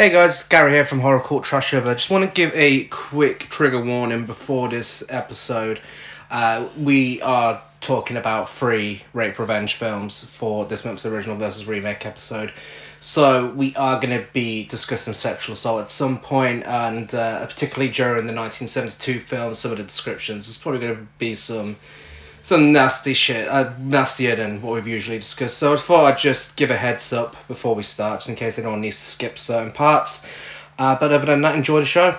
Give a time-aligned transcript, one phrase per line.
[0.00, 1.90] Hey guys, Gary here from Horror Court Trash Over.
[1.90, 5.78] I just want to give a quick trigger warning before this episode.
[6.30, 12.06] Uh, we are talking about three rape revenge films for this month's original versus remake
[12.06, 12.50] episode.
[13.00, 17.92] So we are going to be discussing sexual assault at some point, and uh, particularly
[17.92, 21.76] during the 1972 film, some of the descriptions, there's probably going to be some
[22.42, 25.58] some nasty shit, uh, nastier than what we've usually discussed.
[25.58, 28.58] So I thought I'd just give a heads up before we start, just in case
[28.58, 30.24] anyone needs to skip certain parts.
[30.78, 32.18] Uh, but other than that, enjoy the show.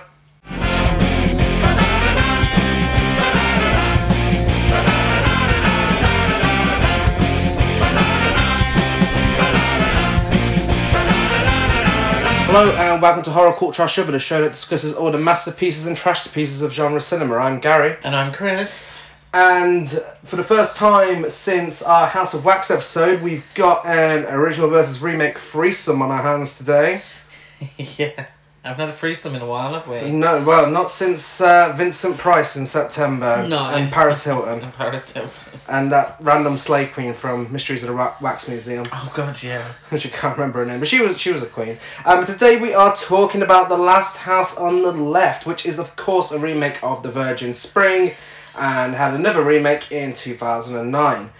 [12.54, 15.86] Hello and welcome to Horror Court Trash Over, the show that discusses all the masterpieces
[15.86, 17.36] and trash pieces of genre cinema.
[17.36, 17.96] I'm Gary.
[18.04, 18.92] And I'm Chris.
[19.34, 19.88] And
[20.24, 25.00] for the first time since our House of Wax episode, we've got an original versus
[25.00, 27.00] remake threesome on our hands today.
[27.78, 28.26] yeah.
[28.64, 30.08] I've had a threesome in a while, have we?
[30.12, 33.58] No, well, not since uh, Vincent Price in September No.
[33.70, 35.58] and Paris Hilton In Paris Hilton.
[35.66, 39.64] and that random slay queen from Mysteries of the Wa- Wax Museum, Oh god, yeah.
[39.88, 41.76] which I can't remember her name, but she was she was a queen.
[42.04, 45.96] Um, today we are talking about the Last House on the Left, which is of
[45.96, 48.12] course a remake of The Virgin Spring,
[48.56, 51.30] and had another remake in two thousand and nine.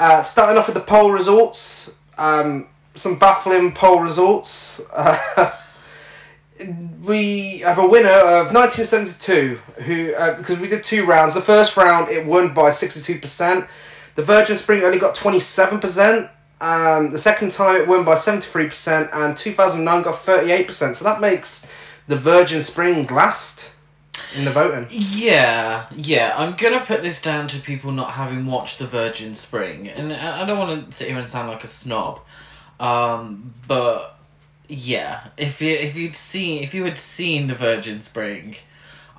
[0.00, 4.80] Uh, starting off with the poll results, um, some baffling poll results.
[4.92, 5.52] Uh,
[7.04, 11.34] we have a winner of 1972 who uh, because we did two rounds.
[11.34, 13.68] The first round it won by 62%
[14.14, 19.36] the virgin spring only got 27% um, the second time it won by 73% and
[19.36, 21.66] 2009 got 38% so that makes
[22.06, 23.70] the virgin spring last
[24.36, 26.34] in the voting Yeah, yeah.
[26.36, 29.88] I'm gonna put this down to people not having watched The Virgin Spring.
[29.88, 32.20] And I don't want to sit here and sound like a snob.
[32.80, 34.16] Um, but
[34.68, 38.56] yeah, if you if you'd seen if you had seen The Virgin Spring,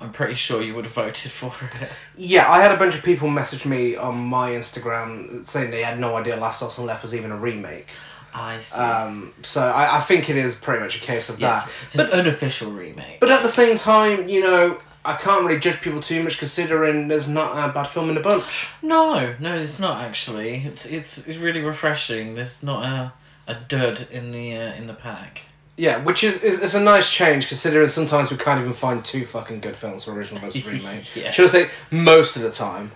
[0.00, 1.88] I'm pretty sure you would have voted for it.
[2.16, 5.98] yeah i had a bunch of people message me on my instagram saying they had
[5.98, 7.88] no idea last house on left was even a remake
[8.36, 8.78] I see.
[8.78, 11.94] um, so I, I think it is pretty much a case of yeah, that it's,
[11.94, 13.18] it's an unofficial remake.
[13.18, 17.08] But at the same time, you know, I can't really judge people too much considering
[17.08, 18.68] there's not a bad film in the bunch.
[18.82, 20.56] No, no, it's not actually.
[20.66, 22.34] It's it's, it's really refreshing.
[22.34, 23.12] There's not a,
[23.46, 25.42] a dud in the uh, in the pack.
[25.78, 29.26] Yeah, which is, is, is a nice change considering sometimes we can't even find two
[29.26, 31.14] fucking good films for original versus remake.
[31.14, 31.30] Yeah.
[31.30, 32.92] Should I say most of the time?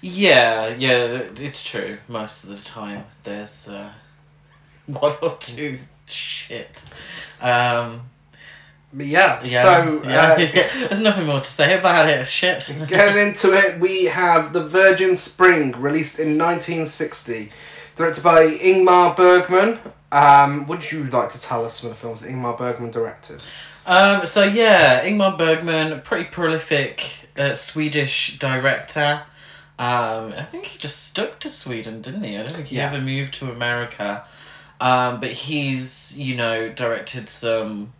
[0.00, 1.98] Yeah, yeah, it's true.
[2.08, 3.92] Most of the time, there's uh,
[4.86, 6.84] one or two shit.
[7.40, 8.02] Um,
[8.92, 10.68] But yeah, yeah, so yeah, uh, yeah.
[10.88, 12.26] there's nothing more to say about it.
[12.26, 12.70] Shit.
[12.88, 17.50] getting into it, we have The Virgin Spring, released in 1960,
[17.96, 19.78] directed by Ingmar Bergman.
[20.12, 23.42] Um, would you like to tell us some of the films that Ingmar Bergman directed?
[23.86, 29.22] Um, so yeah, Ingmar Bergman, pretty prolific uh, Swedish director.
[29.78, 32.36] Um, I think he just stuck to Sweden, didn't he?
[32.36, 32.92] I don't think he Yeah.
[32.92, 34.24] ever moved to America.
[34.82, 37.92] Um, but he's, you know, directed some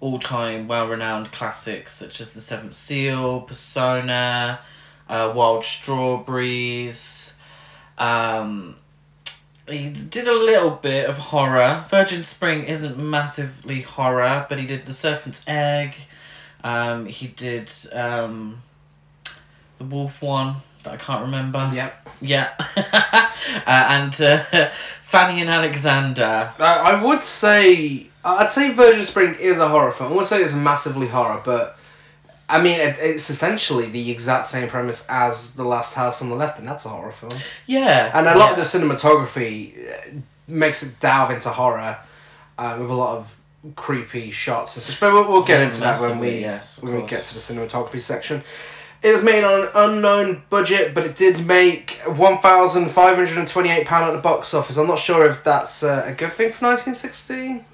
[0.00, 4.60] all-time well-renowned classics such as The Seventh Seal, Persona,
[5.08, 7.32] uh, Wild Strawberries.
[7.96, 8.76] Um,
[9.66, 11.86] he did a little bit of horror.
[11.88, 15.94] Virgin Spring isn't massively horror, but he did The Serpent's Egg.
[16.62, 18.58] Um, he did um,
[19.78, 21.70] the Wolf one that I can't remember.
[21.74, 22.08] Yep.
[22.20, 22.50] Yeah.
[22.76, 23.30] uh,
[23.66, 24.70] and uh,
[25.02, 26.52] Fanny and Alexander.
[26.58, 30.10] Uh, I would say I'd say Virgin Spring is a horror film.
[30.10, 31.78] I wouldn't say it's massively horror, but
[32.48, 36.36] I mean it, it's essentially the exact same premise as The Last House on the
[36.36, 37.34] Left, and that's a horror film.
[37.66, 38.10] Yeah.
[38.14, 38.62] And a lot yeah.
[38.62, 41.98] of the cinematography uh, makes it delve into horror
[42.58, 43.36] uh, with a lot of
[43.74, 45.00] creepy shots and such.
[45.00, 47.40] But we'll, we'll get Yeah, into that when we yes, when we get to the
[47.40, 48.42] cinematography section.
[49.06, 53.38] It was made on an unknown budget, but it did make one thousand five hundred
[53.38, 54.76] and twenty-eight pound at the box office.
[54.76, 57.64] I'm not sure if that's uh, a good thing for 1960.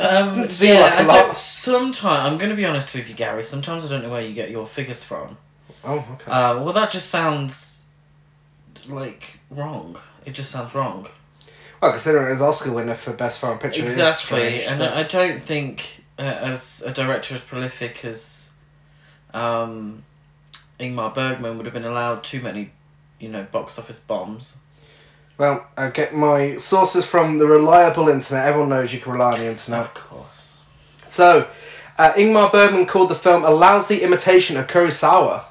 [0.00, 1.26] Um, Doesn't yeah, like a I lot.
[1.26, 4.22] don't, sometimes, I'm going to be honest with you, Gary, sometimes I don't know where
[4.22, 5.36] you get your figures from.
[5.84, 6.28] Oh, okay.
[6.32, 7.78] Uh, well, that just sounds
[8.88, 9.96] like wrong.
[10.26, 11.06] It just sounds wrong.
[11.80, 15.00] well, considering it was Oscar winner for best foreign picture, exactly, strange, and but- I
[15.00, 18.50] I don't think uh, as a director as prolific as
[19.32, 20.02] um,
[20.82, 22.70] Ingmar Bergman would have been allowed too many,
[23.18, 24.54] you know, box office bombs.
[25.38, 28.46] Well, I get my sources from the reliable internet.
[28.46, 29.80] Everyone knows you can rely on the internet.
[29.80, 30.56] Of course.
[31.08, 31.48] So,
[31.98, 35.44] uh, Ingmar Bergman called the film a lousy imitation of Kurosawa.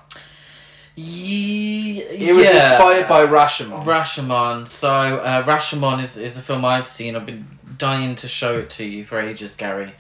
[0.96, 2.56] Ye- It was yeah.
[2.56, 3.86] inspired by Rashomon.
[3.86, 4.68] Rashomon.
[4.68, 7.16] So uh, Rashomon is, is a film I've seen.
[7.16, 7.48] I've been
[7.78, 9.94] dying to show it to you for ages, Gary.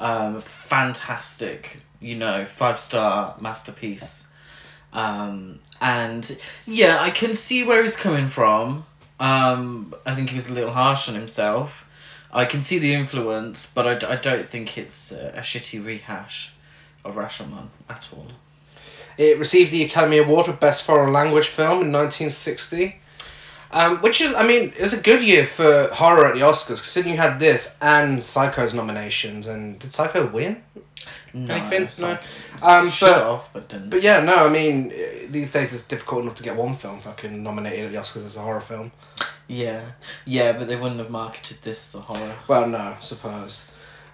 [0.00, 4.26] Um, fantastic, you know, five star masterpiece.
[4.92, 6.36] Um, and
[6.66, 8.84] yeah, I can see where he's coming from.
[9.20, 11.84] Um, I think he was a little harsh on himself.
[12.32, 15.84] I can see the influence, but I, d- I don't think it's a, a shitty
[15.84, 16.52] rehash
[17.04, 18.26] of Rashomon at all.
[19.16, 23.00] It received the Academy Award for Best Foreign Language Film in 1960.
[23.70, 26.76] Um, which is, I mean, it was a good year for horror at the Oscars,
[26.76, 29.46] considering you had this and Psycho's nominations.
[29.46, 30.62] And did Psycho win?
[31.34, 31.88] No, Anything?
[32.00, 32.12] No.
[32.62, 33.90] Um, but, have, but didn't.
[33.90, 36.98] but yeah, no, I mean, eh, these days it's difficult enough to get one film
[36.98, 38.90] fucking nominated at the Oscars as a horror film.
[39.46, 39.82] Yeah,
[40.24, 42.34] yeah, but they wouldn't have marketed this as a horror.
[42.48, 43.64] Well, no, I suppose.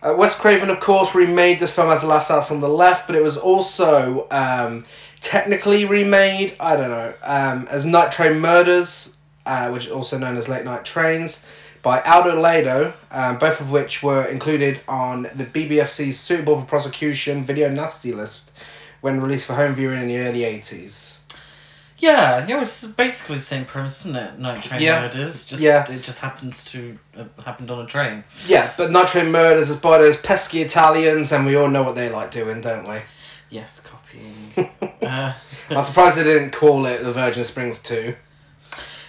[0.02, 3.06] Uh, Wes Craven, of course, remade this film as The Last House on the Left,
[3.06, 4.84] but it was also um,
[5.20, 9.14] technically remade, I don't know, um, as Night Train Murders,
[9.46, 11.44] uh, which is also known as Late Night Trains,
[11.82, 17.44] by Aldo Lado, um, both of which were included on the BBFC's Suitable for Prosecution
[17.44, 18.52] video nasty list
[19.02, 21.18] when released for home viewing in the early 80s.
[21.98, 24.38] Yeah, yeah, it's basically the same premise, isn't it?
[24.38, 25.02] Night train Yeah.
[25.02, 25.44] murders.
[25.44, 25.88] Just Yeah.
[25.90, 28.24] it just happens to uh, happened on a train.
[28.46, 31.94] Yeah, but Night Train Murders is by those pesky Italians, and we all know what
[31.94, 32.96] they like doing, don't we?
[33.48, 34.70] Yes, copying.
[35.02, 35.32] uh,
[35.70, 38.14] I'm surprised they didn't call it the Virgin Springs 2.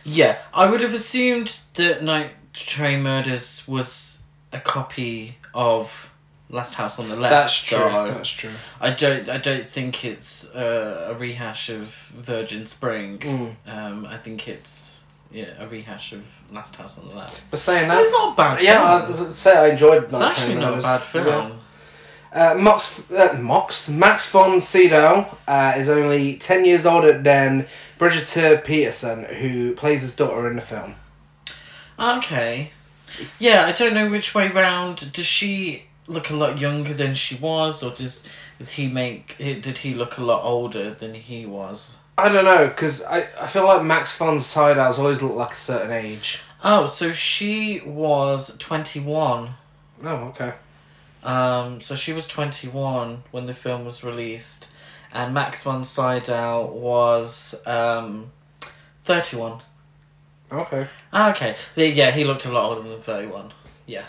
[0.05, 4.19] Yeah, I would have assumed that Night Train Murders was
[4.53, 6.09] a copy of
[6.49, 7.31] Last House on the Left.
[7.31, 7.79] That's true.
[7.79, 8.51] That's true.
[8.79, 9.27] I don't.
[9.27, 13.19] I don't think it's uh, a rehash of Virgin Spring.
[13.19, 13.55] Mm.
[13.67, 17.41] Um, I think it's yeah a rehash of Last House on the Left.
[17.51, 18.61] But saying But it's not a bad.
[18.61, 19.27] yeah, I film.
[19.27, 20.03] was say I enjoyed.
[20.03, 20.83] It's Night actually Train not a Murders.
[20.85, 21.59] bad film.
[22.35, 27.65] Uh, Mox, uh, Mox, Max von Sydow uh, is only ten years older than
[27.97, 30.95] Bridget Peterson, who plays his daughter in the film.
[31.97, 32.71] Okay.
[33.39, 35.13] Yeah, I don't know which way round.
[35.13, 38.25] Does she look a lot younger than she was, or does
[38.59, 39.37] does he make?
[39.37, 41.95] Did he look a lot older than he was?
[42.17, 45.55] I don't know, because I, I feel like Max von Sydow's always looked like a
[45.55, 46.41] certain age.
[46.65, 49.51] Oh, so she was twenty one.
[50.03, 50.53] Oh, okay.
[51.25, 54.71] Um, so she was twenty one when the film was released,
[55.11, 58.31] and Max von Sydow was um,
[59.03, 59.59] thirty one.
[60.51, 60.87] Okay.
[61.11, 63.51] Okay, yeah, he looked a lot older than thirty one.
[63.87, 64.05] Yeah.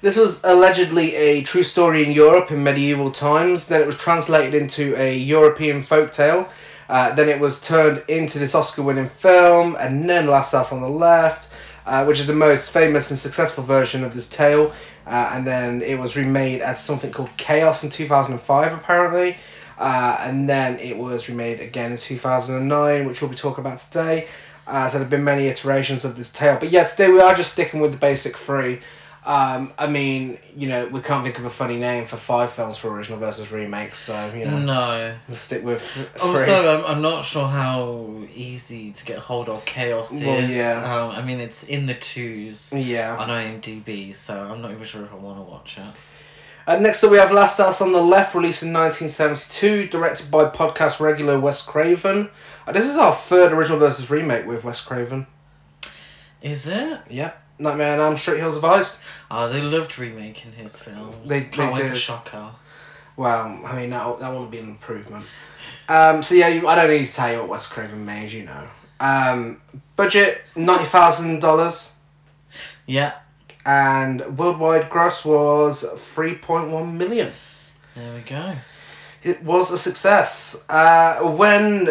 [0.00, 3.68] This was allegedly a true story in Europe in medieval times.
[3.68, 6.48] Then it was translated into a European folktale.
[6.88, 10.88] Uh, then it was turned into this Oscar-winning film, and then Last House on the
[10.88, 11.48] Left,
[11.86, 14.72] uh, which is the most famous and successful version of this tale.
[15.06, 18.72] Uh, and then it was remade as something called Chaos in two thousand and five,
[18.72, 19.36] apparently.
[19.78, 23.36] Uh, and then it was remade again in two thousand and nine, which we'll be
[23.36, 24.26] talking about today.
[24.66, 27.34] Uh, so there have been many iterations of this tale, but yeah, today we are
[27.34, 28.80] just sticking with the basic three.
[29.26, 32.76] Um, I mean, you know, we can't think of a funny name for five films
[32.76, 35.14] for original versus remakes, so you know, No.
[35.28, 36.30] we'll stick with th- three.
[36.40, 40.22] Also, I'm, I'm not sure how easy to get hold of Chaos is.
[40.22, 41.04] Well, yeah.
[41.04, 43.16] Um, I mean, it's in the twos yeah.
[43.16, 45.84] on IMDb, so I'm not even sure if I want to watch it.
[46.66, 50.44] Uh, next up, we have Last House on the Left, released in 1972, directed by
[50.46, 52.28] podcast regular Wes Craven.
[52.66, 55.26] Uh, this is our third original versus remake with Wes Craven.
[56.42, 57.00] Is it?
[57.08, 57.32] Yeah.
[57.58, 58.98] Nightmare on Elm Street, Hills Have Eyes.
[59.30, 61.28] Oh, they loved remaking his films.
[61.28, 61.96] They- Can't they for did.
[61.98, 62.50] Shocker.
[63.16, 65.24] Well, I mean, that, that won't be an improvement.
[65.88, 68.44] Um, so yeah, you, I don't need to tell you what Wes Craven made, you
[68.44, 68.66] know.
[68.98, 69.60] Um,
[69.96, 71.92] budget, $90,000.
[72.86, 73.12] Yeah,
[73.64, 77.32] and worldwide gross was 3.1 million.
[77.94, 78.54] there we go.
[79.22, 80.64] It was a success.
[80.68, 81.88] Uh, when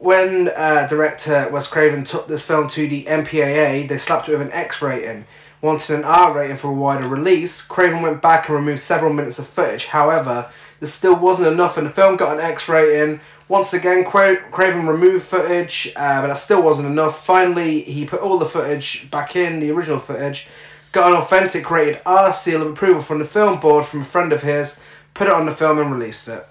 [0.00, 4.40] when uh, director Wes Craven took this film to the MPAA, they slapped it with
[4.40, 5.26] an X rating.
[5.60, 9.38] Wanting an R rating for a wider release, Craven went back and removed several minutes
[9.38, 9.84] of footage.
[9.84, 13.20] However, this still wasn't enough, and the film got an X rating.
[13.48, 17.22] Once again, Cra- Craven removed footage, uh, but that still wasn't enough.
[17.22, 20.48] Finally, he put all the footage back in, the original footage,
[20.92, 24.32] got an authentic rated R seal of approval from the film board from a friend
[24.32, 24.80] of his,
[25.12, 26.46] put it on the film, and released it.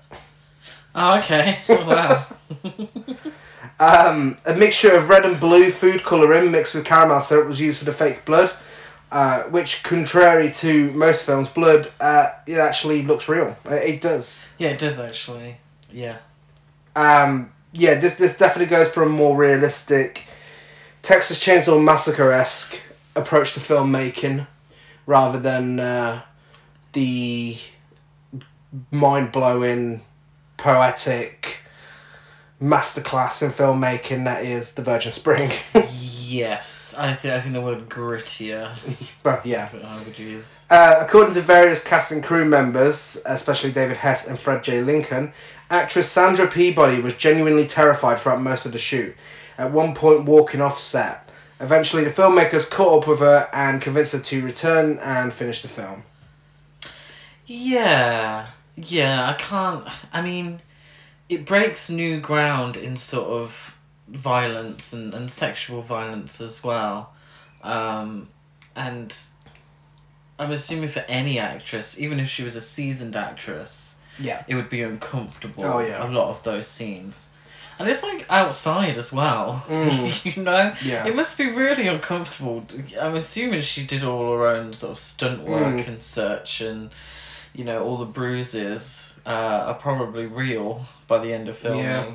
[0.94, 1.60] Oh, okay.
[1.68, 2.28] wow.
[3.80, 7.80] Um, a mixture of red and blue food colouring mixed with caramel syrup was used
[7.80, 8.52] for the fake blood,
[9.12, 13.56] uh, which, contrary to most films, blood uh, it actually looks real.
[13.70, 14.40] Uh, It does.
[14.58, 15.58] yeah, it does actually.
[15.92, 16.18] Yeah.
[16.96, 20.26] Um, yeah, this this definitely goes for a more realistic,
[21.02, 22.82] Texas Chainsaw Massacre esque
[23.16, 24.46] approach to filmmaking,
[25.06, 26.22] rather than uh,
[26.94, 27.58] the
[28.92, 30.02] mind blowing,
[30.58, 31.60] poetic
[32.62, 35.52] masterclass in filmmaking that is The Virgin Spring.
[36.30, 38.72] Yes, I, th- I think the word grittier
[39.24, 39.68] But yeah.
[39.84, 40.64] I would use.
[40.70, 44.84] Uh, according to various cast and crew members, especially David Hess and Fred J.
[44.84, 45.34] Lincoln,
[45.72, 49.16] actress Sandra Peabody was genuinely terrified throughout most of the shoot,
[49.58, 51.32] at one point walking off set.
[51.60, 55.68] Eventually, the filmmakers caught up with her and convinced her to return and finish the
[55.68, 56.04] film.
[57.48, 59.84] Yeah, yeah, I can't.
[60.14, 60.62] I mean,
[61.30, 63.76] it breaks new ground in sort of
[64.08, 67.14] violence and, and sexual violence as well.
[67.64, 68.30] Um,
[68.76, 69.16] and
[70.40, 74.44] I'm assuming for any actress, even if she was a seasoned actress, Yeah.
[74.48, 75.66] it would be uncomfortable.
[75.66, 76.06] Oh, yeah.
[76.06, 77.28] A lot of those scenes.
[77.78, 79.64] And it's like outside as well.
[79.70, 80.36] Mm.
[80.36, 80.74] you know?
[80.84, 81.06] Yeah.
[81.06, 82.66] It must be really uncomfortable.
[83.00, 85.88] I'm assuming she did all her own sort of stunt work Mm.
[85.88, 86.90] and search and
[87.54, 89.30] you know all the bruises uh,
[89.68, 91.84] are probably real by the end of filming.
[91.84, 92.12] Yeah.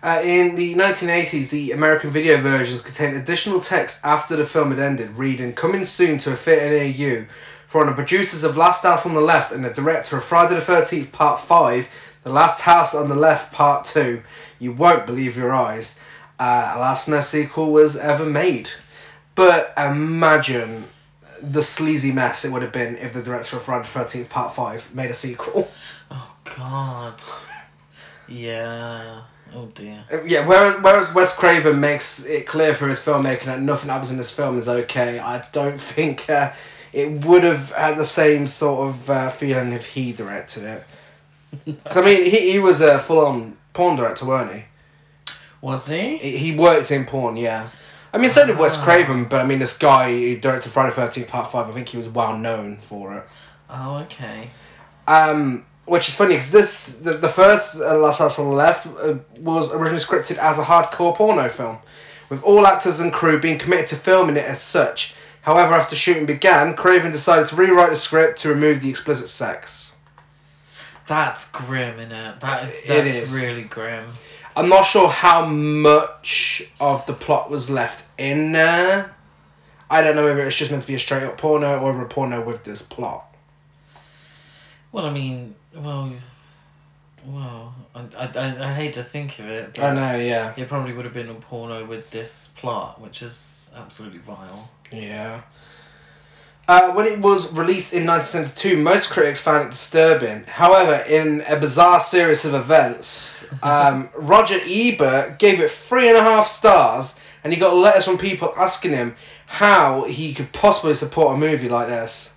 [0.00, 4.78] Uh, in the 1980s, the American video versions contained additional text after the film had
[4.78, 7.26] ended, reading "Coming soon to a theatre near you."
[7.66, 10.60] For the producers of Last House on the Left and the director of Friday the
[10.60, 11.88] Thirteenth Part Five,
[12.22, 14.22] The Last House on the Left Part Two,
[14.58, 15.98] you won't believe your eyes.
[16.38, 18.70] Uh, alas, no sequel was ever made.
[19.34, 20.84] But imagine
[21.42, 24.54] the sleazy mess it would have been if the director of Friday the Thirteenth Part
[24.54, 25.70] Five made a sequel.
[26.10, 27.20] Oh God.
[28.28, 29.22] Yeah.
[29.54, 30.04] Oh dear.
[30.12, 34.10] Uh, Yeah, whereas, whereas Wes Craven makes it clear for his filmmaking that nothing happens
[34.10, 36.52] in this film is okay, I don't think uh,
[36.92, 41.76] it would have had the same sort of uh, feeling if he directed it.
[41.86, 44.64] I mean, he, he was a full on porn director, weren't he?
[45.60, 46.16] Was he?
[46.18, 46.36] he?
[46.36, 47.70] He worked in porn, yeah.
[48.12, 48.84] I mean, so did Wes Ah.
[48.84, 51.88] Craven, but I mean, this guy who directed Friday the 13th Part 5, I think
[51.88, 53.24] he was well known for it.
[53.68, 54.50] Oh, okay.
[55.06, 58.86] Um, which is funny because this the, the first uh, Last House on the Left
[58.86, 61.78] uh, was originally scripted as a hardcore porno film,
[62.28, 65.14] with all actors and crew being committed to filming it as such.
[65.42, 69.94] However, after shooting began, Craven decided to rewrite the script to remove the explicit sex.
[71.06, 72.40] That's grim, innit?
[72.40, 72.74] That is.
[72.74, 73.44] It That's is.
[73.44, 74.10] really grim.
[74.58, 79.14] I'm not sure how much of the plot was left in there.
[79.88, 82.06] I don't know whether it's just meant to be a straight up porno or a
[82.06, 83.24] porno with this plot.
[84.90, 86.12] Well, I mean, well,
[87.24, 89.74] well, I, I, I, I hate to think of it.
[89.74, 90.54] But I know, yeah.
[90.56, 94.68] It probably would have been a porno with this plot, which is absolutely vile.
[94.90, 95.42] Yeah.
[96.68, 100.44] Uh, when it was released in 1972, most critics found it disturbing.
[100.44, 106.20] However, in a bizarre series of events, um, Roger Ebert gave it three and a
[106.20, 111.34] half stars, and he got letters from people asking him how he could possibly support
[111.34, 112.34] a movie like this.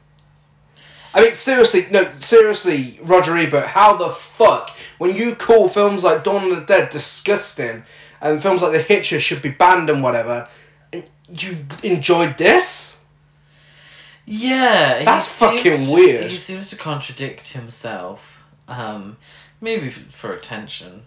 [1.13, 6.23] I mean, seriously, no, seriously, Roger Ebert, how the fuck, when you call films like
[6.23, 7.83] Dawn of the Dead disgusting,
[8.21, 10.47] and films like The Hitcher should be banned and whatever,
[10.93, 13.00] and you enjoyed this?
[14.33, 16.31] Yeah, That's fucking to- weird.
[16.31, 18.43] He seems to contradict himself.
[18.67, 19.17] Um,
[19.59, 21.03] maybe for attention.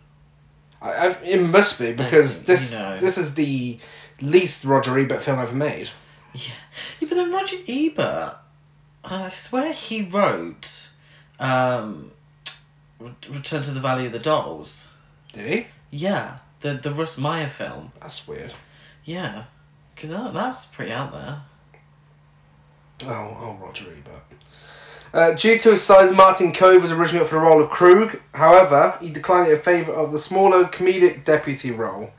[0.82, 2.98] I, I, it must be because this you know.
[2.98, 3.78] this is the
[4.20, 5.88] least Roger Ebert film ever made.
[6.34, 6.52] Yeah.
[7.00, 8.36] yeah, but then Roger Ebert,
[9.04, 10.88] I swear he wrote,
[11.40, 12.12] um,
[13.00, 14.88] Return to the Valley of the Dolls.
[15.32, 15.66] Did he?
[15.90, 17.92] Yeah, the the Russ Meyer film.
[18.02, 18.52] That's weird.
[19.04, 19.44] Yeah,
[19.94, 21.42] because that, that's pretty out there.
[23.06, 24.22] Oh, oh, Roger Ebert.
[25.12, 28.20] Uh, due to his size, Martin Kove was originally up for the role of Krug.
[28.34, 32.10] However, he declined it in favour of the smaller comedic deputy role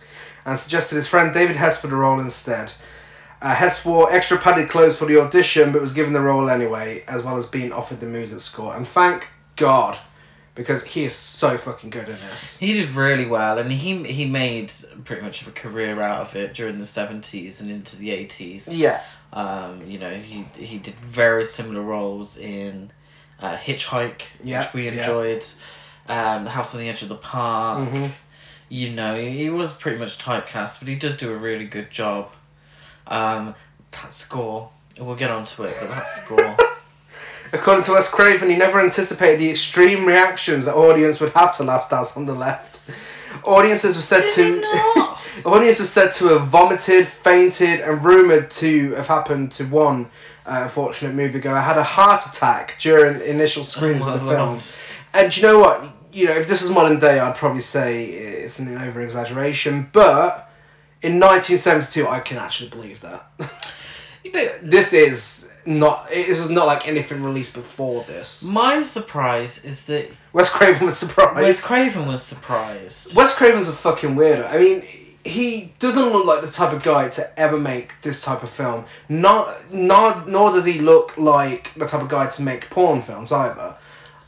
[0.45, 2.71] and suggested his friend David Hess for the role instead.
[3.41, 7.03] Uh, Hess wore extra padded clothes for the audition but was given the role anyway,
[7.07, 8.73] as well as being offered the music score.
[8.73, 9.27] And thank
[9.57, 9.99] God,
[10.55, 12.57] because he is so fucking good in this.
[12.57, 14.71] He did really well, and he he made
[15.03, 18.73] pretty much of a career out of it during the seventies and into the eighties.
[18.73, 19.01] Yeah.
[19.35, 22.91] Um, you know, he he did very similar roles in
[23.41, 24.93] uh, Hitchhike, Yeah, which we yeah.
[24.93, 25.45] enjoyed.
[26.07, 27.87] Um, the House on the Edge of the Park.
[27.89, 28.07] hmm
[28.69, 32.31] You know, he was pretty much typecast, but he does do a really good job.
[33.07, 33.55] Um,
[33.91, 36.57] that score, we'll get onto it, but that score.
[37.53, 41.63] According to Wes Craven, he never anticipated the extreme reactions the audience would have to
[41.63, 42.79] Last House on the Left.
[43.43, 45.19] Audiences were said Did to he not?
[45.45, 50.05] audience was said to have vomited, fainted, and rumored to have happened to one
[50.45, 54.59] uh, unfortunate moviegoer I had a heart attack during initial screenings Oh of the film.
[55.13, 55.89] And you know what?
[56.11, 59.89] You know, if this was modern day, I'd probably say it's an over exaggeration.
[59.91, 60.49] But
[61.01, 63.29] in 1972, I can actually believe that.
[64.31, 66.09] But this is not.
[66.09, 68.43] This is not like anything released before this.
[68.43, 71.35] my surprise is that Wes Craven was surprised.
[71.41, 73.15] Wes Craven was surprised.
[73.15, 74.49] Wes Craven's a fucking weirdo.
[74.51, 74.83] I mean,
[75.23, 78.85] he doesn't look like the type of guy to ever make this type of film.
[79.09, 83.31] Not, not nor does he look like the type of guy to make porn films
[83.31, 83.75] either.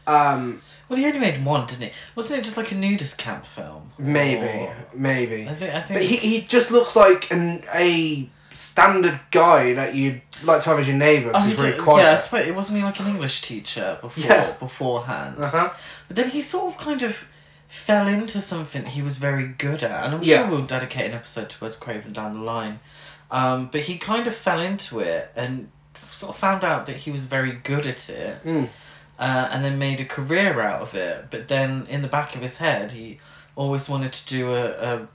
[0.07, 1.91] Um, Well, he only made one, didn't he?
[2.15, 3.91] Wasn't it just like a nudist camp film?
[3.99, 5.47] maybe, Or- maybe.
[5.47, 5.73] I think.
[5.75, 5.99] I think.
[5.99, 10.79] But he, he just looks like an a standard guy that you'd like to have
[10.79, 12.03] as your neighbour because he he's really quiet.
[12.03, 14.51] Yeah, but it wasn't he like an English teacher before Yeah.
[14.53, 15.37] beforehand.
[15.39, 15.69] Uh-huh.
[16.07, 17.25] But then he sort of kind of
[17.67, 20.37] fell into something he was very good at, and I'm Yeah.
[20.43, 22.79] sure we'll dedicate an episode to Wes Craven down the line.
[23.29, 25.69] Um, but he kind of fell into it and
[26.11, 28.69] sort of found out that he was very good at it, Mm.
[29.19, 31.27] uh, and then made a career out of it.
[31.29, 33.19] But then in the back of his head, he
[33.55, 35.07] always wanted to do a a,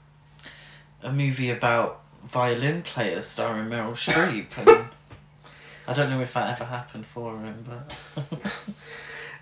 [1.07, 2.01] a movie about
[2.33, 4.47] violin players starring Meryl Streep.
[4.57, 4.87] and
[5.87, 8.51] I don't know if that ever happened for him, but.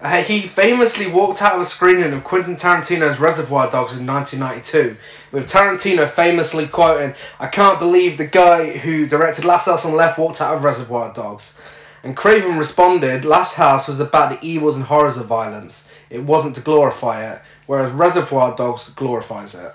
[0.01, 4.97] Uh, he famously walked out of a screening of Quentin Tarantino's Reservoir Dogs in 1992,
[5.31, 9.97] with Tarantino famously quoting, I can't believe the guy who directed Last House on the
[9.97, 11.55] Left walked out of Reservoir Dogs.
[12.01, 15.87] And Craven responded, Last House was about the evils and horrors of violence.
[16.09, 19.71] It wasn't to glorify it, whereas Reservoir Dogs glorifies it.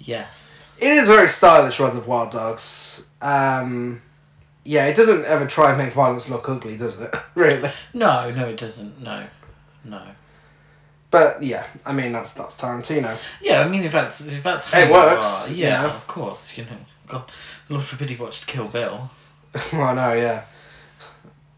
[0.00, 0.59] Yes.
[0.80, 3.06] It is very stylish, Reservoir Dogs.
[3.20, 4.00] Um,
[4.64, 7.14] yeah, it doesn't ever try and make violence look ugly, does it?
[7.34, 7.70] really.
[7.92, 9.00] No, no, it doesn't.
[9.00, 9.26] No,
[9.84, 10.02] no.
[11.10, 13.16] But yeah, I mean that's that's Tarantino.
[13.42, 15.88] Yeah, I mean, if that's if that's how It works, are, you yeah, know.
[15.88, 16.56] of course.
[16.56, 16.70] You know,
[17.08, 17.30] God,
[17.68, 19.10] Lord forbid he watched Kill Bill.
[19.72, 20.44] well, I know, yeah.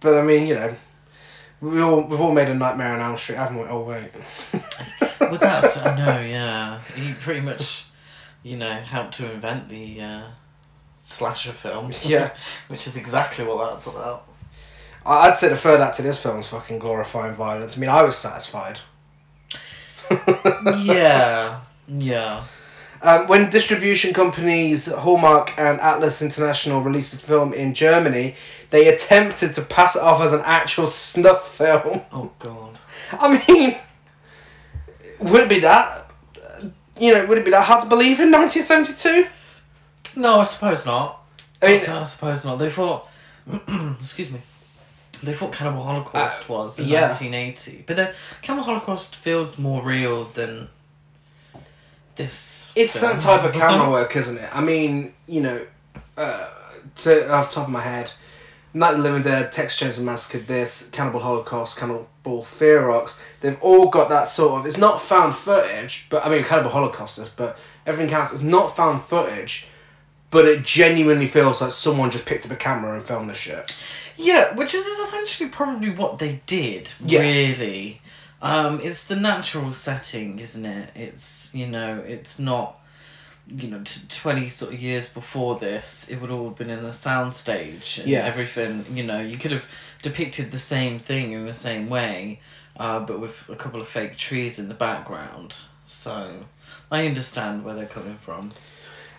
[0.01, 0.75] But I mean, you know,
[1.61, 3.65] we all we've all made a Nightmare on Elm Street, haven't we?
[3.65, 4.11] Oh wait.
[5.21, 6.21] Well, that's I know.
[6.21, 7.87] Yeah, he pretty much,
[8.43, 10.23] you know, helped to invent the uh,
[10.97, 11.93] slasher film.
[12.03, 12.35] Yeah.
[12.69, 14.29] which is exactly what that's about.
[15.05, 17.77] I'd say the third act of this film is fucking glorifying violence.
[17.77, 18.81] I mean, I was satisfied.
[20.79, 22.45] yeah, yeah.
[23.03, 28.37] Um, when distribution companies Hallmark and Atlas International released the film in Germany,
[28.71, 32.03] they attempted to pass it off as an actual snuff film.
[32.13, 32.79] Oh God.
[33.13, 33.77] I mean,
[35.21, 36.02] would it be that?
[36.99, 39.27] You know, would it be that hard to believe in 1972?
[40.17, 41.23] No, I suppose not.
[41.63, 42.57] I mean, I suppose not.
[42.57, 43.09] They thought,
[44.01, 44.41] excuse me,
[45.23, 47.03] they thought Cannibal Holocaust Uh, was in yeah.
[47.09, 47.85] 1980.
[47.87, 50.69] But then Cannibal Holocaust feels more real than
[52.17, 52.71] this.
[52.75, 53.13] It's film.
[53.13, 54.51] that type of camera work, isn't it?
[54.55, 55.65] I mean, you know,
[56.17, 56.49] uh,
[56.97, 58.13] to, off the top of my head,
[58.75, 63.89] Night of the Living Dead, Texas Chainsaw Massacre, this, Cannibal Holocaust, Cannibal Ferox, they've all
[63.89, 67.59] got that sort of, it's not found footage, but I mean, Cannibal Holocaust is, but
[67.87, 69.67] everything else is not found footage,
[70.31, 73.75] but it genuinely feels like someone just picked up a camera and filmed this shit.
[74.17, 76.91] Yeah, which is essentially probably what they did.
[77.05, 77.21] Yeah.
[77.21, 78.01] Really,
[78.41, 80.91] um, it's the natural setting, isn't it?
[80.95, 82.79] It's you know, it's not.
[83.49, 86.79] You know, t- twenty sort of years before this, it would all have been in
[86.79, 88.25] a soundstage and Yeah.
[88.25, 88.85] everything.
[88.93, 89.67] You know, you could have
[90.03, 92.41] depicted the same thing in the same way,
[92.77, 95.57] uh, but with a couple of fake trees in the background.
[95.87, 96.45] So,
[96.91, 98.53] I understand where they're coming from.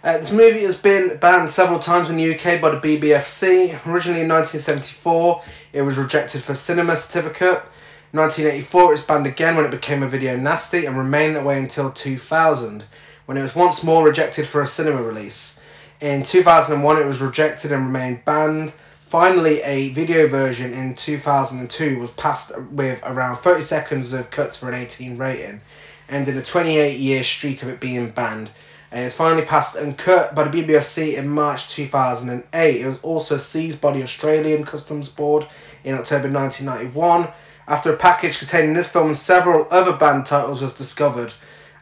[0.03, 3.69] Uh, this movie has been banned several times in the UK by the BBFC.
[3.87, 5.41] Originally in 1974,
[5.71, 7.63] it was rejected for cinema certificate.
[8.11, 11.45] In 1984, it was banned again when it became a video nasty and remained that
[11.45, 12.83] way until 2000,
[13.27, 15.61] when it was once more rejected for a cinema release.
[16.01, 18.73] In 2001, it was rejected and remained banned.
[19.13, 24.69] Finally, a video version in 2002 was passed with around 30 seconds of cuts for
[24.69, 25.61] an 18 rating,
[26.09, 28.51] ending a 28 year streak of it being banned uh,
[28.93, 32.81] and it was finally passed and cut by the BBFC in March 2008.
[32.81, 35.45] It was also seized by the Australian Customs Board
[35.83, 37.31] in October 1991
[37.67, 41.35] after a package containing this film and several other banned titles was discovered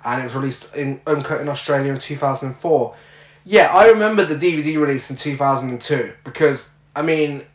[0.03, 2.93] and it was released in uncut in Australia in 2004.
[3.45, 7.45] Yeah, I remember the DVD release in 2002 because, I mean,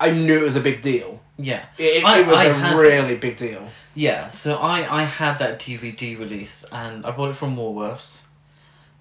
[0.00, 1.20] I knew it was a big deal.
[1.38, 1.66] Yeah.
[1.78, 3.66] It, it, I- it was I a really big deal.
[3.96, 8.22] Yeah, so I, I had that DVD release and I bought it from Woolworths.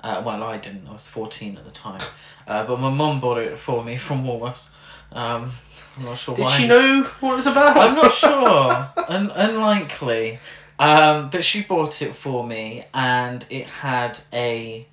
[0.02, 0.88] Uh, well, I didn't.
[0.88, 2.02] I was 14 at the time.
[2.48, 4.68] Uh, but my mum bought it for me from Woolworths.
[5.12, 5.50] Um,
[5.98, 6.38] I'm not sure why.
[6.38, 6.58] Did why.
[6.58, 7.78] she know what it was about?
[7.78, 8.92] I'm not sure.
[9.08, 10.40] Un- unlikely.
[10.80, 14.86] Um, but she bought it for me and it had a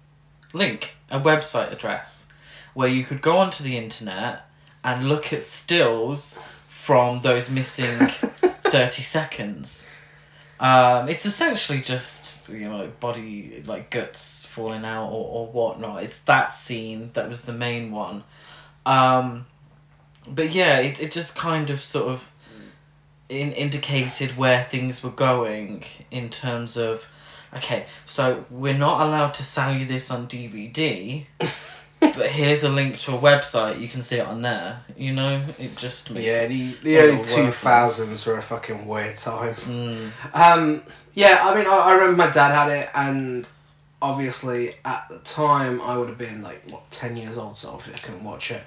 [0.53, 2.29] link, a website address,
[2.75, 4.47] where you could go onto the internet
[4.85, 6.39] and look at stills
[6.69, 7.99] from those missing
[8.65, 9.87] 30 seconds.
[10.59, 16.03] Um, it's essentially just you know like body like guts falling out or, or whatnot.
[16.03, 18.25] It's that scene that was the main one.
[18.85, 19.47] Um,
[20.27, 22.31] but yeah, it, it just kind of sort of
[23.31, 27.07] in, indicated where things were going in terms of
[27.57, 31.25] okay, so we're not allowed to sell you this on DVD,
[32.01, 33.81] but here's a link to a website.
[33.81, 34.81] You can see it on there.
[34.97, 39.17] You know, it just makes Yeah, the, the early two thousands were a fucking weird
[39.17, 39.55] time.
[39.55, 40.83] Mm, Um,
[41.15, 43.49] yeah, I mean, I, I remember my dad had it, and
[44.03, 47.95] obviously at the time I would have been like what ten years old, so obviously
[47.95, 48.63] I couldn't watch it.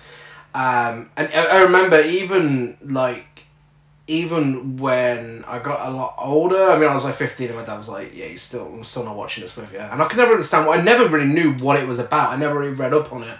[0.56, 3.33] Um, and I, I remember even like
[4.08, 6.70] even when I got a lot older.
[6.72, 8.84] I mean, I was like fifteen, and my dad was like, "Yeah, you still, I'm
[8.84, 10.68] still not watching this with you," and I could never understand.
[10.68, 12.32] what I never really knew what it was about.
[12.32, 13.38] I never really read up on it.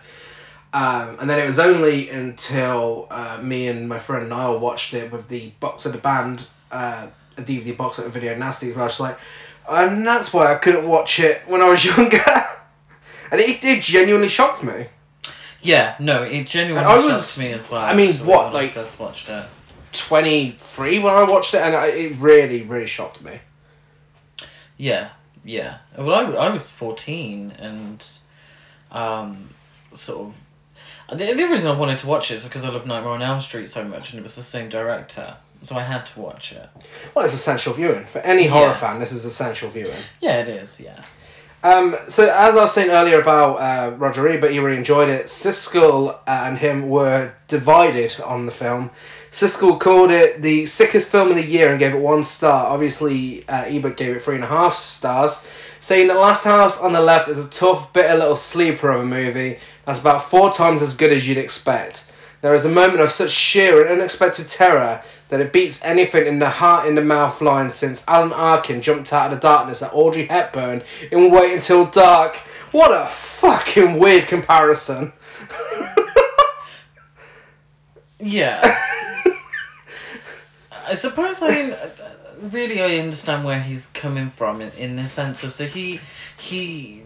[0.74, 5.12] Um, and then it was only until uh, me and my friend Niall watched it
[5.12, 8.82] with the box of the band, uh, a DVD box of the Video Nasty, where
[8.82, 9.20] I was like,
[9.70, 12.24] and that's why I couldn't watch it when I was younger.
[13.32, 14.88] and it, it genuinely shocked me.
[15.62, 17.82] yeah, no, it genuinely I was- shocked me as well.
[17.84, 19.46] I mean, what, when I like- first watched it.
[19.94, 23.40] 23 when I watched it, and I, it really, really shocked me.
[24.78, 25.10] Yeah,
[25.44, 25.78] yeah.
[25.98, 28.06] Well, I, I was 14 and
[28.92, 29.50] um,
[29.94, 30.28] sort
[31.10, 31.18] of.
[31.18, 33.40] The, the reason I wanted to watch it is because I love Nightmare on Elm
[33.42, 35.36] Street so much and it was the same director.
[35.64, 36.68] So I had to watch it.
[37.14, 38.06] Well, it's essential viewing.
[38.06, 38.74] For any horror Yeah.
[38.74, 39.96] fan, this is essential viewing.
[40.22, 41.04] Yeah, it is, yeah.
[41.64, 45.28] Um, so as I was saying earlier about uh, Roger Ebert, he really enjoyed it.
[45.28, 48.90] Siskel and him were divided on the film.
[49.34, 52.68] Siskel called it the sickest film of the year and gave it one star.
[52.68, 55.44] Obviously, uh, Ebert gave it three and a half stars,
[55.80, 59.06] saying that Last House on the Left is a tough, bitter little sleeper of a
[59.06, 62.06] movie that's about four times as good as you'd expect.
[62.42, 66.38] There is a moment of such sheer and unexpected terror that it beats anything in
[66.38, 69.96] the heart in the mouth line since Alan Arkin jumped out of the darkness at
[69.96, 72.36] Audrey Hepburn in Wait Until Dark.
[72.72, 75.12] What a fucking weird comparison.
[78.24, 78.62] Yeah.
[80.88, 81.76] I suppose I mean,
[82.42, 86.00] really I understand where he's coming from in, in the sense of so he
[86.38, 87.04] he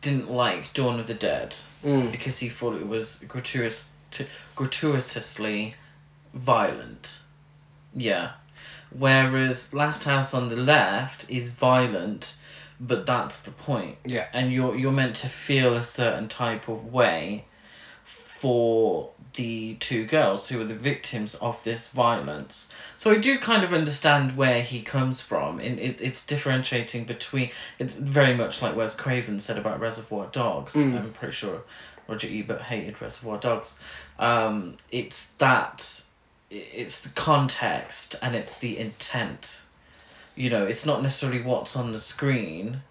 [0.00, 2.12] didn't like Dawn of the Dead Mm.
[2.12, 5.74] because he thought it was gratuitous to, gratuitously
[6.32, 7.18] violent.
[7.94, 8.32] Yeah.
[8.96, 12.34] Whereas Last House on the Left is violent,
[12.78, 13.96] but that's the point.
[14.04, 14.26] Yeah.
[14.32, 17.46] And you're you're meant to feel a certain type of way
[18.42, 22.68] for the two girls who are the victims of this violence.
[22.96, 25.60] So I do kind of understand where he comes from.
[25.60, 27.50] In it, it's differentiating between.
[27.78, 30.74] It's very much like Wes Craven said about Reservoir Dogs.
[30.74, 30.98] Mm.
[30.98, 31.62] I'm pretty sure
[32.08, 33.76] Roger Ebert hated Reservoir Dogs.
[34.18, 36.02] Um, it's that.
[36.50, 39.62] It's the context and it's the intent.
[40.34, 42.82] You know, it's not necessarily what's on the screen.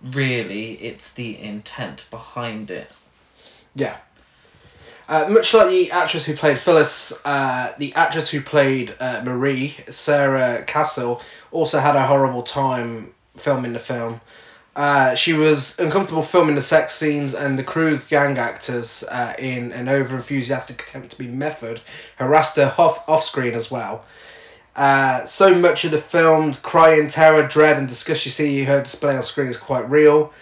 [0.00, 2.92] Really, it's the intent behind it.
[3.74, 3.96] Yeah.
[5.12, 9.76] Uh, much like the actress who played Phyllis, uh, the actress who played uh, Marie,
[9.90, 11.20] Sarah Castle,
[11.50, 14.22] also had a horrible time filming the film.
[14.74, 19.70] Uh, she was uncomfortable filming the sex scenes, and the crew gang actors, uh, in
[19.72, 21.82] an over enthusiastic attempt to be method,
[22.16, 24.06] harassed her off off screen as well.
[24.74, 28.80] Uh, so much of the filmed cry crying, terror, dread, and disgust you see her
[28.80, 30.32] display on screen is quite real.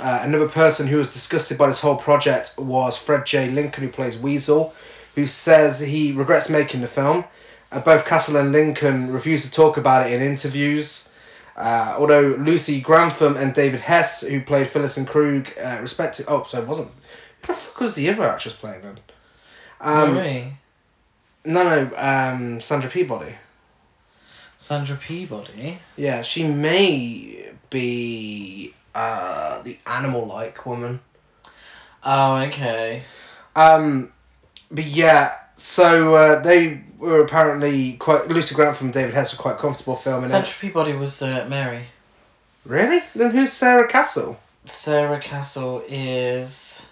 [0.00, 3.50] Uh, another person who was disgusted by this whole project was Fred J.
[3.50, 4.74] Lincoln, who plays Weasel,
[5.14, 7.24] who says he regrets making the film.
[7.70, 11.10] Uh, both Castle and Lincoln refused to talk about it in interviews.
[11.54, 16.24] Uh, although Lucy Grantham and David Hess, who played Phyllis and Krug, uh, respected.
[16.26, 16.90] Oh, so it wasn't.
[17.42, 18.98] Who the fuck was the other actress playing then?
[19.82, 20.54] Um, Marie.
[21.44, 23.34] no, no, um, Sandra Peabody.
[24.56, 25.78] Sandra Peabody.
[25.96, 31.00] Yeah, she may be uh, the animal-like woman.
[32.02, 33.02] Oh, okay.
[33.54, 34.12] Um,
[34.70, 38.28] but yeah, so uh, they were apparently quite.
[38.28, 40.56] Lucy Grantham and David Hess were quite comfortable filming Sandra it.
[40.60, 41.84] Peabody was uh, Mary.
[42.64, 43.02] Really?
[43.14, 44.38] Then who's Sarah Castle?
[44.64, 46.86] Sarah Castle is.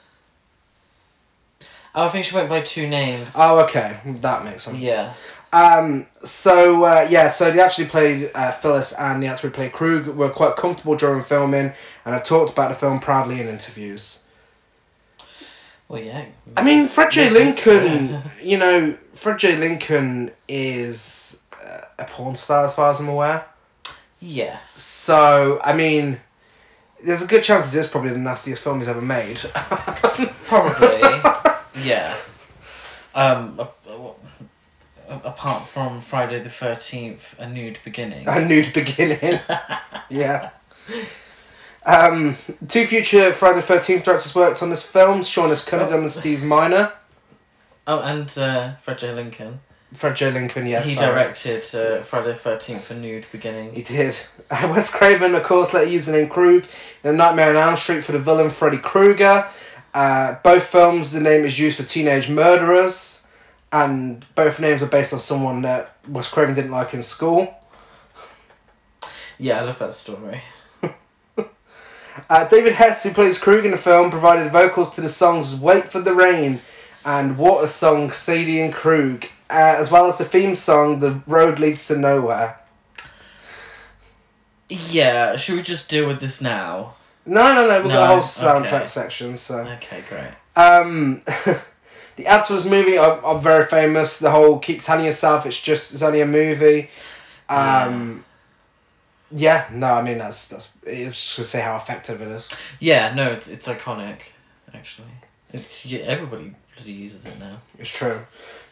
[1.95, 3.35] Oh, I think she went by two names.
[3.37, 4.79] Oh, okay, that makes sense.
[4.79, 5.15] yeah.
[5.53, 6.07] Um.
[6.25, 10.07] So uh, yeah, so they actually played uh, Phyllis and the actor who played Krug
[10.07, 11.73] were quite comfortable during filming,
[12.05, 14.21] and have talked about the film proudly in interviews.
[15.89, 16.27] Well, yeah.
[16.57, 17.31] I mean, Fred J.
[17.31, 19.57] Lincoln, you know, Fred J.
[19.57, 23.47] Lincoln is uh, a porn star as far as I'm aware.
[24.21, 24.71] yes.
[24.71, 26.21] So, I mean,
[27.03, 29.39] there's a good chance this is probably the nastiest film he's ever made.
[30.45, 31.01] Probably.
[31.83, 32.15] yeah.
[33.15, 33.59] Um.
[35.09, 38.23] Apart from Friday the Thirteenth, a nude beginning.
[38.27, 39.41] a nude beginning.
[40.11, 40.51] yeah.
[41.87, 45.65] Um, two future Friday the 13th directors worked on this film Sean S.
[45.65, 46.93] Cunningham and Steve Miner.
[47.91, 49.15] Oh, and uh, Fred J.
[49.15, 49.61] Lincoln.
[49.95, 50.31] Fred J.
[50.31, 50.85] Lincoln, yes.
[50.85, 53.73] he directed uh, Friday the Thirteenth: A Nude Beginning.
[53.73, 54.15] He did.
[54.51, 56.65] Uh, Wes Craven, of course, later use the name Krug
[57.05, 59.47] in A Nightmare on Elm Street for the villain Freddy Krueger.
[59.93, 63.18] Uh, both films, the name is used for teenage murderers,
[63.73, 67.55] and both names are based on someone that Wes Craven didn't like in school.
[69.39, 70.43] Yeah, I love that story.
[72.29, 75.89] Uh, David Hess, who plays Krug in the film, provided vocals to the songs Wait
[75.89, 76.61] for the Rain
[77.05, 81.59] and Water Song Sadie and Krug, uh, as well as the theme song The Road
[81.61, 82.61] Leads to Nowhere.
[84.69, 86.97] Yeah, should we just deal with this now?
[87.25, 88.87] No, no, no, we've got a whole soundtrack okay.
[88.87, 89.59] section, so.
[89.59, 90.33] Okay, great.
[90.57, 91.23] Um,
[92.19, 94.19] the ads for movie are, are very famous.
[94.19, 96.91] The whole "keep telling yourself it's just it's only a movie."
[97.49, 98.25] Um,
[99.31, 99.69] yeah.
[99.73, 102.51] no, I mean that's that's it's just to say how effective it is.
[102.81, 104.19] Yeah, no, it's it's iconic,
[104.75, 105.15] actually.
[105.53, 107.59] It's yeah, everybody bloody uses it now.
[107.79, 108.21] It's true.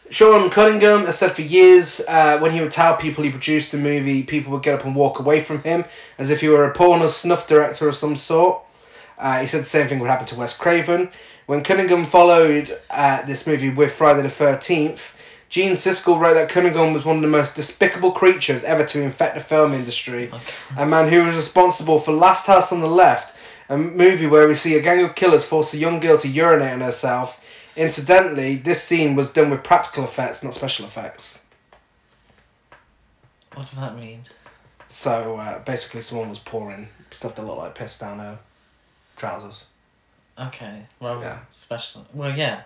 [0.09, 3.77] Sean Cunningham has said for years uh, when he would tell people he produced a
[3.77, 5.85] movie, people would get up and walk away from him
[6.17, 8.61] as if he were a porn or snuff director of some sort.
[9.17, 11.09] Uh, he said the same thing would happen to Wes Craven.
[11.47, 15.13] When Cunningham followed uh, this movie with Friday the 13th,
[15.47, 19.35] Gene Siskel wrote that Cunningham was one of the most despicable creatures ever to infect
[19.35, 20.29] the film industry.
[20.77, 23.33] A man who was responsible for Last House on the Left,
[23.69, 26.73] a movie where we see a gang of killers force a young girl to urinate
[26.73, 27.41] on herself.
[27.77, 31.39] Incidentally, this scene was done with practical effects, not special effects.
[33.53, 34.23] What does that mean?
[34.87, 38.39] So uh, basically, someone was pouring stuff that looked like piss down her
[39.15, 39.63] trousers.
[40.39, 41.39] Okay, well, Yeah.
[41.49, 42.05] special.
[42.13, 42.61] Well, yeah.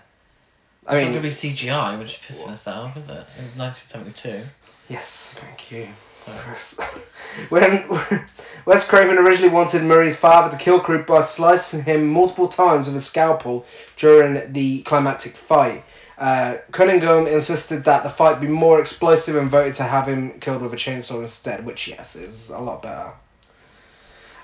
[0.87, 3.25] I it's mean, not going to be CGI, which is pissing us off, is it?
[3.37, 4.41] In 1972.
[4.89, 5.87] yes, thank you.
[6.25, 6.77] Chris.
[7.49, 7.87] when
[8.65, 12.95] Wes Craven originally wanted Murray's father to kill Krug by slicing him multiple times with
[12.95, 13.65] a scalpel
[13.97, 15.83] during the climactic fight.
[16.17, 20.61] Uh, Cunningham insisted that the fight be more explosive and voted to have him killed
[20.61, 23.13] with a chainsaw instead, which, yes, is a lot better.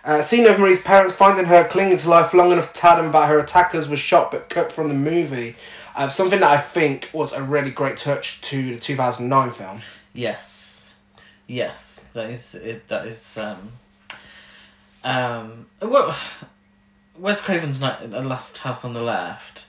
[0.07, 3.07] Uh, scene of Marie's parents finding her clinging to life long enough to tell them
[3.07, 5.53] about her attackers was shot but cut from the movie.
[5.97, 9.81] Uh, something that I think was a really great touch to the 2009 film.
[10.13, 10.95] Yes.
[11.45, 12.87] Yes, that is it.
[12.87, 13.73] That is um.
[15.03, 15.65] Um.
[15.81, 16.15] Well,
[17.17, 19.67] Wes Craven's Night, The Last House on the Left,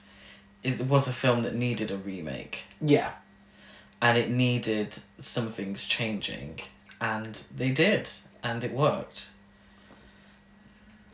[0.63, 3.11] it was a film that needed a remake, Yeah.
[4.01, 6.61] and it needed some things changing,
[7.01, 8.09] and they did,
[8.43, 9.27] and it worked.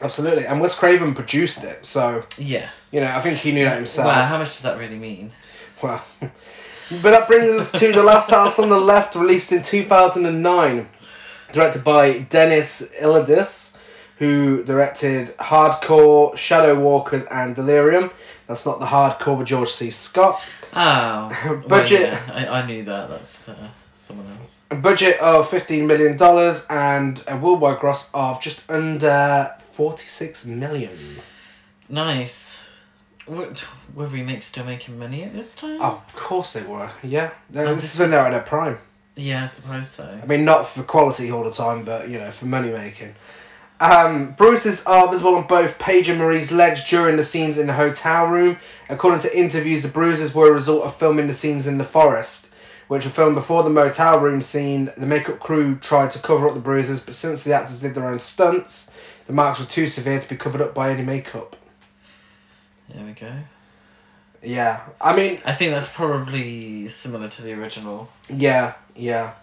[0.01, 2.69] Absolutely, and Wes Craven produced it, so Yeah.
[2.91, 4.07] you know I think he knew that himself.
[4.07, 5.31] Well, how much does that really mean?
[5.81, 9.83] Well, but that brings us to the last house on the left, released in two
[9.83, 10.89] thousand and nine,
[11.53, 13.75] directed by Dennis Iliadis,
[14.17, 18.11] who directed Hardcore, Shadow Walkers, and Delirium.
[18.47, 19.89] That's not the hardcore with George C.
[19.89, 20.39] Scott.
[20.73, 23.09] Oh, well, Budget- yeah, I, I knew that.
[23.09, 23.55] That's uh,
[23.97, 24.59] someone else.
[24.71, 30.45] A budget of fifteen million dollars and a worldwide gross of just under forty six
[30.45, 30.97] million.
[31.89, 32.63] Nice.
[33.27, 33.53] Were,
[33.95, 35.79] were remakes still making money at this time?
[35.81, 36.89] Oh, of course they were.
[37.03, 38.77] Yeah, They're- Oh, this this is when they're at their prime.
[39.15, 40.19] Yeah, I suppose so.
[40.21, 43.15] I mean, not for quality all the time, but you know, for money making.
[43.79, 47.73] Um, bruises are visible on both Paige and Marie's legs during the scenes in the
[47.73, 48.57] hotel room.
[48.89, 52.53] According to interviews, the bruises were a result of filming the scenes in the forest,
[52.87, 54.91] which were filmed before the motel room scene.
[54.95, 58.07] The makeup crew tried to cover up the bruises, but since the actors did their
[58.07, 58.91] own stunts,
[59.25, 61.55] the marks were too severe to be covered up by any makeup.
[62.93, 63.33] There we go.
[64.43, 68.09] Yeah, I mean, I think that's probably similar to the original.
[68.29, 69.33] Yeah, yeah.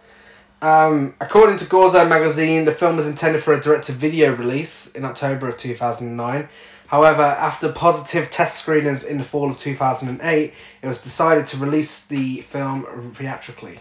[0.60, 5.48] Um, according to Gorzo magazine, the film was intended for a direct-to-video release in October
[5.48, 6.48] of 2009.
[6.86, 12.04] However, after positive test screenings in the fall of 2008, it was decided to release
[12.04, 13.80] the film theatrically.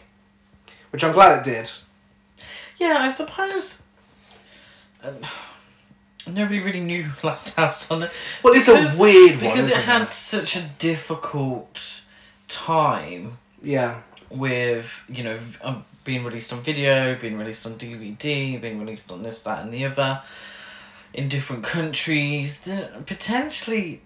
[0.89, 1.69] Which I'm glad it did.
[2.77, 3.83] Yeah, I suppose.
[5.03, 5.11] Uh,
[6.27, 8.11] nobody really knew Last House on it.
[8.43, 12.01] Well, it's Because- a weird one, Because it had such a difficult
[12.47, 18.79] time Yeah, with, you know, um, being released on video, being released on DVD, being
[18.79, 20.21] released on this, that, and the other
[21.13, 22.59] in different countries.
[23.05, 24.01] Potentially,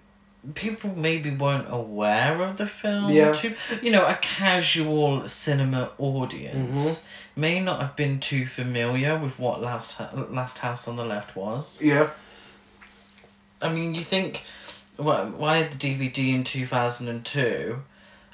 [0.53, 3.11] people maybe weren't aware of the film.
[3.11, 3.33] Yeah.
[3.33, 7.01] Too, you know, a casual cinema audience Mhm.
[7.35, 9.95] may not have been too familiar with what Last,
[10.29, 11.79] Last House on the Left was.
[11.81, 12.09] yeah.
[13.61, 14.43] I mean, you think,
[14.97, 17.81] why, why the DVD in 2002?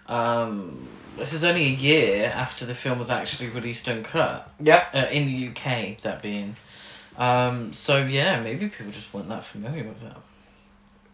[0.07, 4.51] Um, this is only a year after the film was actually released uncut.
[4.59, 4.85] Yeah.
[4.93, 6.55] Uh, in the UK, that being.
[7.17, 10.13] Um, so, yeah, maybe people just weren't that familiar with it.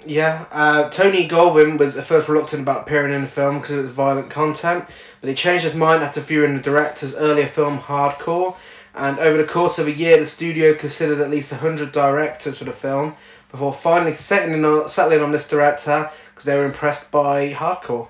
[0.06, 3.78] Yeah, uh, Tony Goldwyn was at first reluctant about appearing in the film because it
[3.78, 4.86] was violent content,
[5.20, 8.56] but he changed his mind after viewing the director's earlier film Hardcore.
[8.96, 12.64] And over the course of a year, the studio considered at least 100 directors for
[12.64, 13.16] the film
[13.52, 18.08] before finally settling on, settling on this director because they were impressed by Hardcore.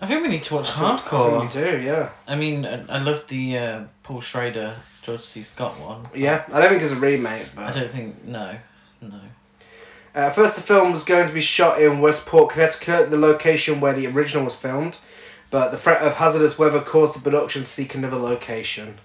[0.00, 1.36] I think we need to watch I think- Hardcore.
[1.42, 2.10] I think we do, yeah.
[2.26, 5.42] I mean, I, I love the uh, Paul Schrader, George C.
[5.42, 6.06] Scott one.
[6.14, 7.64] Yeah, I don't think it's a remake, but.
[7.64, 8.56] I don't think no,
[9.00, 9.20] no.
[10.14, 13.92] Uh, first, the film was going to be shot in Westport, Connecticut, the location where
[13.92, 14.98] the original was filmed,
[15.50, 18.98] but the threat of hazardous weather caused the production to seek another location.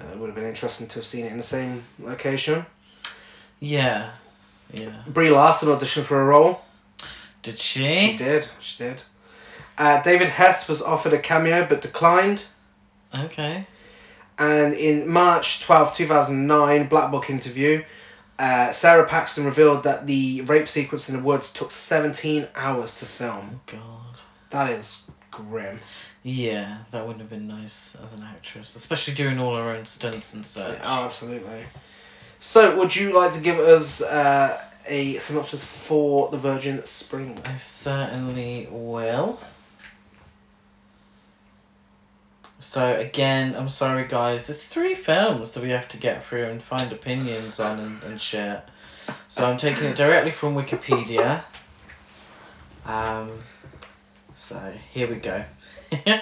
[0.00, 2.64] Uh, it would have been interesting to have seen it in the same location.
[3.60, 4.12] Yeah,
[4.72, 5.02] yeah.
[5.06, 6.62] Brie Larson auditioned for a role.
[7.42, 8.16] Did She she?
[8.16, 8.48] did.
[8.60, 9.02] She did.
[9.76, 12.44] Uh, David Hess was offered a cameo but declined.
[13.14, 13.66] Okay.
[14.38, 17.84] And in March 12, 2009, Black Book interview,
[18.38, 23.04] uh, Sara Paxton revealed that the rape sequence in the woods took 17 hours to
[23.04, 23.60] film.
[23.68, 24.20] Oh God.
[24.50, 25.80] That is grim.
[26.22, 30.34] Yeah, that wouldn't have been nice as an actress, especially doing all her own stunts
[30.34, 30.78] and such.
[30.84, 31.64] Oh, absolutely.
[32.38, 37.40] So, would you like to give us uh, a synopsis for The Virgin Spring?
[37.44, 39.40] I certainly will.
[42.62, 46.62] So again, I'm sorry guys, there's three films that we have to get through and
[46.62, 48.62] find opinions on and, and shit.
[49.28, 51.42] So I'm taking it directly from Wikipedia.
[52.86, 53.40] Um,
[54.36, 55.44] so here we go.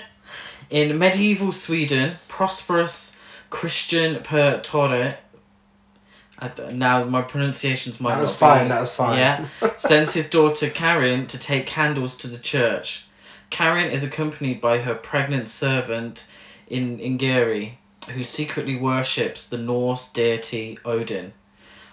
[0.71, 3.17] In medieval Sweden, prosperous
[3.51, 5.19] Christian Per Torre.
[6.73, 9.19] Now my pronunciations might That was fine, that was fine.
[9.19, 13.05] Yeah, sends his daughter Karen to take candles to the church.
[13.51, 16.27] Karen is accompanied by her pregnant servant
[16.69, 17.73] in Ingeri,
[18.11, 21.33] who secretly worships the Norse deity Odin.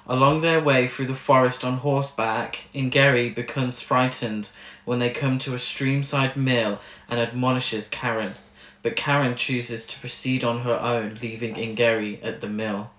[0.10, 4.50] Along their way through the forest on horseback, Ingeri becomes frightened
[4.86, 8.36] when they come to a streamside mill and admonishes Karen.
[8.84, 12.92] But Karen chooses to proceed on her own, leaving Ingeri at the mill.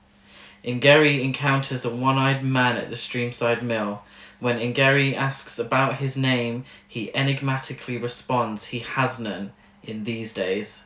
[0.62, 4.02] Ingeri encounters a one eyed man at the streamside mill.
[4.40, 10.84] When Ingeri asks about his name, he enigmatically responds he has none in these days.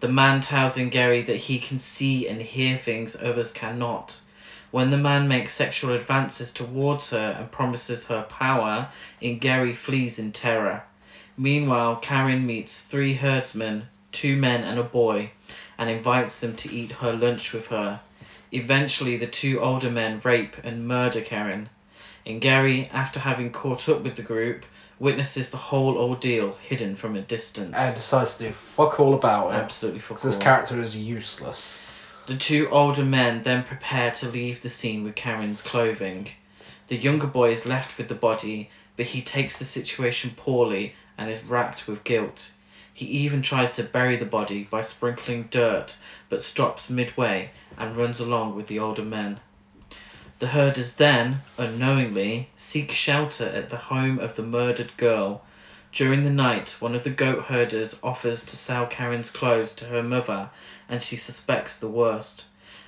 [0.00, 4.20] The man tells Ingeri that he can see and hear things others cannot.
[4.70, 8.88] When the man makes sexual advances towards her and promises her power,
[9.22, 10.82] Ingeri flees in terror.
[11.36, 15.30] Meanwhile, Karen meets three herdsmen, two men and a boy,
[15.78, 18.00] and invites them to eat her lunch with her.
[18.50, 21.70] Eventually, the two older men rape and murder Karen.
[22.28, 24.66] Ingeri, after having caught up with the group,
[24.98, 27.74] witnesses the whole ordeal hidden from a distance.
[27.74, 29.54] And decides to do fuck all about it.
[29.54, 31.78] Absolutely for Because this character is useless.
[32.26, 36.28] The two older men then prepare to leave the scene with Karen's clothing.
[36.88, 41.30] The younger boy is left with the body, but he takes the situation poorly and
[41.30, 42.52] is racked with guilt.
[42.92, 45.96] He even tries to bury the body by sprinkling dirt,
[46.28, 49.40] but stops midway and runs along with the older men.
[50.38, 55.42] The herders then, unknowingly, seek shelter at the home of the murdered girl.
[55.92, 60.02] During the night, one of the goat herders offers to sell Karen's clothes to her
[60.02, 60.50] mother,
[60.88, 62.44] and she suspects the worst.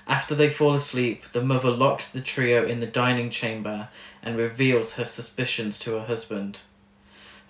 [0.06, 3.88] After they fall asleep, the mother locks the trio in the dining chamber
[4.22, 6.60] and reveals her suspicions to her husband.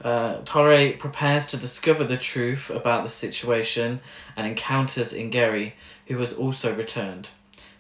[0.03, 4.01] Uh, Torre prepares to discover the truth about the situation
[4.35, 5.73] and encounters Ingeri,
[6.07, 7.29] who has also returned.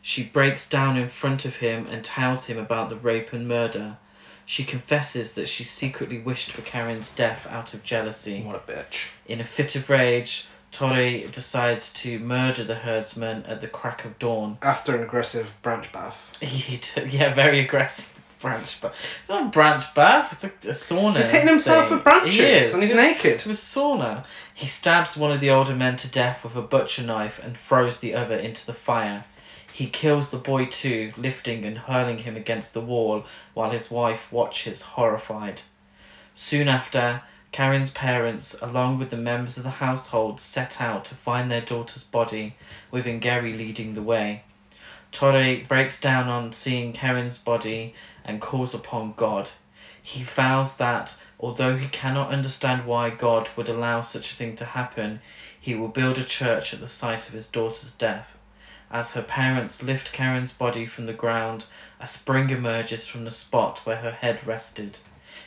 [0.02, 3.98] She breaks down in front of him and tells him about the rape and murder.
[4.46, 8.42] She confesses that she secretly wished for Karen's death out of jealousy.
[8.42, 9.08] What a bitch.
[9.26, 14.18] In a fit of rage, Torre decides to murder the herdsman at the crack of
[14.18, 14.56] dawn.
[14.62, 16.32] After an aggressive branch bath.
[16.42, 18.94] Yeah, very aggressive branch bath.
[19.20, 21.18] It's not a branch bath, it's like a sauna.
[21.18, 21.96] He's hitting himself thing.
[21.96, 22.72] with branches He is.
[22.72, 23.32] and he's naked.
[23.40, 24.24] It was sauna.
[24.54, 27.98] He stabs one of the older men to death with a butcher knife and throws
[27.98, 29.24] the other into the fire.
[29.72, 34.30] He kills the boy too, lifting and hurling him against the wall while his wife
[34.32, 35.62] watches horrified.
[36.34, 41.50] Soon after, Karen's parents, along with the members of the household, set out to find
[41.50, 42.54] their daughter's body,
[42.90, 44.44] with Ingeri leading the way.
[45.12, 49.50] Torre breaks down on seeing Karen's body and calls upon God.
[50.00, 54.64] He vows that, although he cannot understand why God would allow such a thing to
[54.64, 55.20] happen,
[55.60, 58.38] he will build a church at the site of his daughter's death.
[58.90, 61.66] As her parents lift Karen's body from the ground,
[62.00, 64.98] a spring emerges from the spot where her head rested.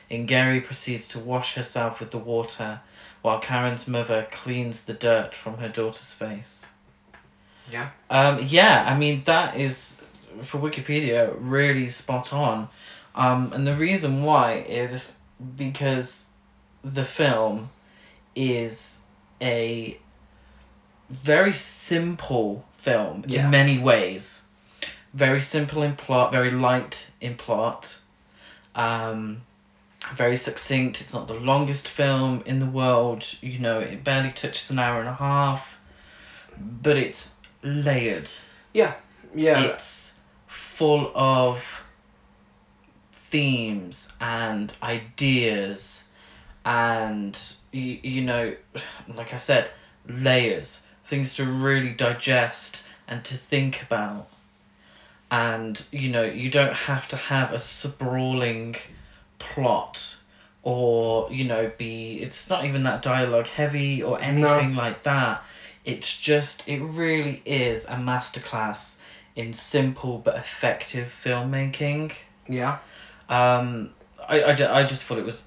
[0.09, 2.81] Ingeri proceeds to wash herself with the water,
[3.21, 6.67] while Karen's mother cleans the dirt from her daughter's face.
[7.69, 7.89] Yeah.
[8.09, 10.01] Um, yeah, I mean, that is,
[10.43, 12.69] for Wikipedia, really spot on
[13.15, 15.11] Um, and the reason why is
[15.55, 16.27] because
[16.81, 17.69] the film
[18.35, 18.99] is
[19.41, 19.97] a
[21.09, 23.45] very simple film Yeah.
[23.45, 24.41] in many ways.
[25.13, 27.99] Very simple in plot, very light in plot.
[28.75, 29.43] Um,
[30.15, 30.99] very succinct.
[31.01, 33.21] It's not the longest film in the world.
[33.41, 35.77] You know, it barely touches an hour and a half.
[36.57, 37.31] But it's
[37.61, 38.29] layered.
[38.73, 38.95] Yeah.
[39.33, 39.59] Yeah.
[39.61, 40.13] It's
[40.47, 41.81] full of
[43.11, 46.03] themes and ideas
[46.65, 48.55] and you, you know
[49.15, 49.71] like i said
[50.07, 50.81] layers
[51.13, 54.27] things to really digest and to think about.
[55.29, 58.75] And you know you don't have to have a sprawling
[59.37, 60.17] plot
[60.63, 65.43] or you know be it's not even that dialogue heavy or anything like that.
[65.85, 68.95] It's just it really is a masterclass
[69.35, 72.13] in simple but effective filmmaking.
[72.49, 72.79] Yeah.
[73.29, 73.91] um
[74.29, 75.45] i i, ju- I just thought it was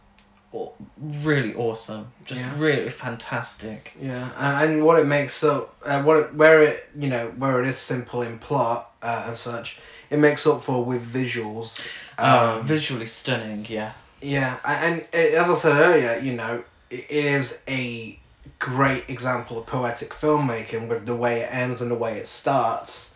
[0.99, 2.53] really awesome just Yeah.
[2.59, 7.09] really fantastic Yeah, and, and what it makes up, uh, what it, where it you
[7.09, 9.79] know where it is simple in plot uh, and such,
[10.11, 11.81] it makes up for with visuals.
[12.19, 13.93] um, Um, visually stunning yeah
[14.23, 18.19] yeah, and it, as I said earlier, you know, it, it is a
[18.59, 23.15] great example of poetic filmmaking with the way it ends and the way it starts.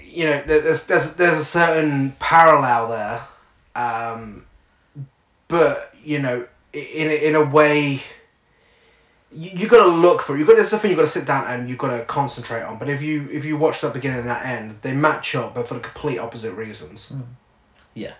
[0.00, 3.20] You know, there's there's there's a certain parallel there,
[3.74, 4.46] um,
[5.48, 8.02] but you know, in a, in a way,
[9.32, 10.40] you, you got to look for it.
[10.40, 12.78] You got there's something you got to sit down and you got to concentrate on.
[12.78, 15.68] But if you if you watch that beginning and that end, they match up, but
[15.68, 17.12] for the complete opposite reasons.
[17.94, 18.14] Yeah.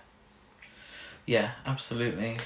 [1.26, 2.36] Yeah absolutely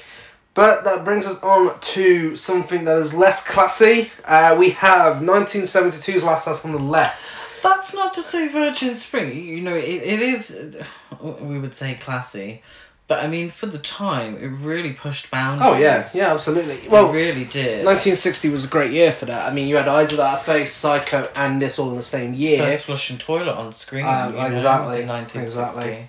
[0.53, 4.11] But that brings us on to something that is less classy.
[4.25, 7.31] Uh, we have 1972's Last House on the Left.
[7.63, 9.35] That's not to say Virgin Spring.
[9.43, 10.77] You know, it, it is,
[11.23, 12.63] we would say classy,
[13.07, 15.69] but I mean, for the time, it really pushed boundaries.
[15.71, 16.75] Oh yeah, yeah, absolutely.
[16.77, 17.85] It Well, really did.
[17.85, 19.47] 1960 was a great year for that.
[19.47, 22.33] I mean, you had Eyes Without a Face, Psycho, and this all in the same
[22.33, 22.59] year.
[22.59, 24.07] First flushing toilet on screen.
[24.07, 25.41] Um, you know, exactly, was in 1960.
[25.79, 26.09] exactly.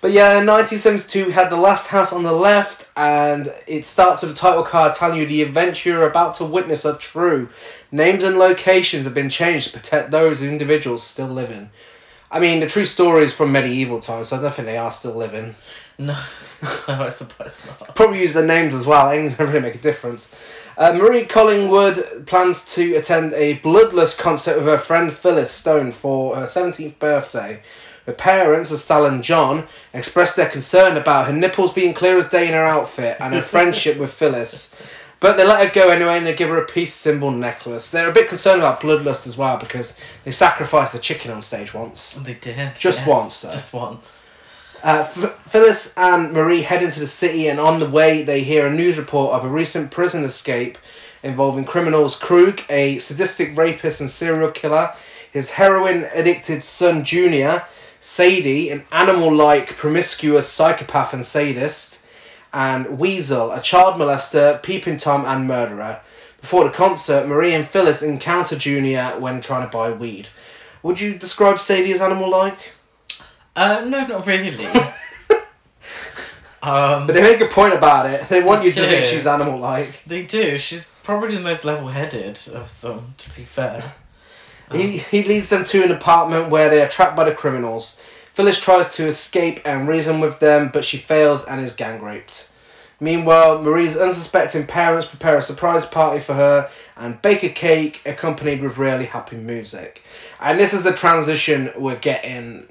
[0.00, 4.30] But yeah, 1972, we had The Last House on the Left, and it starts with
[4.30, 7.50] a title card telling you the events you're about to witness are true.
[7.92, 11.68] Names and locations have been changed to protect those individuals still living.
[12.30, 14.90] I mean, the true story is from medieval times, so I don't think they are
[14.90, 15.54] still living.
[16.00, 16.18] No,
[16.62, 17.94] no, I suppose not.
[17.94, 20.34] Probably use their names as well, ain't gonna really make a difference.
[20.78, 26.36] Uh, Marie Collingwood plans to attend a Bloodlust concert with her friend Phyllis Stone for
[26.36, 27.60] her 17th birthday.
[28.06, 32.46] Her parents, Estelle and John, expressed their concern about her nipples being clear as day
[32.46, 34.74] in her outfit and her friendship with Phyllis.
[35.20, 37.90] But they let her go anyway and they give her a peace symbol necklace.
[37.90, 41.74] They're a bit concerned about bloodlust as well because they sacrificed a chicken on stage
[41.74, 42.14] once.
[42.14, 42.74] They did.
[42.74, 43.50] Just yes, once, though.
[43.50, 44.24] Just once.
[44.82, 48.72] Uh, Phyllis and Marie head into the city, and on the way, they hear a
[48.72, 50.78] news report of a recent prison escape
[51.22, 54.94] involving criminals Krug, a sadistic rapist and serial killer,
[55.30, 57.66] his heroin addicted son Junior,
[58.00, 62.00] Sadie, an animal like promiscuous psychopath and sadist,
[62.54, 66.00] and Weasel, a child molester, peeping Tom, and murderer.
[66.40, 70.28] Before the concert, Marie and Phyllis encounter Junior when trying to buy weed.
[70.82, 72.72] Would you describe Sadie as animal like?
[73.56, 74.64] Uh, no, not really.
[76.62, 78.28] um, But they make a point about it.
[78.28, 80.02] They want you to think she's animal like.
[80.06, 80.58] they do.
[80.58, 83.94] She's probably the most level-headed of them, to be fair.
[84.72, 87.96] He, he leads them to an apartment where they are trapped by the criminals.
[88.34, 92.48] Phyllis tries to escape and reason with them, but she fails and is gang raped.
[93.00, 98.62] Meanwhile, Marie's unsuspecting parents prepare a surprise party for her and bake a cake accompanied
[98.62, 100.02] with really happy music.
[100.38, 102.68] And this is the transition we're getting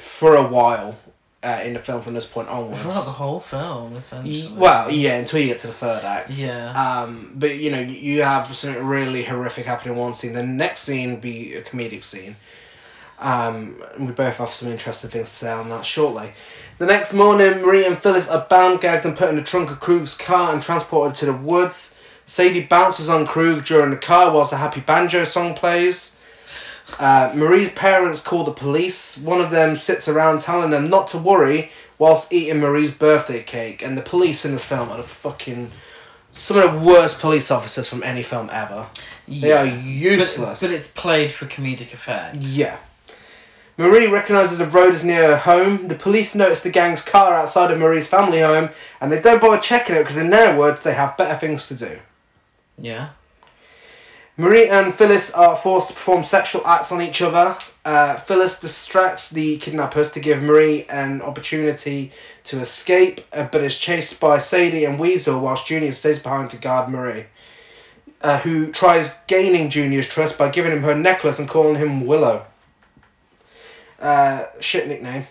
[0.00, 0.98] for a while
[1.42, 2.82] uh, in the film from this point onwards.
[2.82, 4.52] Throughout the whole film, essentially.
[4.56, 6.32] Well, yeah, until you get to the third act.
[6.32, 6.72] Yeah.
[6.72, 10.32] Um, but you know, you- have something really horrific happen in one scene.
[10.34, 12.36] The next scene will be a comedic scene.
[13.18, 16.32] Um, we both have some interesting things to say on that shortly.
[16.78, 19.80] The next morning, Marie and Phyllis are bound, gagged, and put in the trunk of
[19.80, 21.94] Krug's car and transported to the woods.
[22.24, 26.16] Sadie bounces on Krug during the car whilst a happy banjo song plays.
[26.98, 29.16] Uh, Marie's parents call the police.
[29.18, 33.82] One of them sits around telling them not to worry whilst eating Marie's birthday cake.
[33.82, 35.70] And the police in this film are the fucking
[36.32, 38.86] some of the worst police officers from any film ever.
[39.26, 40.60] They are But, useless.
[40.60, 42.36] but it's played for comedic effect.
[42.36, 42.76] Yeah.
[43.76, 45.88] Marie recognises the road is near her home.
[45.88, 48.68] The police notice the gang's car outside of Marie's family home,
[49.00, 51.74] and they don't bother checking it because, in their words, they have better things to
[51.74, 51.98] do.
[52.78, 53.08] Yeah.
[54.40, 57.58] Marie and Phyllis are forced to perform sexual acts on each other.
[57.84, 62.10] Uh, Phyllis distracts the kidnappers to give Marie an opportunity
[62.44, 66.56] to escape, uh, but is chased by Sadie and Weasel whilst Junior stays behind to
[66.56, 67.26] guard Marie,
[68.22, 72.46] uh, who tries gaining Junior's trust by giving him her necklace and calling him Willow.
[74.00, 75.26] Uh, shit nickname.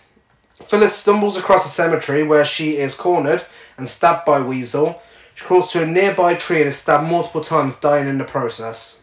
[0.62, 3.44] Phyllis stumbles across a cemetery where she is cornered
[3.76, 5.02] and stabbed by Weasel.
[5.34, 8.99] She crawls to a nearby tree and is stabbed multiple times, dying in the process.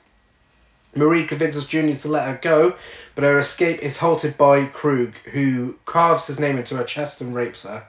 [0.98, 2.76] Marie convinces Junior to let her go,
[3.16, 7.36] but her escape is halted by Krug, who carves his name into her chest and
[7.36, 7.86] rapes her.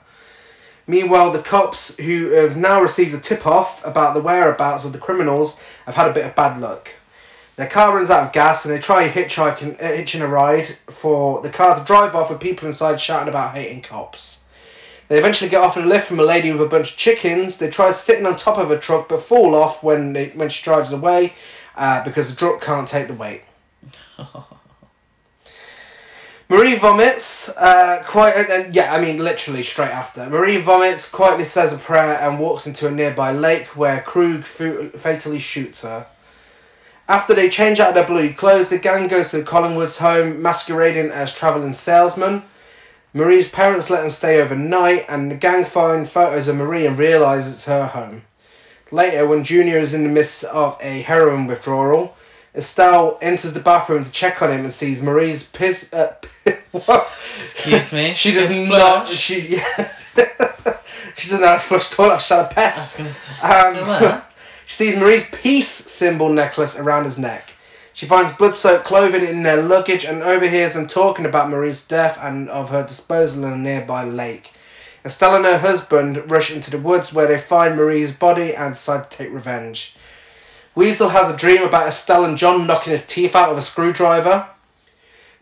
[0.87, 4.99] Meanwhile, the cops, who have now received a tip off about the whereabouts of the
[4.99, 6.93] criminals, have had a bit of bad luck.
[7.57, 11.43] Their car runs out of gas and they try hitchhiking, uh, hitching a ride for
[11.43, 14.45] the car to drive off with people inside shouting about hating cops.
[15.09, 17.57] They eventually get offered a lift from a lady with a bunch of chickens.
[17.57, 20.63] They try sitting on top of a truck but fall off when they, when she
[20.63, 21.33] drives away
[21.79, 23.43] uh, because the truck can't take the weight.
[26.51, 27.51] Marie vomits.
[27.51, 30.29] Uh, quite and yeah, I mean literally straight after.
[30.29, 35.39] Marie vomits, quietly says a prayer, and walks into a nearby lake where Krug fatally
[35.39, 36.07] shoots her.
[37.07, 41.11] After they change out of their bloody clothes, the gang goes to Collingwoods home, masquerading
[41.11, 42.43] as travelling salesmen.
[43.15, 47.47] Marie's parents let them stay overnight, and the gang find photos of Marie and realise
[47.47, 48.23] it's her home.
[48.91, 52.17] Later, when Junior is in the midst of a heroin withdrawal,
[52.55, 55.93] Estelle enters the bathroom to check on him and sees Marie's piss.
[55.93, 56.15] Uh,
[56.73, 57.09] what?
[57.35, 58.15] Excuse me.
[58.15, 59.07] She does not.
[59.07, 59.15] flush.
[59.15, 59.93] She yeah.
[61.17, 62.15] she doesn't how to flush toilet.
[62.15, 62.99] I've shot a pest.
[63.43, 64.23] Um.
[64.69, 67.53] She sees Marie's peace symbol necklace around his neck.
[67.95, 72.51] She finds blood-soaked clothing in their luggage and overhears them talking about Marie's death and
[72.51, 74.53] of her disposal in a nearby lake.
[75.09, 79.11] Estelle and her husband rush into the woods where they find Marie's body and decide
[79.11, 79.97] to take revenge.
[80.75, 84.47] Weasel has a dream about Estelle and John knocking his teeth out with a screwdriver.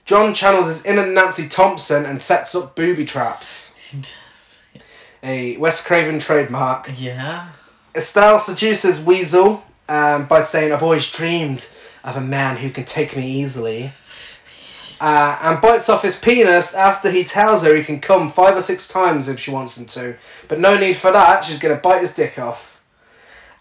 [0.04, 3.74] John channels his inner Nancy Thompson and sets up booby traps.
[3.90, 4.62] He does.
[5.24, 6.88] A Wes Craven trademark.
[6.96, 7.48] Yeah.
[7.92, 11.66] Estelle seduces Weasel um, by saying, I've always dreamed
[12.04, 13.92] of a man who can take me easily.
[14.99, 18.62] Uh, and bites off his penis after he tells her he can come five or
[18.62, 20.16] six times if she wants him to.
[20.49, 22.80] But no need for that, she's going to bite his dick off.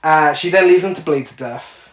[0.01, 1.91] Uh, she then leaves him to bleed to death.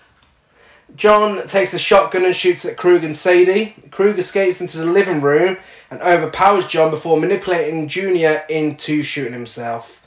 [0.94, 3.74] John takes the shotgun and shoots at Krug and Sadie.
[3.90, 5.56] Krug escapes into the living room
[5.90, 10.06] and overpowers John before manipulating Junior into shooting himself.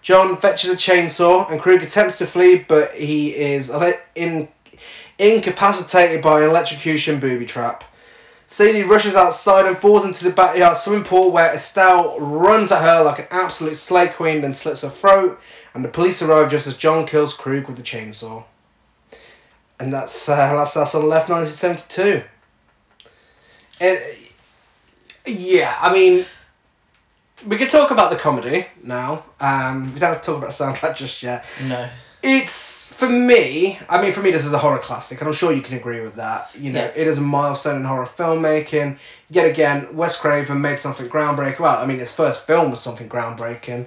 [0.00, 3.70] John fetches a chainsaw and Krug attempts to flee, but he is
[4.14, 4.48] in-
[5.18, 7.84] incapacitated by an electrocution booby trap.
[8.52, 13.02] Sadie rushes outside and falls into the backyard swimming pool where Estelle runs at her
[13.02, 15.40] like an absolute slay queen, then slits her throat,
[15.72, 18.44] and the police arrive just as John kills Krug with the chainsaw.
[19.80, 22.24] And that's uh, that's that's on left 1972.
[23.80, 24.18] It,
[25.24, 26.26] yeah, I mean,
[27.46, 29.24] we could talk about the comedy now.
[29.40, 31.46] Um, we don't have to talk about the soundtrack just yet.
[31.64, 31.88] No.
[32.22, 33.78] It's for me.
[33.88, 36.00] I mean, for me, this is a horror classic, and I'm sure you can agree
[36.00, 36.50] with that.
[36.54, 36.96] You know, Yes.
[36.96, 38.98] it is a milestone in horror filmmaking.
[39.28, 41.58] Yet again, Wes Craven made something groundbreaking.
[41.60, 43.86] Well, I mean, his first film was something groundbreaking.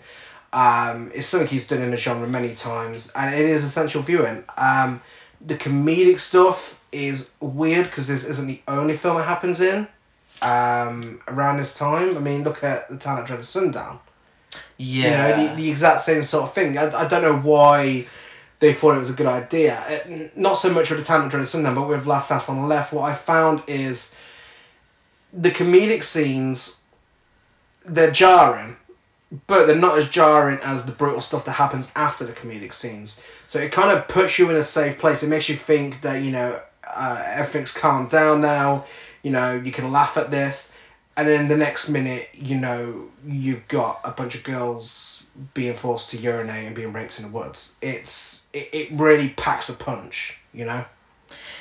[0.52, 4.44] Um, it's something he's done in the genre many times, and it is essential viewing.
[4.58, 5.02] Um,
[5.46, 9.88] the comedic stuff is weird because this isn't the only film it happens in.
[10.42, 14.00] Um, around this time, I mean, look at the Town That Dreaded Sundown.
[14.78, 15.28] Yeah.
[15.30, 16.78] You know, the, the exact same sort of thing.
[16.78, 18.06] I, I don't know why
[18.60, 19.80] they thought it was a good idea.
[19.88, 22.50] Uh, n- not so much with the Town That Dreaded Sundown, but with Last House
[22.50, 24.16] on the Left, what I found is
[25.34, 26.80] the comedic scenes,
[27.86, 28.78] they're jarring,
[29.48, 33.20] but they're not as jarring as the brutal stuff that happens after the comedic scenes.
[33.48, 35.24] So it kind of puts you in a safe place.
[35.24, 36.62] It makes you think that, you know,
[36.96, 38.86] uh, everything's calmed down now,
[39.24, 40.72] you know, you can laugh at this
[41.18, 45.24] and then the next minute, you know, you've got a bunch of girls
[45.54, 47.72] being forced to urinate and being raped in the woods.
[47.82, 50.86] It's it, it really packs a punch, you know.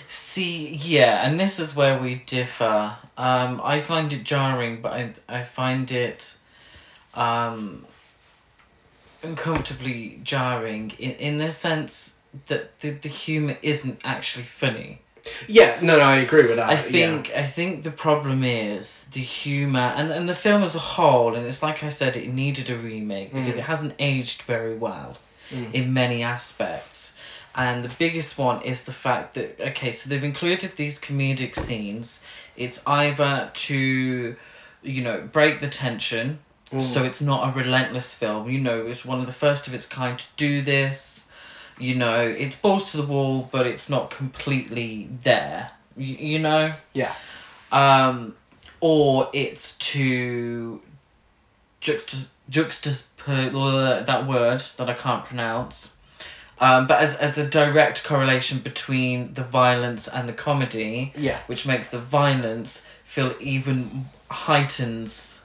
[0.06, 2.96] See, yeah, and this is where we differ.
[3.16, 6.36] Um, I find it jarring, but I, I find it
[7.14, 7.86] um,
[9.22, 15.00] uncomfortably jarring in, in the sense that the, the humour isn't actually funny.
[15.48, 16.68] Yeah, no, no, I agree with that.
[16.68, 20.78] I think I think the problem is the humor and, and the film as a
[20.78, 23.58] whole, and it's like I said, it needed a remake because Mm.
[23.58, 25.16] it hasn't aged very well
[25.52, 25.72] Mm.
[25.74, 27.12] in many aspects.
[27.54, 32.20] And the biggest one is the fact that okay, so they've included these comedic scenes.
[32.56, 34.36] It's either to,
[34.82, 36.40] you know, break the tension,
[36.72, 36.82] Mm.
[36.82, 38.50] so it's not a relentless film.
[38.50, 41.28] You know, it's one of the first of its kind to do this.
[41.78, 45.70] You know, it's balls to the wall, but it's not completely there.
[45.96, 46.72] You, you know?
[46.92, 47.14] Yeah.
[47.72, 48.36] Um,
[48.80, 50.80] or it's to
[51.80, 55.92] juxtas juxtapose that word that I can't pronounce.
[56.58, 61.38] Um, but as, as a direct correlation between the violence and the comedy, Yeah.
[61.46, 65.42] which makes the violence feel even heightens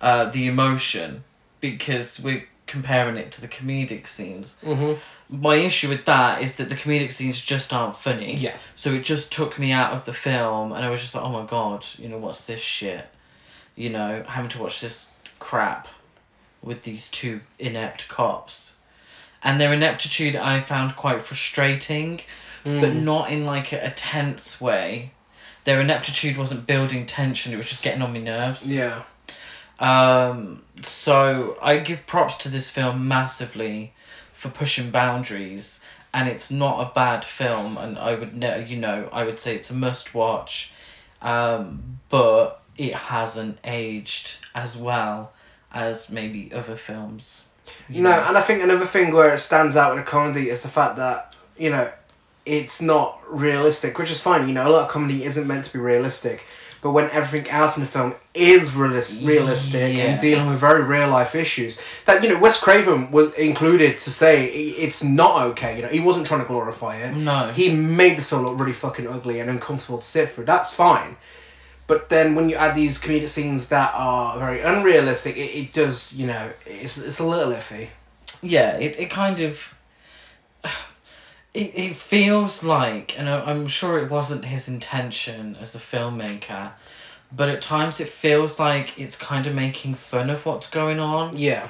[0.00, 1.24] uh, the emotion
[1.60, 4.56] because we're comparing it to the comedic scenes.
[4.62, 5.00] Mm-hmm.
[5.40, 8.34] My issue with that is that the comedic scenes just aren't funny.
[8.36, 8.56] Yeah.
[8.76, 11.30] So it just took me out of the film, and I was just like, oh
[11.32, 13.06] my god, you know, what's this shit?
[13.76, 15.08] You know, having to watch this
[15.38, 15.88] crap
[16.62, 18.76] with these two inept cops.
[19.42, 22.20] And their ineptitude I found quite frustrating,
[22.64, 23.02] but Mm.
[23.02, 25.10] not in like a, a tense way.
[25.64, 28.70] Their ineptitude wasn't building tension, it was just getting on my nerves.
[28.72, 29.02] Yeah.
[29.78, 33.92] Um, so I give props to this film massively
[34.44, 35.80] for pushing boundaries,
[36.12, 37.78] and it's not a bad film.
[37.78, 40.70] And I would ne- you know, I would say it's a must watch,
[41.22, 45.32] um, but it hasn't aged as well
[45.72, 47.44] as maybe other films.
[47.88, 48.24] you No, know.
[48.28, 50.96] and I think another thing where it stands out in a comedy is the fact
[50.96, 51.90] that you know
[52.44, 54.46] it's not realistic, which is fine.
[54.46, 56.44] You know, a lot of comedy isn't meant to be realistic,
[56.84, 60.04] but when everything else in the film is realis- realistic Yeah.
[60.04, 64.10] and dealing with very real life issues, that you know Wes Craven was included to
[64.10, 64.44] say
[64.84, 65.76] it's not okay.
[65.76, 67.14] You know, he wasn't trying to glorify it.
[67.16, 67.50] No.
[67.52, 70.44] he made this film look really fucking ugly and uncomfortable to sit through.
[70.44, 71.16] That's fine.
[71.86, 76.12] But then when you add these comedic scenes that are very unrealistic, it, it does,
[76.12, 77.88] you know, it's, it's a little iffy.
[78.42, 79.73] yeah, it, it kind of
[81.54, 86.72] it, it feels like and I- I'm sure it wasn't his intention as a filmmaker
[87.34, 91.36] but at times it feels like it's kind of making fun of what's going on
[91.36, 91.68] Yeah.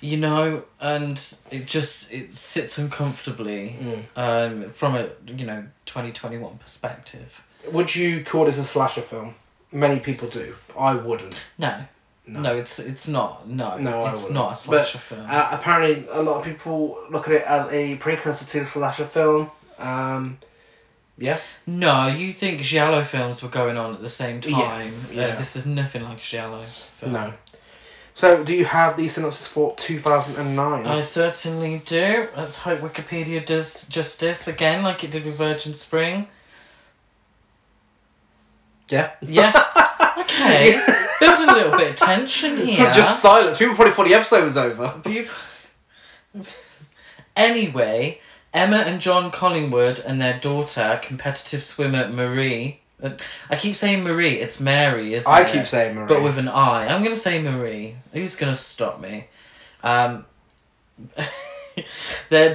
[0.00, 1.20] you know and
[1.50, 3.76] it just it sits uncomfortably
[4.16, 7.40] um, from a you know 2021 perspective
[7.72, 9.34] Would you call this a slasher film?
[9.72, 10.54] Many people do.
[10.78, 11.34] I wouldn't.
[11.58, 11.84] no
[12.26, 16.22] no, it's it's not no, No, it's not a But, slasher film Uh, apparently, a
[16.22, 19.50] lot of people look at it as a precursor to the slasher film.
[19.78, 20.38] Um,
[21.18, 21.38] yeah.
[21.66, 24.94] No, you think Giallo films were going on at the same Yeah, time.
[25.10, 25.34] Uh, yeah.
[25.36, 26.64] this is nothing like a Giallo
[26.98, 27.12] film.
[27.12, 27.34] No.
[28.16, 30.86] So, do you have the synopsis for 2009?
[30.86, 32.28] I certainly do.
[32.36, 36.28] Let's hope Wikipedia does justice again, like it did with Virgin Spring.
[38.88, 39.10] yeah.
[39.20, 39.52] Yeah.
[40.18, 40.80] okay.
[41.20, 42.90] Building a little bit of tension here.
[42.92, 43.56] Just silence.
[43.58, 45.00] People probably thought the episode was over.
[47.36, 48.20] Anyway,
[48.52, 52.80] Emma and John Collingwood and their daughter, competitive swimmer Marie.
[53.02, 53.10] uh,
[53.50, 55.52] I keep saying Marie, it's Mary, isn't I it?
[55.52, 56.06] keep saying Marie.
[56.06, 56.86] But with an I.
[56.86, 57.96] I'm going to say Marie.
[58.12, 59.26] Who's going to stop me?
[59.82, 60.24] Um,
[62.30, 62.54] I-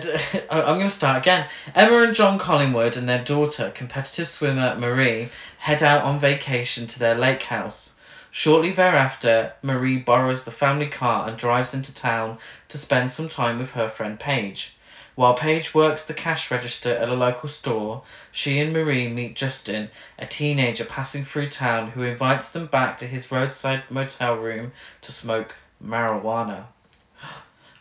[0.50, 1.48] I'm going to start again.
[1.76, 7.00] Emma and John Collingwood and their daughter, competitive swimmer Marie, head out on vacation to
[7.00, 7.96] their lake house.
[8.32, 13.58] Shortly thereafter, Marie borrows the family car and drives into town to spend some time
[13.58, 14.76] with her friend Paige.
[15.16, 19.90] While Paige works the cash register at a local store, she and Marie meet Justin,
[20.18, 24.72] a teenager passing through town who invites them back to his roadside motel room
[25.02, 26.68] to smoke marijuana.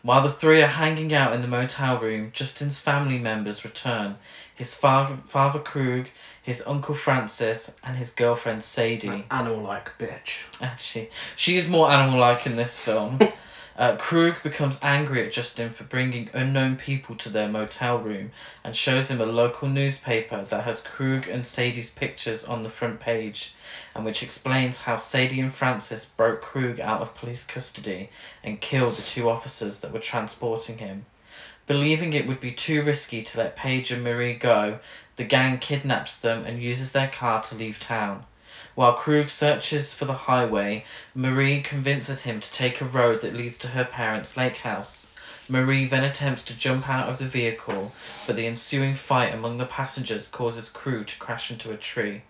[0.02, 4.16] While the three are hanging out in the motel room, Justin's family members return
[4.54, 6.08] his father, father Krug,
[6.48, 9.26] his uncle Francis, and his girlfriend Sadie.
[9.30, 10.44] Animal like bitch.
[10.62, 13.18] Actually, she is more animal like in this film.
[13.76, 18.30] uh, Krug becomes angry at Justin for bringing unknown people to their motel room
[18.64, 22.98] and shows him a local newspaper that has Krug and Sadie's pictures on the front
[22.98, 23.54] page,
[23.94, 28.08] and which explains how Sadie and Francis broke Krug out of police custody
[28.42, 31.04] and killed the two officers that were transporting him.
[31.66, 34.78] Believing it would be too risky to let Paige and Marie go,
[35.18, 38.24] the gang kidnaps them and uses their car to leave town.
[38.76, 43.58] While Krug searches for the highway, Marie convinces him to take a road that leads
[43.58, 45.12] to her parents' lake house.
[45.48, 47.90] Marie then attempts to jump out of the vehicle,
[48.28, 52.22] but the ensuing fight among the passengers causes Krug to crash into a tree.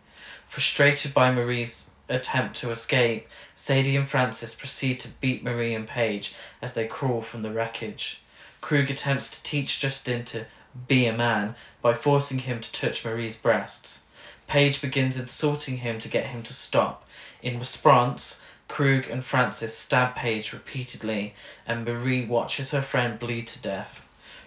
[0.48, 6.34] Frustrated by Marie's attempt to escape, Sadie and Francis proceed to beat Marie and Paige
[6.62, 8.22] as they crawl from the wreckage.
[8.62, 10.46] Krug attempts to teach Justin to
[10.86, 14.02] be a man by forcing him to touch Marie's breasts.
[14.46, 17.06] Paige begins insulting him to get him to stop.
[17.42, 21.34] In response, Krug and Francis stab Paige repeatedly,
[21.66, 24.02] and Marie watches her friend bleed to death.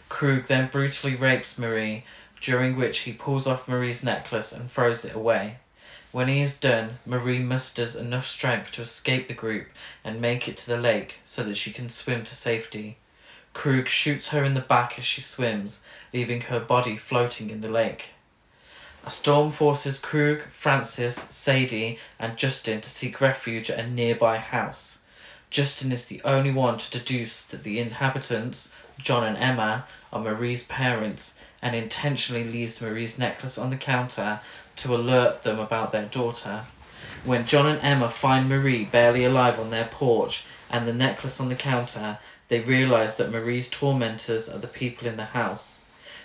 [0.10, 2.04] Krug then brutally rapes Marie,
[2.40, 5.58] during which he pulls off Marie's necklace and throws it away.
[6.12, 9.68] When he is done, Marie musters enough strength to escape the group
[10.04, 12.98] and make it to the lake so that she can swim to safety.
[13.54, 15.82] Krug shoots her in the back as she swims,
[16.14, 18.12] leaving her body floating in the lake.
[19.04, 25.00] A storm forces Krug, Francis, Sadie, and Justin to seek refuge at a nearby house.
[25.50, 30.64] Justin is the only one to deduce that the inhabitants, John and Emma, are Marie's
[30.64, 34.40] parents and intentionally leaves Marie's necklace on the counter
[34.78, 36.66] to alert them about their daughter.
[37.26, 41.50] When John and Emma find Marie barely alive on their porch and the necklace on
[41.50, 42.20] the counter,
[42.52, 45.84] they realize that Marie's tormentors are the people in the house.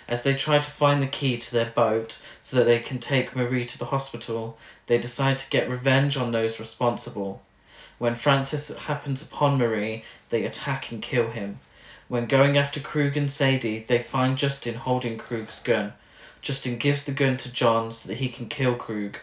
[0.09, 3.33] As they try to find the key to their boat so that they can take
[3.33, 4.57] Marie to the hospital,
[4.87, 7.41] they decide to get revenge on those responsible.
[7.97, 11.61] When Francis happens upon Marie, they attack and kill him.
[12.09, 15.93] When going after Krug and Sadie, they find Justin holding Krug's gun.
[16.41, 19.19] Justin gives the gun to John so that he can kill Krug.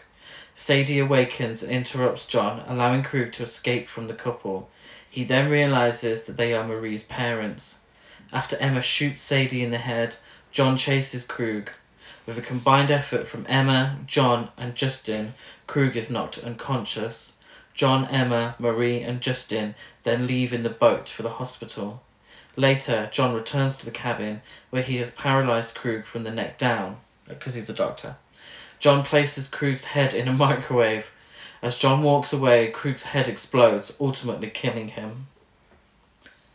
[0.55, 4.71] Sadie awakens and interrupts John, allowing Krug to escape from the couple.
[5.15, 7.79] He then realizes that they are Marie's parents.
[8.33, 10.17] After Emma shoots Sadie in the head,
[10.51, 11.69] John chases Krug.
[12.25, 15.33] With a combined effort from Emma, John, and Justin,
[15.67, 17.31] Krug is knocked unconscious.
[17.73, 22.03] John, Emma, Marie, and Justin then leave in the boat for the hospital.
[22.57, 26.97] Later, John returns to the cabin where he has paralyzed Krug from the neck down,
[27.25, 28.17] because he's a doctor.
[28.79, 31.09] John places Krug's head in a microwave.
[31.65, 35.25] As John walks away, Krug's head explodes, ultimately killing him.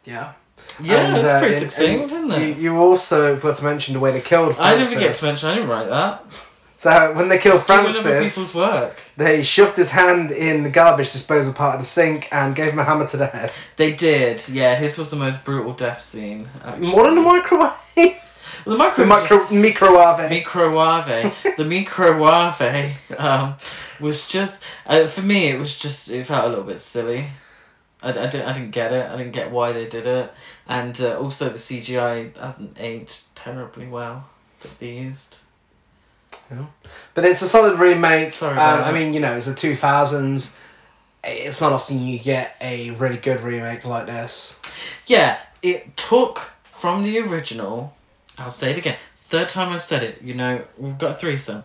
[0.04, 0.34] Yeah.
[0.80, 2.56] Yeah, And, it's uh, pretty succinct, isn't You, it?
[2.58, 4.90] you also forgot to mention the way they killed I Francis.
[4.90, 6.24] didn't forget to mention, I didn't write that.
[6.76, 8.56] So when they killed Francis,
[9.16, 12.78] they shoved his hand in the garbage disposal part of the sink and gave him
[12.78, 13.50] a hammer to the head.
[13.76, 14.76] They did, yeah.
[14.76, 16.48] His was the most brutal death scene.
[16.64, 16.86] Actually.
[16.86, 17.72] More than the microwave.
[18.64, 20.30] The micro The micro microwave.
[20.30, 21.56] microwave.
[21.56, 23.54] the microwave um,
[24.00, 25.48] was just uh, for me.
[25.48, 27.26] It was just it felt a little bit silly.
[28.02, 29.10] I, I, didn't, I didn't get it.
[29.10, 30.32] I didn't get why they did it,
[30.68, 34.24] and uh, also the CGI hasn't aged terribly well
[34.60, 35.38] that they used.
[37.14, 38.30] But it's a solid remake.
[38.30, 40.54] Sorry um, I mean, you know, it's the two thousands.
[41.22, 44.56] It's not often you get a really good remake like this.
[45.06, 47.94] Yeah, it took from the original.
[48.40, 48.96] I'll say it again.
[49.12, 50.22] It's the third time I've said it.
[50.22, 51.64] You know, we've got a threesome.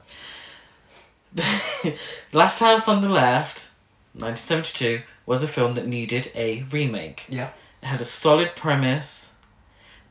[2.33, 3.71] Last House on the Left,
[4.13, 7.25] 1972, was a film that needed a remake.
[7.29, 7.49] Yeah.
[7.81, 9.33] It had a solid premise,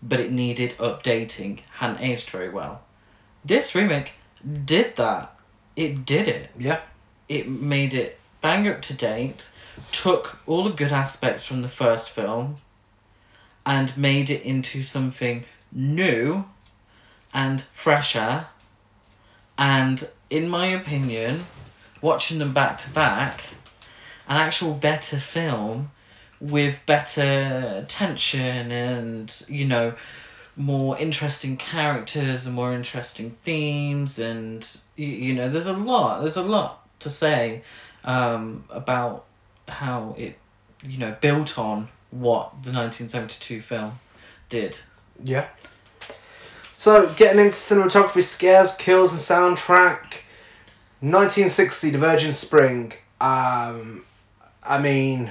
[0.03, 1.61] but it needed updating.
[1.73, 2.83] Hadn't aged very well.
[3.45, 4.13] This remake
[4.65, 5.37] did that.
[5.77, 6.51] It did it.
[6.59, 6.81] Yeah.
[7.29, 9.51] It made it bang up to date,
[9.93, 12.57] took all the good aspects from the first film,
[13.65, 15.45] and made it into something
[15.75, 16.45] new
[17.35, 18.47] and fresher.
[19.59, 21.47] And in my opinion,
[22.01, 23.43] watching them back to back,
[24.29, 25.91] an actual better film
[26.41, 29.95] with better tension and, you know,
[30.57, 36.37] more interesting characters and more interesting themes and you, you know there's a lot there's
[36.37, 37.63] a lot to say
[38.05, 39.25] um, about
[39.67, 40.39] how it
[40.83, 43.99] you know built on what the 1972 film
[44.49, 44.79] did
[45.23, 45.49] Yeah.
[46.73, 50.21] So, getting into cinematography, scares, kills, and soundtrack.
[51.01, 52.93] 1960, The Virgin Spring.
[53.21, 54.05] Um,
[54.67, 55.31] I mean,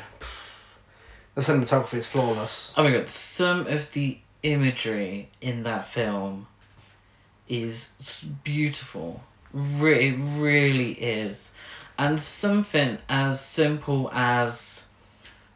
[1.36, 2.74] the cinematography is flawless.
[2.78, 6.46] oh my god some of the imagery in that film
[7.48, 7.90] is
[8.44, 9.22] beautiful
[9.52, 11.52] Re- it really is
[11.98, 14.86] and something as simple as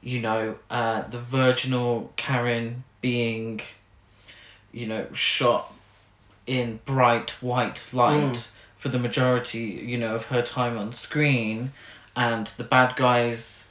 [0.02, 3.62] you know uh, the virginal karen being
[4.80, 5.74] you know shot
[6.46, 8.48] in bright white light Mm.
[8.78, 11.72] for the majority you know of her time on screen
[12.16, 13.68] and the bad guys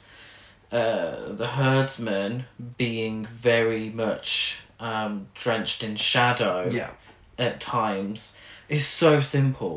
[0.71, 2.45] uh, the herdsman
[2.77, 6.91] being very much um, drenched in shadow Yeah.
[7.39, 8.33] at times
[8.69, 9.75] is so simple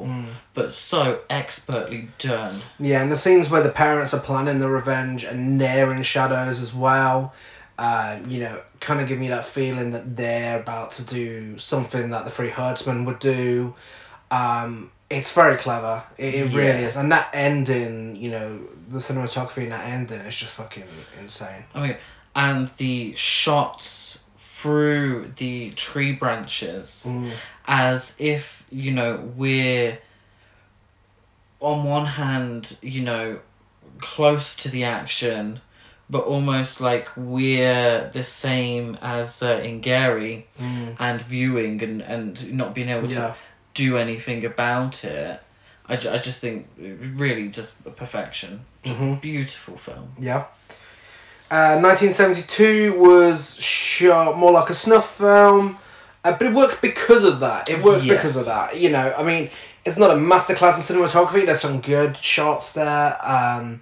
[0.53, 5.23] but so expertly done Yeah, and the scenes where the parents are planning the revenge
[5.23, 7.33] and they're in shadows as well,
[7.79, 12.11] um, you know, kind of give me that feeling that they're about to do something
[12.11, 13.75] that the Three Herdsmen would do.
[14.31, 16.03] Um, it's very clever.
[16.17, 16.97] It, it really is.
[16.97, 20.85] And that ending, you know, the cinematography in that ending is just fucking
[21.21, 21.65] insane.
[21.75, 21.97] I mean,
[22.35, 27.07] and the shots through the tree branches
[27.67, 29.99] as if, you know, we're
[31.61, 33.41] on one hand, you know,
[34.01, 35.61] close to the action,
[36.11, 40.45] but almost like we're the same as uh, Ingeri
[40.99, 43.29] and viewing and, and not being able Yeah.
[43.29, 43.35] to
[43.75, 45.41] do anything about it.
[45.89, 48.61] I, ju- I just think really just perfection.
[48.83, 49.21] Just Mhm.
[49.21, 50.13] Beautiful film.
[50.19, 50.45] Yeah.
[51.51, 55.79] Uh, 1972 was shot more like a snuff film,
[56.25, 57.69] uh, but it works because of that.
[57.69, 58.17] It works Yes.
[58.17, 58.77] because of that.
[58.79, 59.51] You know, I mean,
[59.85, 61.45] it's not a masterclass in cinematography.
[61.47, 63.81] There's some good shots there, um,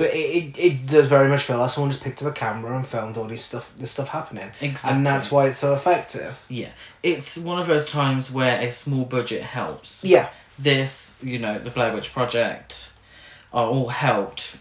[0.00, 2.74] but it, it, it does very much feel like someone just picked up a camera
[2.74, 3.70] and filmed all this stuff.
[3.76, 4.96] This stuff happening, Exactly.
[4.96, 6.42] and that's why it's so effective.
[6.48, 6.70] Yeah,
[7.02, 10.02] it's one of those times where a small budget helps.
[10.02, 12.92] Yeah, This, you know, the Blair Witch Project,
[13.52, 14.56] are all helped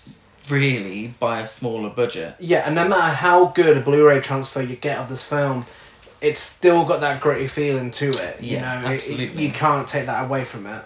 [0.49, 2.35] really by a smaller budget.
[2.39, 5.65] yeah, and no matter how good a Blu-ray transfer you get of this film,
[6.21, 8.41] it's still got that gritty feeling to it.
[8.41, 9.45] You Yeah, know, It- it- absolutely.
[9.45, 10.81] you can't take that away from it.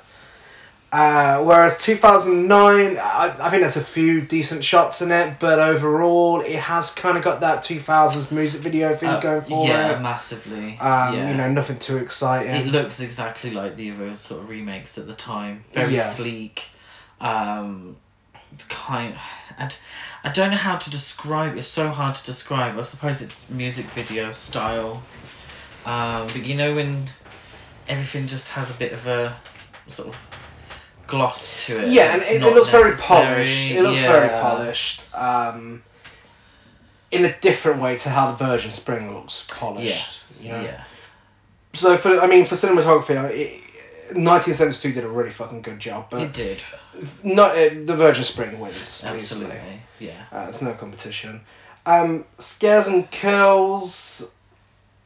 [0.93, 6.39] Uh, whereas 2009, I, I think there's a few decent shots in it, but overall,
[6.41, 10.01] it has kind of got that 2000s music video thing Uh, going for yeah, it.
[10.01, 10.77] massively.
[10.79, 11.31] Um, yeah.
[11.31, 12.53] You know, nothing too exciting.
[12.53, 15.63] it looks exactly like the other sort of remakes at the time.
[15.73, 16.03] Very Yeah.
[16.03, 16.69] sleek.
[17.19, 17.97] Um,
[18.69, 19.15] kind.
[19.57, 19.75] And
[20.23, 21.57] I don't know how to describe.
[21.57, 22.77] It's so hard to describe.
[22.77, 25.01] I suppose it's music video style.
[25.87, 27.09] Um, but you know when
[27.89, 29.35] everything just has a bit of a
[29.87, 30.15] sort of
[31.07, 31.89] gloss to it.
[31.89, 33.71] yeah, and it, it looks very polished.
[33.71, 35.03] It looks very polished.
[35.13, 35.83] Um,
[37.11, 39.85] in a different way to how the Virgin Spring looks polished.
[39.85, 40.43] Yes.
[40.45, 40.61] you know?
[40.61, 40.83] Yeah.
[41.73, 43.61] So for I mean for cinematography, uh, it,
[44.15, 46.61] 1972 did a really fucking good job, but It did.
[47.23, 49.55] not uh, the Virgin Spring wins Absolutely.
[49.57, 49.81] easily.
[49.99, 50.23] Yeah.
[50.31, 51.41] Uh, it's no competition.
[51.85, 54.31] Um, scares and kills.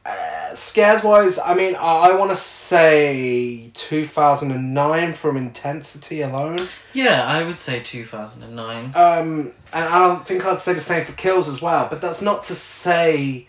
[0.04, 6.66] Uh, scares wise, I mean, I, I want to say 2009 from intensity alone.
[6.94, 8.92] Yeah, I would say 2009.
[8.94, 12.22] Um, and I don't think I'd say the same for kills as well, but that's
[12.22, 13.48] not to say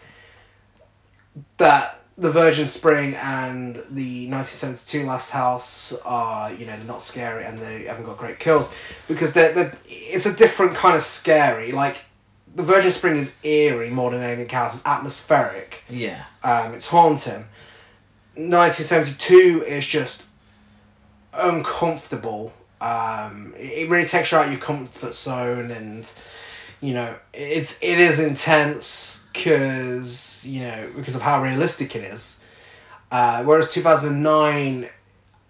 [1.57, 7.45] that the Virgin Spring and the 1972 Last House are, you know, they're not scary
[7.45, 8.69] and they haven't got great kills
[9.07, 11.71] because they're, they're, it's a different kind of scary.
[11.71, 12.01] Like,
[12.55, 14.77] the Virgin Spring is eerie more than anything else.
[14.77, 15.83] It's atmospheric.
[15.89, 16.25] Yeah.
[16.43, 17.45] Um, it's haunting.
[18.35, 20.23] 1972 is just
[21.33, 22.53] uncomfortable.
[22.81, 26.11] Um, it, really takes you out of your comfort zone, and
[26.79, 32.37] you know it's it is intense because you know because of how realistic it is.
[33.11, 34.87] Uh, whereas 2009,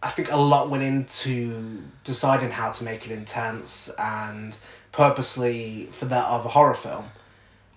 [0.02, 4.58] I think a lot went into deciding how to make it intense and
[4.92, 7.06] purposely for that of a horror film,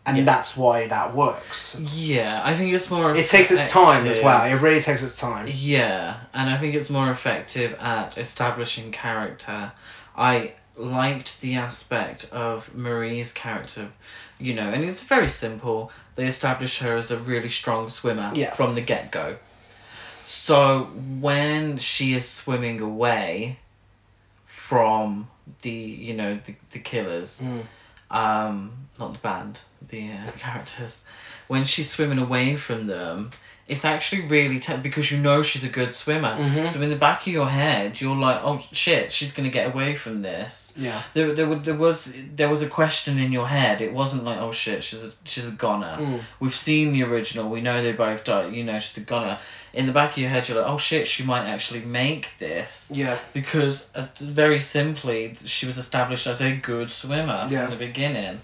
[0.04, 0.24] and Yeah.
[0.24, 1.76] that's why that works.
[1.78, 3.14] Yeah, I think it's more.
[3.14, 4.44] It takes its time as well.
[4.44, 5.46] It really takes its time.
[5.48, 9.72] Yeah, and I think it's more effective at establishing character.
[10.16, 13.88] I liked the aspect of Marie's character,
[14.38, 15.92] you know, and it's very simple.
[16.16, 18.52] They establish her as a really strong swimmer Yeah.
[18.54, 19.36] from the get go.
[20.24, 20.84] So
[21.20, 23.58] when she is swimming away
[24.46, 25.28] from
[25.62, 27.66] the, you know, the, the killers, Mm.
[28.10, 31.02] um, not the band, the uh, characters,
[31.48, 33.30] when she's swimming away from them,
[33.68, 36.36] it's actually really te- because you know she's a good swimmer.
[36.36, 36.68] Mhm.
[36.70, 39.94] So in the back of your head, you're like, oh shit, she's gonna get away
[39.94, 40.72] from this.
[40.76, 41.00] Yeah.
[41.14, 43.80] There, there, there was there was a question in your head.
[43.80, 45.96] It wasn't like, oh shit, she's a she's a goner.
[45.98, 46.20] Mm.
[46.40, 47.48] We've seen the original.
[47.48, 48.52] We know they both died.
[48.52, 49.38] You know, she's a goner.
[49.72, 52.90] In the back of your head, you're like, oh shit, she might actually make this
[52.92, 53.16] Yeah.
[53.32, 57.62] because uh, very simply she was established as a good swimmer Yeah.
[57.68, 58.40] from the beginning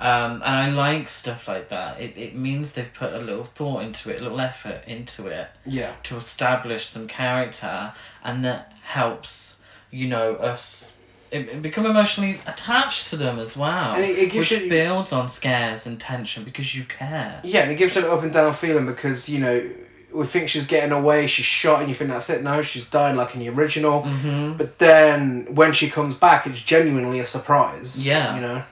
[0.00, 3.82] um, and i like stuff like that it, it means they've put a little thought
[3.82, 5.92] into it a little effort into it Yeah.
[6.04, 7.92] to establish some character
[8.24, 9.58] and that helps
[9.90, 10.94] you know us
[11.30, 14.68] it, it become emotionally attached to them as well And it- it gives which you-
[14.70, 18.22] builds on scares and tension because you care Yeah, and it gives you an up
[18.22, 19.68] and down feeling because, you know,
[20.10, 22.42] we think she's getting away, she's shot, and you think that's it.
[22.42, 24.04] No, she's dying like in the original.
[24.04, 24.54] mm-hmm.
[24.56, 28.06] But then when she comes back, it's genuinely a surprise.
[28.06, 28.34] Yeah.
[28.36, 28.62] You know?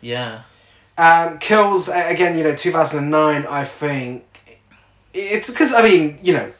[0.00, 0.42] yeah
[0.98, 4.24] Um, Kills, again, you know, 2009, I think.
[5.14, 6.52] It's because, I mean, you know,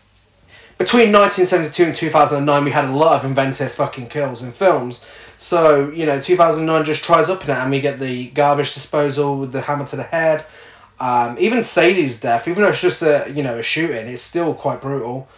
[0.78, 5.04] between 1972 and 2009, we had a lot of inventive fucking kills in films.
[5.38, 9.38] So, you know, 2009 just tries up in it, and we get the garbage disposal
[9.38, 10.44] with the hammer to the head.
[10.98, 14.54] Um, even Sadie's death, even though it's just a, you know, a shooting, it's still
[14.54, 15.28] quite brutal.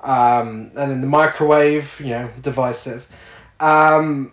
[0.00, 3.06] Um, and then the microwave, you know, divisive.
[3.58, 4.32] Um,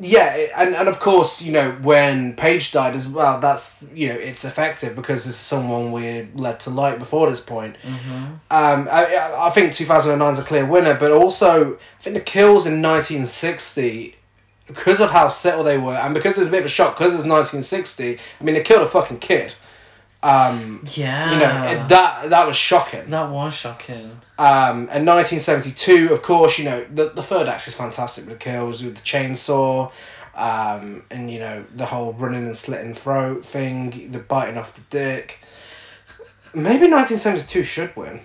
[0.00, 4.14] yeah, and, and of course, you know, when Paige died as well, that's, you know,
[4.14, 7.76] it's effective because this is someone we're led to like before this point.
[7.82, 8.34] mm-hmm.
[8.50, 12.64] Um, I- I, think 2009 is a clear winner, but also, I think the kills
[12.64, 14.14] in 1960,
[14.68, 17.14] because of how settled they were, and because there's a bit of a shock, because
[17.14, 19.54] it's 1960, I mean, they killed a fucking kid.
[20.20, 23.08] Um, yeah you know, it, that that was shocking.
[23.10, 27.74] that was shocking Um, and 1972, of course, you know, the, the third act is
[27.74, 29.90] fantastic with the kills, with the chainsaw.
[30.34, 34.82] Um, and you know the whole running and slitting throat thing, the biting off the
[34.82, 35.40] dick.
[36.54, 38.20] Maybe nineteen seventy two should win.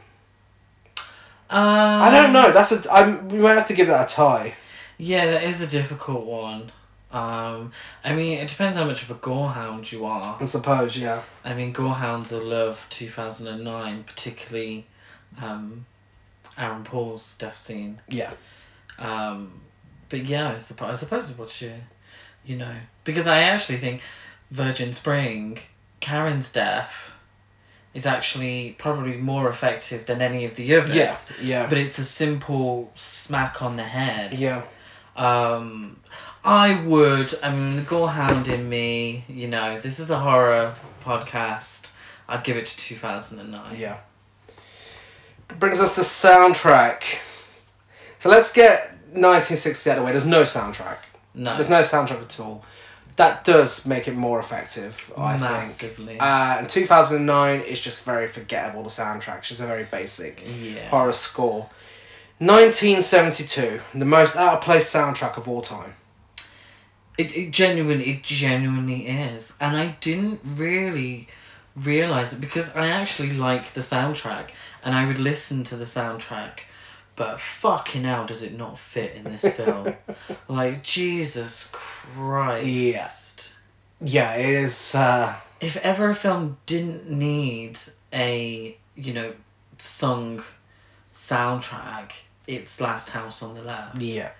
[1.50, 2.52] Um, I don't know.
[2.52, 2.94] That's a.
[2.94, 4.54] I'm, we might have to give that a tie.
[5.00, 6.72] Yeah, that is a difficult one.
[7.12, 7.72] Um,
[8.04, 10.38] I mean, it depends how much of a gorehound you are.
[10.40, 10.96] I suppose.
[10.96, 11.24] Yeah.
[11.44, 14.86] I mean, gorehounds will love two thousand and nine, particularly
[15.42, 15.86] um,
[16.58, 18.00] Aaron Paul's death scene.
[18.08, 18.34] Yeah.
[19.00, 19.62] Um,
[20.10, 21.74] but yeah, I suppose I suppose what you,
[22.46, 22.74] you know,
[23.04, 24.02] because I actually think
[24.52, 25.60] Virgin Spring,
[26.00, 27.12] Karen's death,
[27.94, 30.96] is actually probably more effective than any of the others.
[30.96, 31.16] Yeah.
[31.42, 31.68] Yeah.
[31.68, 34.38] But it's a simple smack on the head.
[34.38, 34.64] yeah.
[35.16, 36.00] Um,
[36.44, 37.34] I would.
[37.44, 39.24] I mean, the gorehound in me.
[39.30, 40.74] You know, this is a horror
[41.04, 41.92] podcast.
[42.28, 43.78] I'd give it to two thousand and nine.
[43.78, 44.00] Yeah.
[45.60, 47.04] Brings us to soundtrack.
[48.20, 50.12] So let's get 1960 out of the way.
[50.12, 50.98] There's no soundtrack.
[51.34, 51.56] No.
[51.56, 52.64] There's no soundtrack at all.
[53.16, 55.52] That does make it more effective, I think.
[55.52, 56.20] Massively.
[56.20, 59.40] Uh, and 2009 is just very forgettable, the soundtrack.
[59.40, 60.90] It's just a very basic yeah.
[60.90, 61.70] horror score.
[62.40, 65.94] 1972, the most out of place soundtrack of all time.
[67.18, 71.28] It, it genuinely it genuinely is, and I didn't really
[71.76, 74.50] realize it because I actually like the soundtrack,
[74.84, 76.60] and I would listen to the soundtrack,
[77.16, 79.96] but fucking hell, does it not fit in this film?
[80.48, 82.66] like Jesus Christ.
[82.66, 83.08] Yeah.
[84.06, 84.96] Yeah, it is.
[84.96, 87.80] Uh, if ever a film didn't need
[88.12, 89.34] a you know
[89.78, 90.44] sung
[91.14, 92.12] soundtrack
[92.48, 94.32] it's last house on the left yeah.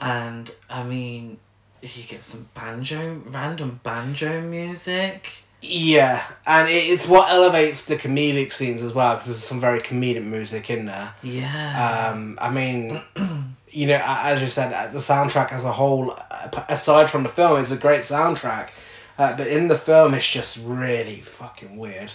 [0.00, 1.38] and i mean
[1.82, 8.52] you get some banjo random banjo music Yeah, and it, it's what elevates the comedic
[8.52, 11.14] scenes as well because there's some very comedic music in there.
[11.22, 13.00] yeah Um, I mean,
[13.70, 17.28] you know, as you said, uh, the soundtrack as a whole, uh, aside from the
[17.28, 18.70] film, it's a great soundtrack.
[19.18, 22.12] Uh, but in the film, it's just really fucking weird.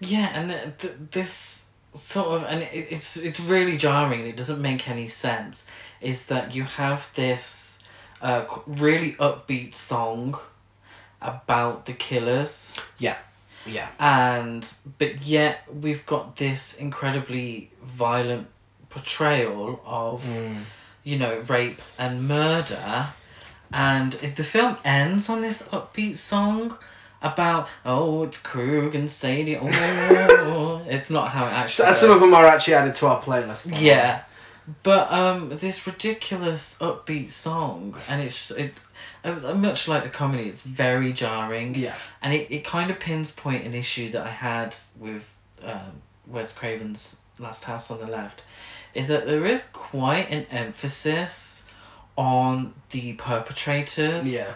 [0.00, 1.64] yeah and th- th- this
[1.94, 5.64] sort of and it, it's it's really jarring and it doesn't make any sense
[6.02, 7.78] is that you have this
[8.20, 10.38] uh, really upbeat song
[11.32, 13.16] about the killers Yeah.
[13.66, 13.88] Yeah.
[13.98, 14.62] And
[14.98, 18.46] but yet we've got this incredibly violent
[18.90, 20.56] portrayal of Mm.
[21.02, 23.08] you know rape and murder
[23.72, 26.78] and if the film ends on this upbeat song
[27.22, 32.20] about oh it's Krug and Sadie oh it's not how it actually So, some of
[32.20, 33.62] them are actually added to our playlist.
[33.80, 34.22] yeah
[34.82, 38.74] but um this ridiculous upbeat song and it's it
[39.24, 41.94] uh, much like the comedy it's very jarring Yeah.
[42.22, 45.24] and it, it kind of pins point an issue that I had with
[45.64, 48.42] um, Wes Craven's Last House on the Left,
[48.94, 51.62] is that there is quite an emphasis
[52.16, 54.30] on the perpetrators.
[54.32, 54.54] Yeah.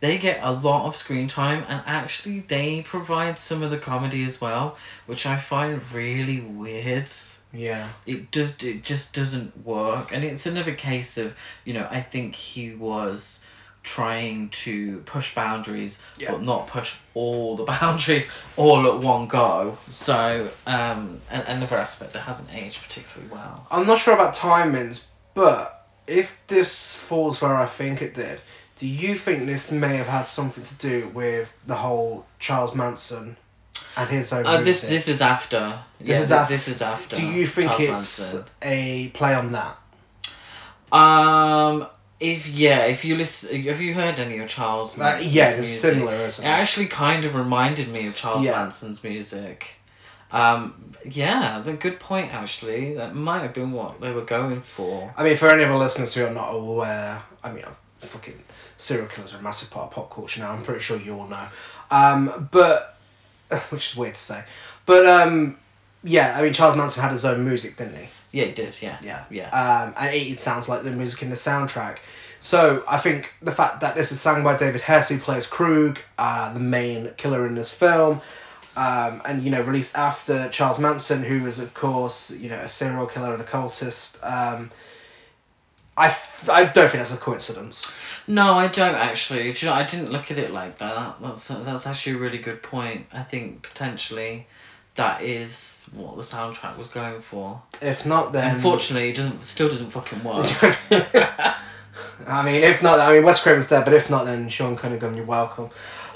[0.00, 4.24] They get a lot of screen time and actually they provide some of the comedy
[4.24, 4.76] as well,
[5.06, 7.08] which I find really weird.
[7.52, 7.88] Yeah.
[8.06, 10.12] It does it just doesn't work.
[10.12, 11.34] And it's another case of,
[11.64, 13.40] you know, I think he was
[13.82, 16.30] trying to push boundaries Yeah.
[16.32, 19.76] but not push all the boundaries all at one go.
[19.88, 23.66] So, um and another aspect that hasn't aged particularly well.
[23.70, 28.40] I'm not sure about timings, but if this falls where I think it did,
[28.78, 33.36] do you think this may have had something to do with the whole Charles Manson
[33.96, 34.88] and his own Uh, this music?
[34.90, 35.78] this is after.
[36.00, 37.16] Yeah, is thi- af- this is after.
[37.16, 38.44] Do you think Charles it's Manson.
[38.62, 39.76] a play on that?
[40.90, 41.86] Um
[42.20, 45.56] if yeah, if you listen have you heard any of Charles Uh, Manson's yeah, it's
[45.68, 45.80] music?
[45.92, 46.50] similar, isn't It it?
[46.50, 48.52] actually kind of reminded me of Charles Yeah.
[48.62, 49.76] Manson's music.
[50.30, 52.94] Um, yeah, the good point actually.
[52.94, 55.12] That might have been what they were going for.
[55.16, 57.64] I mean, for any of our listeners who are not aware, I mean,
[57.98, 58.42] fucking
[58.76, 60.52] serial killers are a massive part of pop culture now.
[60.52, 61.46] I'm pretty sure you all know.
[61.90, 62.96] Um, but,
[63.70, 64.44] which is weird to say.
[64.86, 65.58] But, um,
[66.04, 68.08] yeah, I mean, Charles Manson had his own music, didn't he?
[68.32, 68.80] Yeah, he did.
[68.80, 68.96] Yeah.
[69.02, 69.24] Yeah.
[69.30, 69.50] Yeah.
[69.50, 71.98] Um, and it, it sounds like the music in the soundtrack.
[72.42, 76.00] So I think the fact that this is sung by David Hess, who plays Krug,
[76.18, 78.20] uh, the main killer in this film,
[78.76, 82.66] um, and you know released after Charles Manson, who was of course you know a
[82.66, 84.18] serial killer and a cultist.
[84.28, 84.72] Um,
[85.96, 87.90] I, f- I don't think that's a coincidence.
[88.26, 89.52] No, I don't actually.
[89.52, 91.16] Do you know, I didn't look at it like that.
[91.20, 93.06] That's that's actually a really good point.
[93.12, 94.46] I think potentially
[94.94, 97.60] that is what the soundtrack was going for.
[97.80, 100.46] If not, then Unfortunately, it doesn't still doesn't fucking work.
[102.26, 105.14] I mean, if not, I mean Wes Craven's dead, but if not, then Sean Cunningham,
[105.14, 105.70] you're welcome.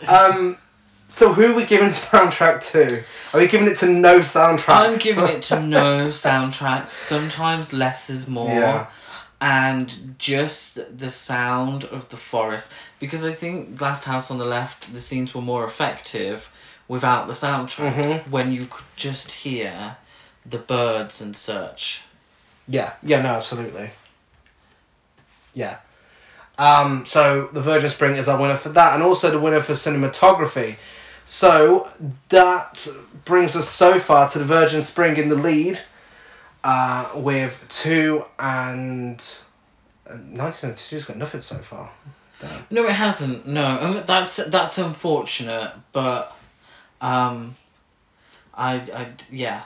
[0.09, 0.57] Um,
[1.09, 3.03] so who are we giving the soundtrack to?
[3.35, 4.81] Are we giving it to no soundtrack?
[4.81, 6.91] I'm giving it to no soundtrack.
[6.91, 8.49] Sometimes less is more.
[8.49, 8.87] Yeah.
[9.41, 14.93] And just the sound of the forest because I think Last House on the Left
[14.93, 16.49] the scenes were more effective
[16.89, 18.29] without the soundtrack Mhm.
[18.31, 19.97] when you could just hear
[20.47, 22.03] the birds and such.
[22.69, 23.91] Yeah, yeah, no, absolutely.
[25.55, 25.77] Yeah.
[26.59, 29.73] Um, so the Virgin Spring is our winner for that, and also the winner for
[29.75, 30.77] cinematography.
[31.27, 31.89] So
[32.31, 32.87] that
[33.25, 35.81] brings us so far to the Virgin Spring in the lead,
[36.67, 39.39] uh, with two and
[40.11, 41.89] uh, 1972's got nothing so far.
[42.41, 42.67] Damn.
[42.71, 43.47] No, it hasn't.
[43.47, 46.37] No, Um, that's that's unfortunate, but
[47.01, 47.55] um,
[48.53, 49.63] I I yeah.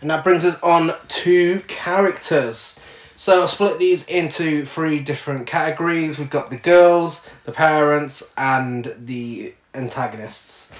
[0.00, 2.80] And that brings us on to characters.
[3.14, 6.18] So I'll split these into three different categories.
[6.18, 10.72] We've got the girls, the parents, and the antagonists.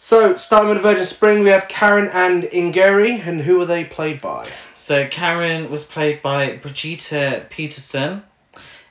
[0.00, 4.20] So starting with Virgin Spring, we had Karen and Ingeri, and who were they played
[4.20, 4.48] by?
[4.72, 8.22] So Karen was played by Brigitte Peterson,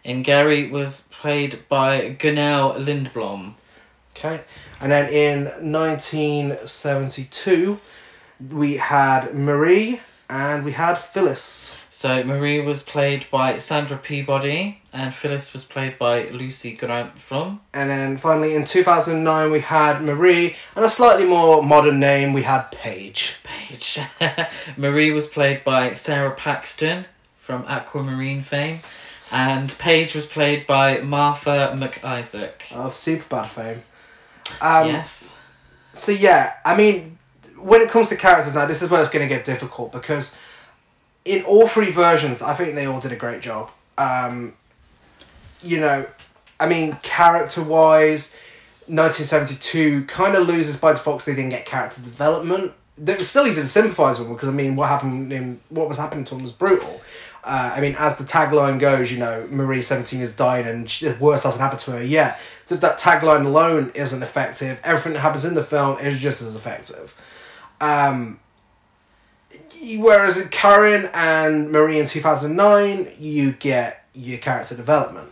[0.03, 3.53] Gary was played by Gunnel Lindblom.
[4.17, 4.41] Okay.
[4.81, 7.79] And then in 1972,
[8.51, 11.73] we had Marie and we had Phyllis.
[11.89, 17.61] So Marie was played by Sandra Peabody, and Phyllis was played by Lucy Grantham.
[17.71, 22.41] And then finally in 2009, we had Marie, and a slightly more modern name, we
[22.41, 23.35] had Paige.
[23.43, 23.99] Paige.
[24.77, 27.05] Marie was played by Sara Paxton
[27.39, 28.79] from Aquamarine fame,
[29.31, 32.71] and Paige was played by Martha McIsaac.
[32.71, 33.83] of Superbad fame.
[34.61, 35.39] Um, yes.
[35.93, 37.19] So yeah, I mean,
[37.59, 40.33] when it comes to characters now, this is where it's going to get difficult because
[41.23, 43.69] in all three versions, I think they all did a great job.
[43.99, 44.55] Um,
[45.61, 46.05] you know,
[46.59, 48.33] I mean, character wise,
[48.87, 52.73] 1972 kind of loses by default because they didn't get character development.
[52.97, 55.97] Was still easy to sympathise with them because I mean, what happened in what was
[55.97, 56.99] happening to them was brutal.
[57.43, 61.09] Uh, I mean, as the tagline goes, you know, Marie seventeen is dying and she,
[61.13, 62.39] worse hasn't happened to her yet.
[62.65, 66.41] So if that tagline alone isn't effective, everything that happens in the film is just
[66.41, 67.13] as effective.
[67.79, 68.39] Um,
[69.97, 75.31] whereas in Karen and Marie in two thousand nine, you get your character development.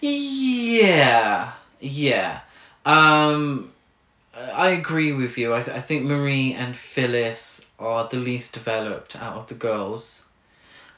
[0.00, 2.40] Yeah, yeah.
[2.86, 3.72] Um,
[4.36, 5.54] I agree with you.
[5.54, 10.24] I, th- I think Marie and Phyllis are the least developed out of the girls.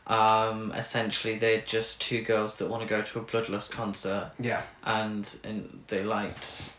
[0.07, 4.63] Um, essentially, they're just two girls that want to go to a Bloodlust concert, Yeah.
[4.85, 6.71] and and they liked.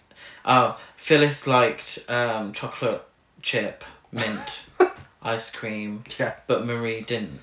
[0.43, 3.03] Oh, Phyllis liked um, chocolate
[3.41, 4.65] chip mint
[5.23, 6.33] ice cream, Yeah.
[6.47, 7.39] but Marie didn't.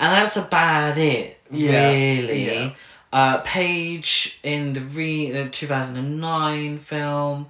[0.00, 2.46] And that's about it, Yeah, really.
[2.46, 2.70] yeah.
[3.12, 7.46] Uh, Paige in the re two thousand and nine film,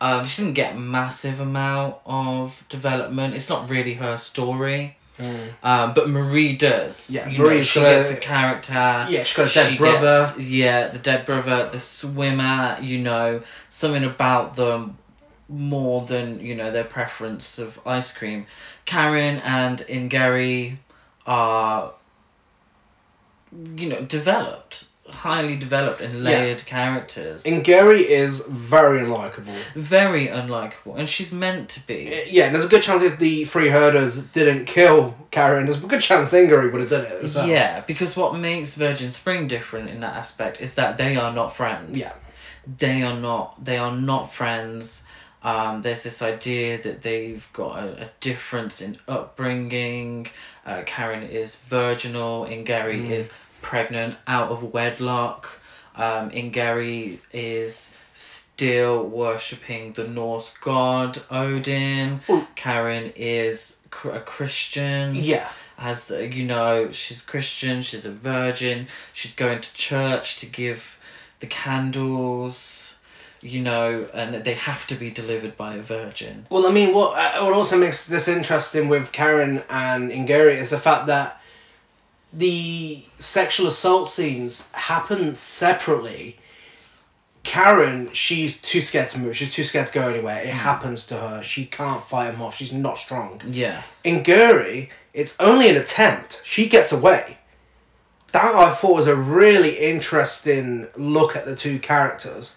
[0.00, 3.34] um, she didn't get massive amount of development.
[3.34, 4.96] It's not really her story.
[5.62, 7.08] Um, but Marie does.
[7.08, 8.72] Yeah, you know, she got a- gets a character.
[9.08, 10.00] Yeah, she's got a dead She brother.
[10.26, 12.76] gets- yeah, the dead brother, the swimmer.
[12.82, 14.98] You know, something about them
[15.48, 18.46] more than you know their preference of ice cream.
[18.86, 20.78] Karen and Ingeri
[21.28, 21.92] are,
[23.76, 27.46] you know, developed, highly developed and layered characters.
[27.46, 29.54] And Gary is very unlikable.
[29.74, 32.24] Very unlikable, and she's meant to be.
[32.28, 35.86] Yeah, and there's a good chance if the three herders didn't kill Karen, there's a
[35.86, 37.48] good chance Ingeri would have done it herself.
[37.48, 41.54] Yeah, because what makes Virgin Spring different in that aspect is that they are not
[41.56, 41.98] friends.
[41.98, 42.12] Yeah.
[42.78, 43.64] They are not.
[43.64, 45.02] They are not friends.
[45.42, 50.28] Um, there's this idea that they've got a, a difference in upbringing.
[50.64, 52.46] Uh, Karen is virginal.
[52.46, 53.10] Ingeri Mm.
[53.10, 53.30] is
[53.74, 55.58] pregnant out of wedlock.
[55.96, 62.20] Um, Ingeri is still worshipping the Norse god Odin.
[62.28, 65.48] Well- Karen is cr- a Christian Yeah.
[65.78, 70.96] As the you know she's Christian, she's a virgin, she's going to church to give
[71.40, 72.96] the candles,
[73.40, 76.46] you know, and they have to be delivered by a virgin.
[76.50, 80.70] Well, I mean, what uh, what also makes this interesting with Karen and Ingeri is
[80.70, 81.40] the fact that
[82.36, 86.38] the sexual assault scenes happen separately.
[87.44, 89.36] Karen, she's too scared to move.
[89.36, 90.40] She's too scared to go anywhere.
[90.40, 90.56] It hmm.
[90.56, 91.42] happens to her.
[91.42, 92.56] She can't fight him off.
[92.56, 93.40] She's not strong.
[93.46, 93.82] Yeah.
[94.04, 96.40] Ingeri, it's only an attempt.
[96.44, 97.38] She gets away.
[98.32, 102.56] That I thought was a really interesting look at the two characters.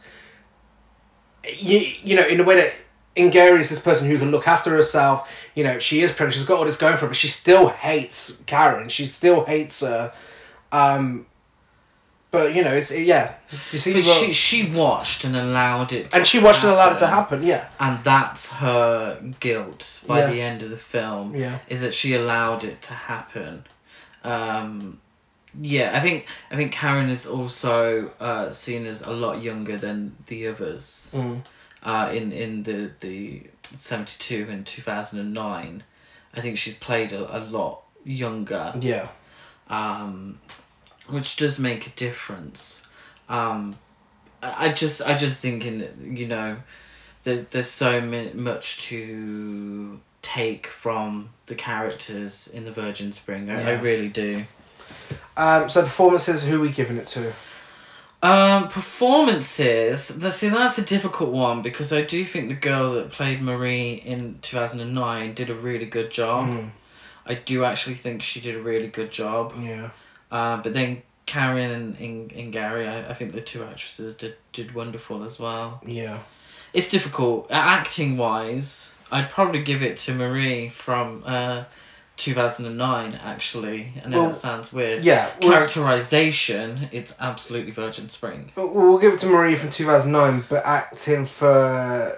[1.55, 2.73] You, you know, in a way that
[3.17, 5.29] Ingeri is this person who can look after herself.
[5.55, 6.33] You know, she is pregnant.
[6.35, 8.89] She's got all this going for her, but she still hates Karen.
[8.89, 10.13] She still hates her.
[10.71, 11.25] Um,
[12.29, 13.35] but you know, it's yeah.
[13.71, 16.71] You see, But well- she she watched and allowed it to and she watched and
[16.73, 17.39] allowed it to happen.
[17.39, 17.47] happen.
[17.47, 20.31] Yeah, And that's her guilt by Yeah.
[20.31, 21.35] the end of the film.
[21.35, 21.59] Yeah.
[21.69, 23.63] Is that she allowed it to happen.
[24.23, 24.99] Um,
[25.59, 30.15] yeah, I think I think Karen is also uh, seen as a lot younger than
[30.27, 31.09] the others.
[31.13, 31.41] Mm.
[31.83, 33.43] Uh, in in the the
[33.75, 35.83] seventy two and two thousand and nine,
[36.33, 39.07] I think she's played a, a lot younger, Yeah.
[39.69, 40.39] um,
[41.07, 42.81] which does make a difference.
[43.29, 43.77] Um,
[44.41, 46.57] I just I just think in you know,
[47.23, 53.49] there's there's so many, much to take from the characters in the Virgin Spring.
[53.51, 54.43] I, I really do.
[55.35, 57.33] Um, so performances, who are we giving it to?
[58.23, 60.05] Um, performances.
[60.05, 64.39] See, that's a difficult one because I do think the girl that played Marie in
[64.41, 66.47] two thousand and nine did a really good job.
[66.47, 66.71] Mm.
[67.27, 69.53] I do actually think she did a really good job.
[69.61, 69.91] Yeah.
[70.31, 74.35] Uh, but then Karen and, and, and Gary, I, I think the two actresses did
[74.51, 75.79] did wonderful as well.
[75.85, 76.19] Yeah.
[76.73, 77.47] It's difficult.
[77.51, 81.65] Acting wise, I'd probably give it to Marie from uh,
[82.17, 83.93] 2009, actually.
[84.03, 85.03] I know Well, that sounds weird.
[85.05, 85.29] Yeah.
[85.41, 88.51] We'll, Characterization, it's absolutely Virgin Spring.
[88.55, 91.47] we'll give it to Marie from 2009, but acting for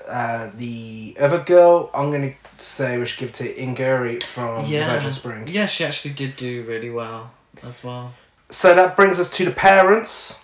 [0.08, 4.66] uh, the other girl, I'm going to say we should give it to ingeri from
[4.66, 4.94] Yeah.
[4.94, 5.48] Virgin Spring.
[5.48, 7.32] Yeah, she actually did do really well
[7.64, 8.14] as well.
[8.50, 10.40] So that brings us to the parents.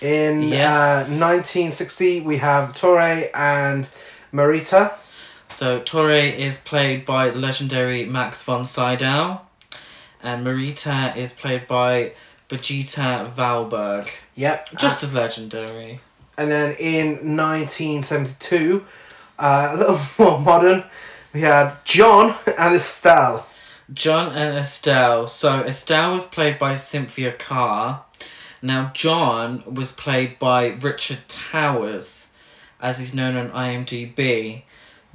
[0.00, 1.08] In Yes.
[1.10, 3.88] uh, 1960, we have Torre and
[4.32, 4.92] Marita.
[5.54, 9.40] So Torre is played by legendary Max von Sydow,
[10.20, 12.12] and Marita is played by
[12.48, 12.96] Brigitte
[13.36, 14.76] Valberg, Yep.
[14.78, 16.00] just as legendary.
[16.36, 18.84] And then in 1972,
[19.38, 20.82] uh, a little more modern,
[21.32, 23.46] we had John and Estelle.
[23.92, 25.28] John and Estelle.
[25.28, 28.04] So Estelle was played by Cynthia Carr.
[28.60, 32.28] Now John was played by Richard Towers,
[32.80, 34.62] as he's known on IMDb.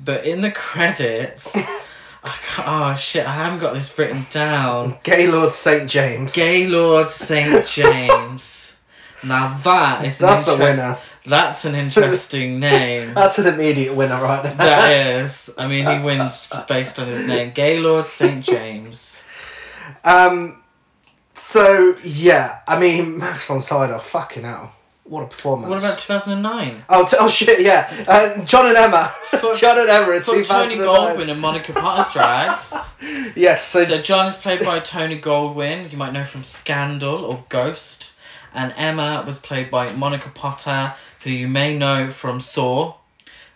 [0.03, 1.55] But in the credits,
[2.23, 2.35] I
[2.65, 4.97] oh shit, I haven't got this written down.
[5.03, 5.89] Gaylord St.
[5.89, 6.35] James.
[6.35, 8.77] Gaylord St James.
[9.23, 10.97] now that is an That's a winner.
[11.25, 13.13] That's an interesting name.
[13.13, 14.55] That's an immediate winner right there.
[14.55, 15.49] that is.
[15.57, 19.21] I mean, he wins just based on his name, Gaylord St James.
[20.03, 20.63] Um,
[21.33, 24.73] so, yeah, I mean, Max von Sydow, fucking hell.
[25.09, 25.69] What a performance.
[25.71, 26.83] What about 2009?
[26.87, 27.91] Oh, t- oh shit, yeah.
[28.07, 29.11] Uh, John and Emma.
[29.31, 30.85] Put- John and Emma in Put Tony 2009.
[30.87, 32.73] Goldwyn and Monica Potter's drags.
[33.35, 37.43] Yes, so, So John is played by Tony Goldwyn, you might know from Scandal or
[37.49, 38.13] Ghost.
[38.53, 42.95] And Emma was played by Monica Potter, who you may know from Saw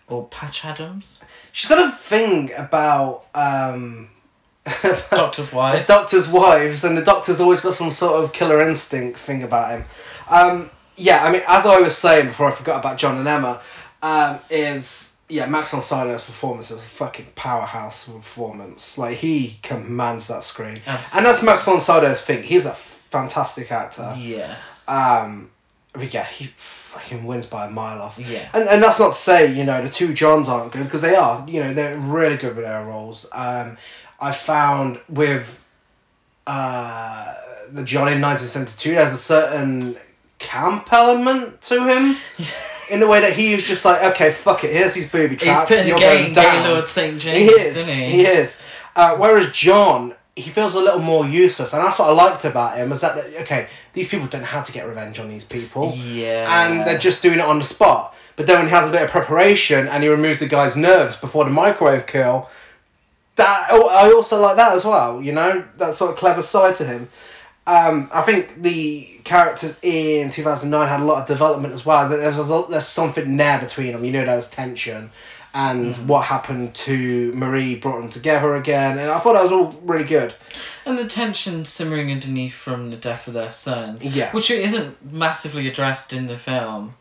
[0.08, 1.18] or Patch Adams.
[1.52, 3.24] she's got a thing about.
[3.34, 4.08] Um,
[5.10, 5.86] Doctor's the Wives.
[5.88, 9.84] doctor's wives, and the doctor's always got some sort of killer instinct thing about him.
[10.28, 13.60] Um, yeah, I mean, as I was saying before, I forgot about John and Emma.
[14.02, 18.98] Um, is yeah, Max von Sydow's performance is a fucking powerhouse of a performance.
[18.98, 21.16] Like he commands that screen, Absolutely.
[21.16, 22.42] and that's Max von Sydow's thing.
[22.42, 24.14] He's a fantastic actor.
[24.16, 24.56] Yeah.
[24.86, 25.50] Um,
[25.92, 28.18] but yeah, he fucking wins by a mile off.
[28.18, 28.48] Yeah.
[28.52, 31.14] And, and that's not to say, you know, the two Johns aren't good, because they
[31.16, 31.48] are.
[31.48, 33.26] You know, they're really good with their roles.
[33.32, 33.78] Um,
[34.20, 35.64] I found with
[36.46, 37.34] uh,
[37.70, 39.96] the John in 1972, there's a certain
[40.44, 42.16] camp element to him.
[42.90, 45.42] in the way that he was just like, okay, fuck it, here's these booby He's
[45.44, 45.68] traps.
[45.68, 46.62] putting you're the down.
[46.62, 47.14] Gaylord St.
[47.14, 47.76] He James, is.
[47.78, 48.10] isn't he?
[48.10, 48.60] He is.
[48.94, 52.76] Uh, whereas John, he feels a little more useless, and that's what I liked about
[52.76, 52.92] him.
[52.92, 53.68] Is that okay?
[53.94, 56.66] These people don't know how to get revenge on these people, Yeah.
[56.66, 58.14] and they're just doing it on the spot.
[58.36, 61.16] But then when he has a bit of preparation and he removes the guy's nerves
[61.16, 62.50] before the microwave kill,
[63.36, 65.22] that oh, I also like that as well.
[65.22, 67.08] You know that sort of clever side to him.
[67.66, 71.86] Um, I think the characters in two thousand nine had a lot of development as
[71.86, 72.06] well.
[72.08, 74.04] There's there's, there's something there between them.
[74.04, 75.10] You know, there was tension,
[75.54, 79.72] and what happened to Marie brought them together again, and I thought that was all
[79.82, 80.34] really good.
[80.84, 83.98] And the tension simmering underneath from the death of their son.
[84.02, 84.30] Yeah.
[84.32, 86.96] Which isn't massively addressed in the film.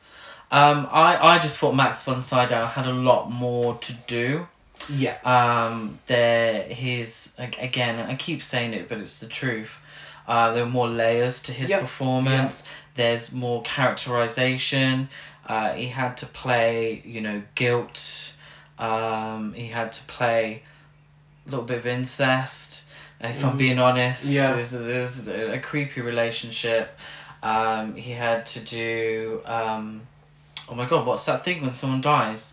[0.50, 4.48] Um, I, I just thought Max von Sydow had a lot more to do.
[4.90, 9.78] Yeah, Um, there, his again, I keep saying it, but it's the truth.
[10.28, 11.80] Uh, there are more layers to his Yeah.
[11.82, 12.64] performance.
[12.96, 15.10] There's more characterization.
[15.46, 18.34] Uh, he had to play, you know, guilt.
[18.80, 20.64] Um, he had to play
[21.46, 22.84] a little bit of incest.
[23.20, 24.32] If I'm being honest, Mm.
[24.36, 24.52] Yeah.
[24.54, 26.98] there's, there's a creepy relationship.
[27.42, 29.42] Um, he had to do.
[29.46, 30.02] Um,
[30.70, 32.53] oh my god, what's that thing when someone dies?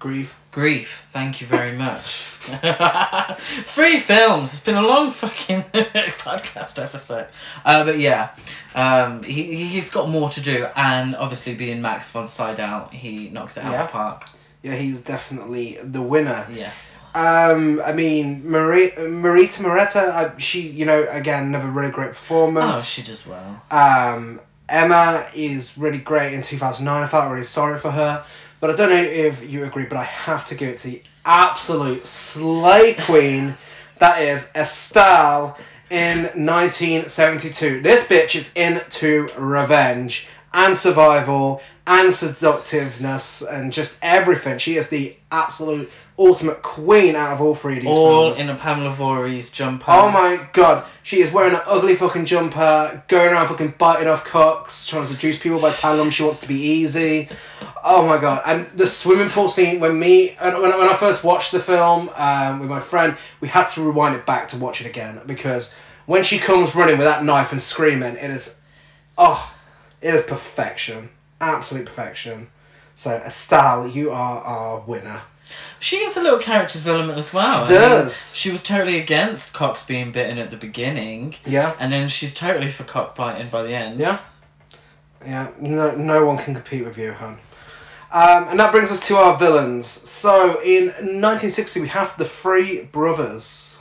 [0.00, 0.36] Grief.
[0.50, 1.06] Grief.
[1.12, 2.22] Thank you very much.
[3.64, 4.54] Three films.
[4.54, 7.28] It's been a long fucking podcast episode.
[7.64, 8.30] Uh, but yeah,
[8.74, 13.28] um, he he- he's got more to do, and obviously being Max von Sydow, he
[13.30, 13.82] knocks it out Yeah.
[13.82, 14.24] of the park.
[14.62, 16.46] Yeah, he's definitely the winner.
[16.52, 17.02] Yes.
[17.14, 22.82] Um, I mean, Marie, Marita Moretta, uh, she, you know, again, another really great performance.
[22.82, 23.62] Oh, she does well.
[23.70, 27.02] Um, Emma is really great in 2009.
[27.02, 28.24] I felt really sorry for her.
[28.60, 31.02] But I don't know if you agree, but I have to give it to the
[31.24, 33.54] absolute slay queen
[33.98, 35.58] that is Estelle
[35.90, 37.80] in 1972.
[37.80, 44.58] This bitch is into revenge and survival and seductiveness and just everything.
[44.58, 48.40] She is the absolute ultimate queen out of all three of these All films.
[48.40, 49.86] in a Pamela Voorhees jumper.
[49.90, 54.24] Oh my god, she is wearing an ugly fucking jumper, going around fucking biting off
[54.24, 57.28] cocks, trying to seduce people by telling them she wants to be easy.
[57.82, 61.24] Oh my god, and the swimming pool scene when me, and when, when I first
[61.24, 64.80] watched the film um, with my friend, we had to rewind it back to watch
[64.80, 65.72] it again because
[66.06, 68.60] when she comes running with that knife and screaming, it is,
[69.18, 69.52] oh,
[70.00, 71.08] it is perfection.
[71.40, 72.48] Absolute perfection.
[72.94, 75.22] So, Estelle, you are our winner.
[75.78, 77.66] She gets a little character development as well.
[77.66, 78.34] She I mean, does.
[78.36, 81.74] she was totally against cocks being bitten at the beginning, Yeah.
[81.80, 83.98] and then she's totally for cock biting by the end.
[84.00, 84.18] Yeah.
[85.24, 87.38] Yeah, no, no one can compete with you, hon.
[88.12, 89.86] Um, and that brings us to our villains.
[89.86, 93.78] So, in 1960, we have the Three Brothers.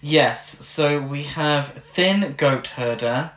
[0.00, 3.32] Yes, so we have Thin Goat Herder,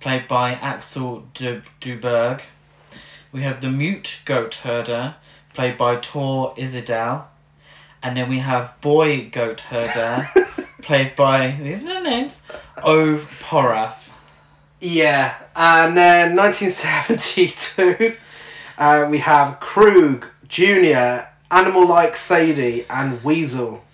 [0.00, 2.40] played by Axel du- Duberg.
[3.30, 5.16] We have the Mute Goat Herder,
[5.52, 7.26] played by Tor Isedal.
[8.02, 10.28] And then we have Boy Goat Herder,
[10.82, 12.42] played by, these are their names,
[12.82, 14.08] Ove Porath.
[14.80, 18.16] Yeah, and then 1972,
[18.78, 23.84] uh, we have Krug, Junior, Animal Like Sadie, and Weasel.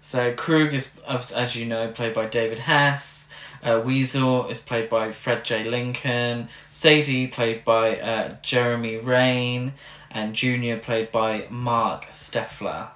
[0.00, 3.28] So Krug is, as as you know, played by David Hess.
[3.62, 5.64] Uh, Weasel is played by Fred J.
[5.64, 6.48] Lincoln.
[6.72, 9.74] Sadie played by uh, Jeramie Rain.
[10.10, 12.88] And Junior played by Marc Sheffler.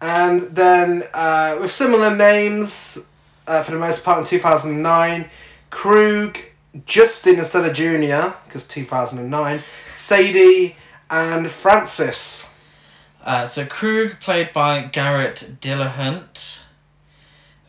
[0.00, 2.98] And then, uh, with similar names,
[3.46, 5.28] uh, for the most part in 2009,
[5.70, 6.38] Krug,
[6.86, 9.60] Justin instead of Junior, because 2009,
[9.92, 10.76] Sadie,
[11.10, 12.50] and Francis.
[13.24, 16.60] Uh, so Krug played by Garrett Dillahunt.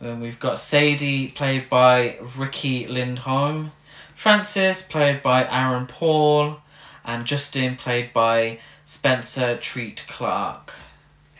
[0.00, 3.70] And we've got Sadie played by Riki Lindhome.
[4.16, 6.56] Francis played by Aaron Paul.
[7.04, 10.72] And Justin played by Spencer Treat Clark.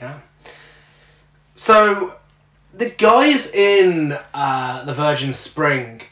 [0.00, 0.20] Yeah.
[1.54, 2.14] So,
[2.72, 6.02] the guys in uh, the Virgin Spring,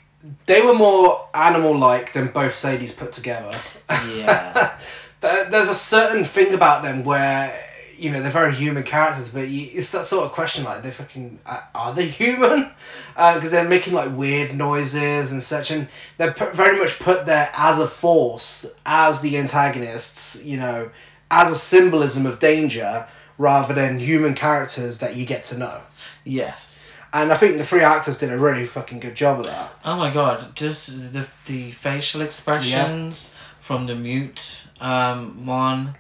[0.47, 3.53] they were more animal-like than both Sadies put together.
[3.89, 4.79] Yeah.
[5.21, 7.68] There's a certain thing about them where
[7.99, 10.91] you know they're very human characters, but you, it's that sort of question like they
[10.91, 12.71] fucking uh, are they human?
[13.17, 17.51] Because they're making like weird noises and such, and they're pu- very much put there
[17.55, 20.91] as a force, as the antagonists, you know,
[21.31, 23.07] as a symbolism of danger,
[23.39, 25.81] rather than human characters that you get to know.
[26.25, 26.77] yes.
[27.11, 29.73] And I think the three actors did a really fucking good job of that.
[29.83, 35.95] Oh my god, just the the facial expressions from the mute um, one,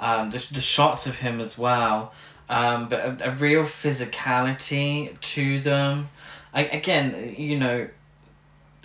[0.00, 2.12] um, the, the shots of him as well,
[2.48, 6.08] um, but a, a real physicality to them.
[6.52, 7.88] I, again, you know,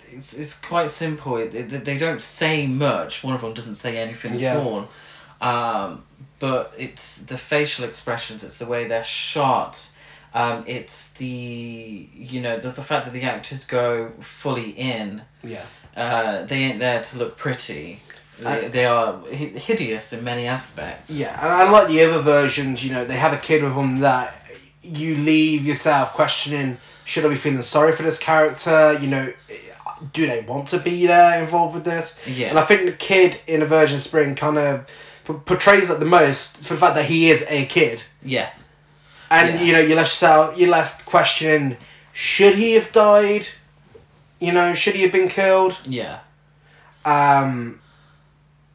[0.08, 1.36] it's, it's quite simple.
[1.36, 3.24] It, it, they don't say much.
[3.24, 4.52] One of them doesn't say anything Yeah.
[4.54, 4.88] at all.
[5.40, 6.04] Um,
[6.38, 9.88] but it's the facial expressions, it's the way they're shot.
[10.34, 15.22] Um, it's the you know the, the fact that the actors go fully in.
[15.42, 15.64] Yeah.
[15.96, 18.00] Uh, they ain't there to look pretty.
[18.38, 21.18] They, I- they are hideous in many aspects.
[21.18, 24.34] Yeah, and unlike the other versions, you know, they have a kid with them that
[24.82, 28.98] you leave yourself questioning: Should I be feeling sorry for this character?
[29.00, 29.32] You know,
[30.12, 32.20] do they want to be there involved with this?
[32.26, 32.48] Yeah.
[32.48, 34.86] And I think the kid in a Virgin Spring kind of
[35.24, 38.64] p- portrays it the most for the fact that he is a kid, Yes.
[39.30, 39.62] and Yeah.
[39.62, 41.78] you know, you left yourself, you left questioning:
[42.12, 43.48] Should he have died?
[44.40, 45.78] You know, should he have been killed?
[45.86, 46.18] Yeah.
[47.06, 47.80] Um,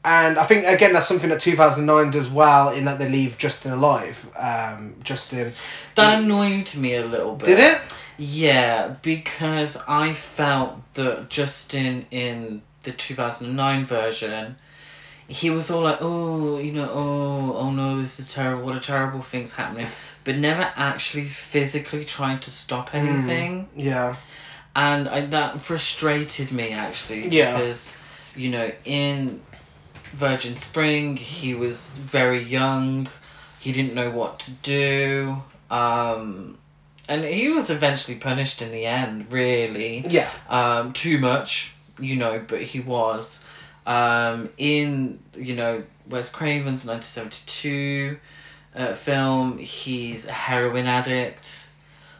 [0.03, 3.09] and I think again that's something that two thousand nine does well in that they
[3.09, 4.27] leave Justin alive.
[4.37, 5.53] Um, Justin
[5.95, 7.45] That annoyed me a little bit.
[7.45, 7.79] did it?
[8.17, 14.57] Yeah, because I felt that Justin in the 2009 version,
[15.27, 18.79] he was all like, oh, you know, oh, oh no, this is terrible, what a
[18.79, 19.87] terrible thing's happening,
[20.23, 23.69] but never actually physically trying to stop anything.
[23.75, 24.15] Yeah,
[24.75, 27.53] And I, that frustrated me actually, Yeah.
[27.57, 27.97] because,
[28.35, 29.41] you know, in
[30.11, 33.07] Virgin Spring, he was very young,
[33.59, 35.37] he didn't know what to do.
[35.69, 36.57] Um,
[37.07, 40.05] and he was eventually punished in the end, really.
[40.07, 43.39] yeah, Um, too much, you know, but he was.
[43.85, 48.17] Um, in, you know, Wes Craven's 1972,
[48.75, 49.57] uh, film.
[49.57, 51.67] He's a heroin addict,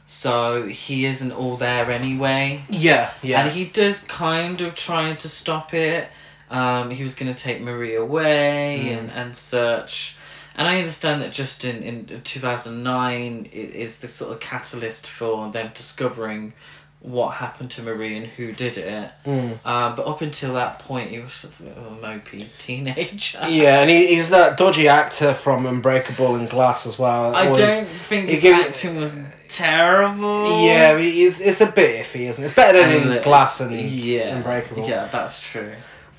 [0.05, 2.63] so he isn't all there anyway.
[2.69, 3.41] Yeah, yeah.
[3.43, 6.09] And he does kind of try to stop it.
[6.51, 8.99] Um, he was going to take Marie away Mm.
[8.99, 10.15] and, and search.
[10.55, 15.71] And I understand that just in, in 2009 is the sort of catalyst for them
[15.73, 16.53] discovering
[16.99, 19.09] what happened to Marie and who did it.
[19.25, 19.65] Mm.
[19.65, 22.47] Um, but up until that point, he was sort of a bit of a mopey
[22.59, 23.39] teenager.
[23.49, 27.33] Yeah, and he, he's that dodgy actor from Unbreakable and Glass as well.
[27.33, 29.17] I Always- don't think his give- acting was
[29.49, 30.63] terrible.
[30.65, 32.47] Yeah, it's, it's a bit iffy, isn't it?
[32.47, 34.87] It's better than And in the- Glass and yeah, Unbreakable.
[34.87, 35.71] Yeah, that's true.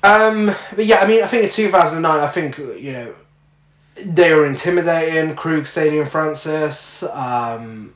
[0.03, 3.15] Um, but yeah, I mean, I think in 2009, I think, you know,
[4.05, 5.35] they were intimidating.
[5.35, 7.03] Krug, Sadie, and Francis.
[7.03, 7.93] Um,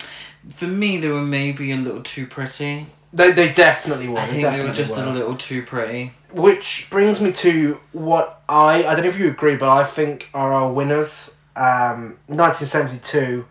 [0.55, 2.85] For me, they were maybe a little too pretty.
[3.13, 4.19] they, they definitely were.
[4.19, 5.03] I they think they were just were.
[5.03, 6.11] a little too pretty.
[6.31, 10.27] Which brings me to what I I don't know if you agree, but I think
[10.33, 11.35] are our winners.
[11.55, 13.45] Um, nineteen seventy two.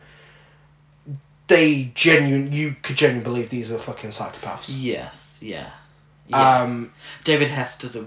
[1.48, 4.72] They genuine you could genuinely believe these are fucking psychopaths.
[4.76, 5.70] Yes, yeah.
[6.28, 6.60] yeah.
[6.60, 6.92] Um,
[7.24, 8.04] David Hess does a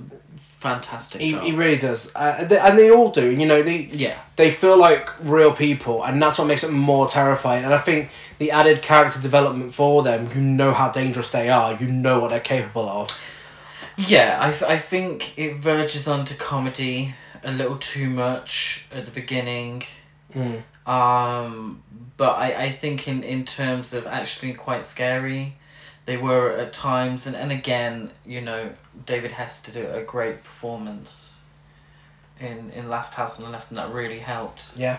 [0.60, 1.44] fantastic he, job.
[1.44, 3.30] he really does, uh, and they, and they all do.
[3.32, 7.08] You know, they yeah, they feel like real people, and that's what makes it more
[7.08, 7.66] terrifying.
[7.66, 11.74] And I think the added character development for them, you know how dangerous they are,
[11.76, 13.10] you know what they're capable of.
[13.98, 14.40] yeah.
[14.42, 17.14] I, I think it verges onto comedy
[17.44, 19.84] a little too much at the beginning.
[20.34, 20.62] Mm.
[20.88, 21.84] Um,
[22.18, 25.56] but I, I think in, in terms of actually quite scary,
[26.10, 27.28] they were at times.
[27.28, 28.72] And, and again, you know,
[29.06, 31.34] David Hess did a, a great performance
[32.40, 34.72] in, in Last House on the Left, and that really helped.
[34.76, 34.98] Yeah.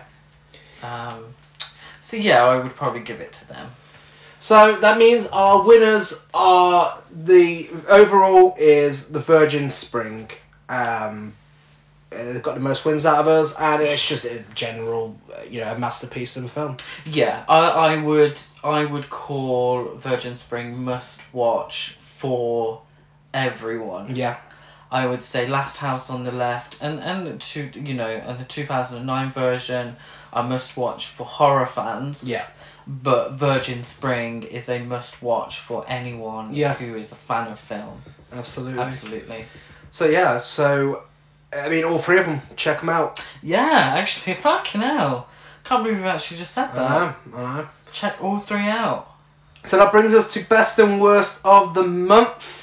[0.84, 1.34] Um,
[1.98, 3.70] so yeah, I would probably give it to them.
[4.38, 10.30] So that means our winners are the overall is the Virgin Spring.
[10.68, 11.34] Um,
[12.12, 15.42] uh, they've got the most wins out of us, and it's just a general, uh,
[15.48, 16.76] you know, a masterpiece of a film.
[17.06, 22.82] Yeah, I, I would I would call Virgin Spring must watch for
[23.34, 24.14] everyone.
[24.16, 24.38] Yeah,
[24.90, 28.38] I would say Last House on the Left and and the two you know and
[28.38, 29.96] the two thousand and nine version
[30.32, 32.28] I must watch for horror fans.
[32.28, 32.46] yeah,
[32.86, 36.74] But Virgin Spring is a must watch for anyone Yeah.
[36.74, 38.00] who is a fan of film.
[38.32, 38.80] absolutely.
[38.82, 39.44] Absolutely.
[39.90, 41.02] So yeah, so
[41.52, 43.20] I mean, all three of them, check them out.
[43.42, 45.28] Yeah, actually, fucking hell.
[45.64, 47.26] Can't believe we've actually just said I that.
[47.32, 47.68] know, I know.
[47.92, 49.08] Check all three out.
[49.64, 52.58] So that brings us to best and worst of the month.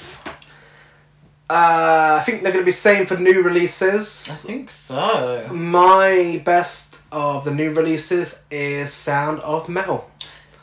[1.50, 4.28] Uh, I think they're going to be same for new releases.
[4.30, 5.48] I think so.
[5.50, 10.10] My best of the new releases is Sound of Metal,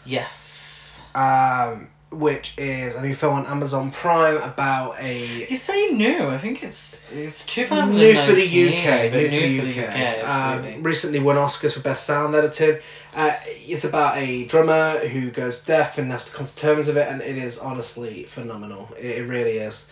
[0.05, 1.01] Yes.
[1.15, 1.87] um,
[2.19, 6.27] which is a new film on Amazon Prime about a You say new.
[6.29, 9.11] I think it's it's two new for the UK.
[9.11, 9.87] but New for the UK.
[9.87, 10.73] absolutely.
[10.75, 12.77] Um, recently won Oscars for best sound editing.
[13.15, 16.97] Uh, it's about a drummer who goes deaf and has to come to terms with
[16.97, 18.89] it, and it is honestly phenomenal.
[18.99, 19.89] It, it really is.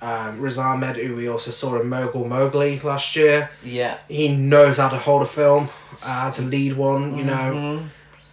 [0.00, 3.98] Um, Riz Ahmed, who we also saw in Mogul Mowgli last year, yeah.
[4.08, 5.70] he knows how to hold a film,
[6.02, 7.18] uh, how to lead one.
[7.18, 7.88] You know, Mhm.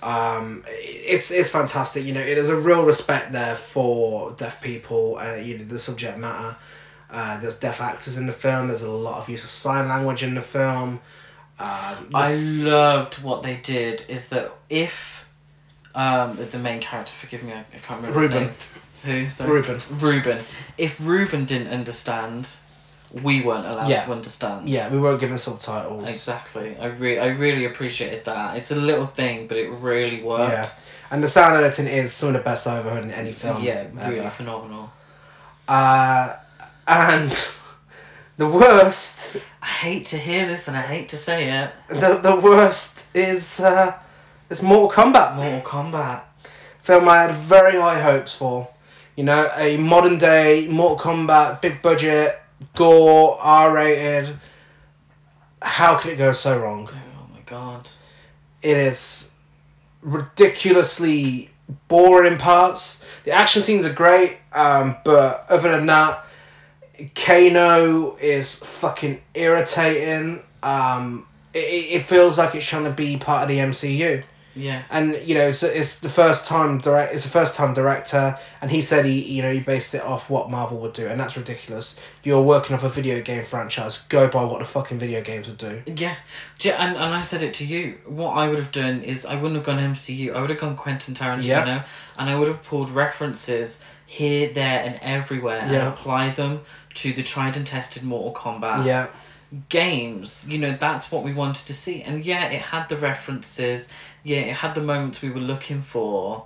[0.06, 2.06] Um, it's it's fantastic.
[2.06, 5.18] You know, it is a real respect there for deaf people.
[5.18, 6.56] Uh, you know, the subject matter.
[7.10, 8.68] Uh, there's deaf actors in the film.
[8.68, 11.00] There's a lot of use of sign language in the film.
[11.58, 14.06] Um, I loved what they did.
[14.08, 15.26] Is that if
[15.96, 18.54] um the main character, forgive me, I, I can't remember Ruben.
[19.04, 19.28] Who?
[19.30, 19.50] Sorry.
[19.50, 19.82] Ruben.
[20.00, 20.40] Ruben.
[20.78, 22.58] If Ruben didn't understand,
[23.24, 24.04] we weren't allowed Yeah.
[24.06, 24.70] to understand.
[24.70, 26.10] Yeah, we weren't given subtitles.
[26.10, 26.78] Exactly.
[26.78, 28.58] I re- I really appreciated that.
[28.58, 30.52] It's a little thing, but it really worked.
[30.52, 30.70] Yeah,
[31.12, 33.64] and the sound editing is some of the best I've ever heard in any film.
[33.64, 34.92] Yeah, really phenomenal.
[35.68, 36.36] Uh,
[36.88, 37.32] and
[38.38, 41.72] the worst, I hate to hear this and I hate to say it.
[41.88, 43.94] the the worst is uh,
[44.50, 45.36] is Mortal Kombat.
[45.36, 46.22] Mortal Kombat.
[46.80, 48.68] film I had very high hopes for.
[49.16, 52.38] You know, a modern day Mortal Kombat, big budget,
[52.76, 54.38] gore, R rated.
[55.62, 56.90] How can it go so wrong?
[56.92, 57.90] Oh my god.
[58.62, 59.32] It is
[60.02, 61.50] ridiculously
[61.88, 63.04] boring in parts.
[63.24, 66.26] The action scenes are great, um, but other than that,
[67.16, 70.44] Kano is fucking irritating.
[70.64, 71.60] Um, it
[72.02, 74.24] it feels like it's trying to be part of the MCU.
[74.56, 74.84] Yeah.
[74.90, 77.14] and you know, so it's the first time direct.
[77.14, 80.30] It's the first time director, and he said he, you know, he based it off
[80.30, 82.00] what Marvel would do, and that's ridiculous.
[82.24, 83.98] You're working off a video game franchise.
[84.10, 85.82] Go by what the fucking video games would do.
[85.86, 86.16] Yeah,
[86.62, 87.98] yeah, and, and I said it to you.
[88.06, 90.34] What I would have done is I wouldn't have gone MCU.
[90.34, 91.84] I would have gone Quentin Tarantino, Yeah.
[92.18, 95.88] and I would have pulled references here, there, and everywhere, Yeah.
[95.88, 96.62] and apply them
[96.96, 98.86] to the tried and tested Mortal Kombat.
[98.86, 99.08] Yeah,
[99.70, 100.46] games.
[100.50, 102.02] You know, that's what we wanted to see.
[102.02, 103.88] And yeah, it had the references.
[104.24, 106.46] Yeah, it had the moments we were looking for.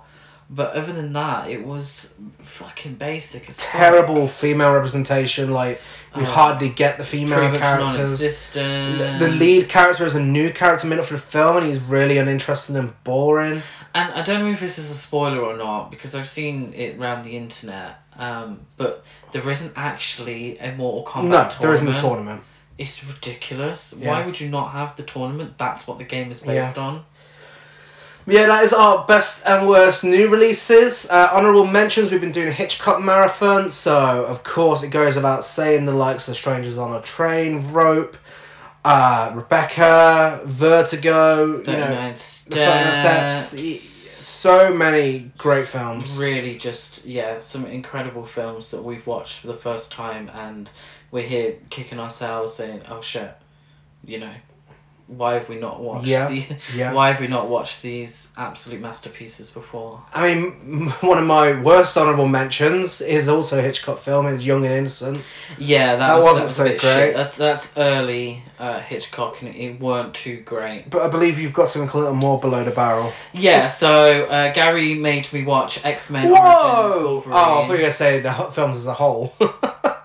[0.52, 2.08] But other than that, it was
[2.40, 3.48] fucking basic.
[3.48, 3.70] As fuck.
[3.72, 5.52] Terrible female representation.
[5.52, 5.80] Like
[6.16, 6.26] we Oh.
[6.26, 8.18] hardly get the female characters.
[8.50, 11.80] The, the lead character is a new character made up for the film, and he's
[11.80, 13.62] really uninteresting and boring.
[13.94, 16.98] And I don't know if this is a spoiler or not because I've seen it
[16.98, 18.00] around the internet.
[18.18, 21.58] Um, but there isn't actually a Mortal Kombat no, tournament.
[21.60, 22.42] there isn't a tournament.
[22.80, 23.92] It's ridiculous.
[23.98, 24.08] Yeah.
[24.10, 25.58] Why would you not have the tournament?
[25.58, 27.04] That's what the game is based on.
[28.26, 31.06] Yeah, that is our best and worst new releases.
[31.10, 35.44] Uh, honorable mentions, we've been doing a Hitchcock marathon, so of course it goes without
[35.44, 38.16] saying the likes of Strangers on a Train, Rope,
[38.82, 42.54] uh, Rebecca, Vertigo, you know, 39 The steps.
[42.56, 43.99] 39 Steps.
[44.22, 46.18] So many great films.
[46.18, 50.70] Really, just yeah, some incredible films that we've watched for the first time, and
[51.10, 53.34] we're here kicking ourselves, saying, "Oh shit,"
[54.04, 54.34] you know,
[55.10, 56.46] why have we not watched Yeah, the?
[56.74, 56.92] yeah.
[56.94, 60.00] Why have we not watched these absolute masterpieces before?
[60.14, 64.64] I mean, one of my worst honorable mentions is also a Hitchcock film, is Young
[64.64, 65.20] and Innocent.
[65.58, 66.80] Yeah, that, That was, was so great.
[66.80, 67.16] Shit.
[67.16, 70.90] That's that's early uh, Hitchcock, and it, weren't too great.
[70.90, 73.12] But I believe you've got something a little more below the barrel.
[73.32, 77.02] Yeah, so uh, Gary made me watch X Men Origins Whoa!
[77.04, 77.36] Wolverine.
[77.36, 79.34] Oh, I thought you were going to say the films as a whole.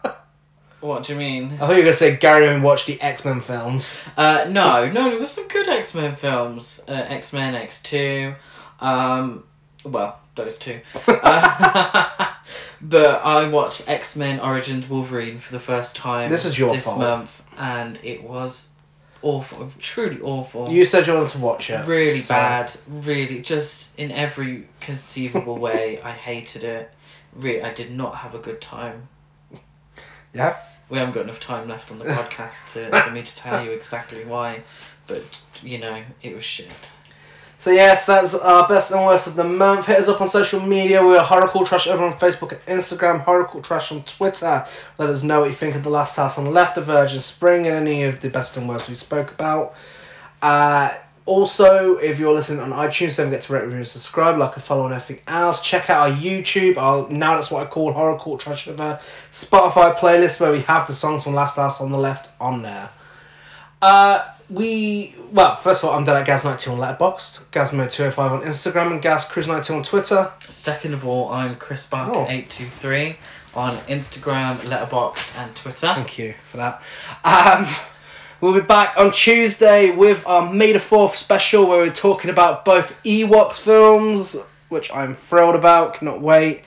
[0.85, 1.45] What do you mean?
[1.53, 3.99] I thought you were going to say Gary and watched the X Men films.
[4.15, 6.79] Uh, no, no, there was some good X Men films.
[6.87, 8.35] Uh, X Men X Two,
[8.79, 9.43] um,
[9.83, 10.79] well, those two.
[11.07, 12.33] Uh,
[12.81, 16.29] but I watched X Men Origins Wolverine for the first time.
[16.29, 16.99] This is your this fault.
[16.99, 18.67] month, and it was
[19.23, 20.71] awful, truly awful.
[20.71, 21.87] You said you wanted to watch it.
[21.87, 25.99] really so- bad, really just in every conceivable way.
[26.03, 26.91] I hated it.
[27.33, 29.09] Really, I did not have a good time.
[30.35, 30.57] Yeah?
[30.89, 33.71] We haven't got enough time left on the podcast to, for me to tell you
[33.71, 34.63] exactly why,
[35.07, 35.23] but
[35.63, 36.91] you know, it was shit.
[37.57, 39.85] So yes, that's our best and worst of the month.
[39.85, 41.03] Hit us up on social media.
[41.03, 43.23] We are Horrorcore Trash over on Facebook and Instagram.
[43.23, 44.65] Horrorcore Trash on Twitter.
[44.97, 47.19] Let us know what you think of the Last House on the Left, the Virgin
[47.19, 49.73] Spring, and any of the best and worst we spoke about.
[50.41, 50.89] Uh,
[51.25, 54.37] also, if you're listening on iTunes, don't forget to rate, review, and subscribe.
[54.37, 55.59] Like and follow on everything else.
[55.61, 56.77] Check out our YouTube.
[56.77, 58.99] Our, now that's what I call Horrorcore Trash over
[59.31, 62.89] Spotify playlist where we have the songs from Last House on the Left on there.
[63.81, 68.91] Uh, we well, first of all, I'm dead at Gaz92 on Letterboxd, Gazmo205 on Instagram,
[68.91, 70.31] and GazCruise92 on Twitter.
[70.47, 72.25] Second of all, I'm Chris Buck Oh.
[72.29, 73.17] eight two three
[73.55, 75.87] on Instagram, Letterboxd, and Twitter.
[75.87, 76.81] Thank you for that.
[77.23, 77.65] Um,
[78.45, 82.63] we'll be back on Tuesday with our May the 4th special where we're talking about
[82.63, 84.35] both Ewoks films,
[84.69, 86.63] which I'm thrilled about, cannot wait.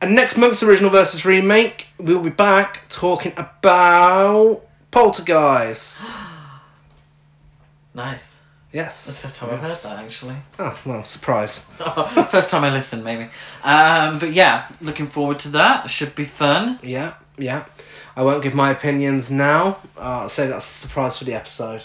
[0.00, 6.02] And next month's original versus remake, we'll be back talking about Poltergeist.
[7.94, 8.42] Nice.
[8.74, 9.06] Yes.
[9.06, 10.36] That's the first time I've heard that actually.
[10.58, 11.60] Oh, well, surprise.
[12.30, 13.30] first time I listened, maybe.
[13.64, 15.88] Um, but yeah, looking forward to that.
[15.88, 16.78] Should be fun.
[16.82, 17.64] Yeah, yeah.
[18.16, 19.76] I won't give my opinions now.
[19.96, 21.82] Uh, I'll say that's a surprise for the episode.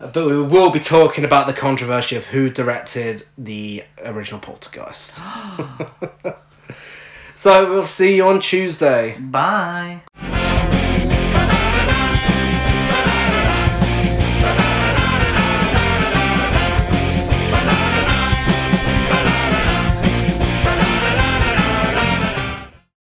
[0.00, 5.20] Uh, But we will be talking about the controversy of who directed the original Poltergeist.
[7.34, 9.16] so we'll see you on Tuesday.
[9.18, 10.00] Bye.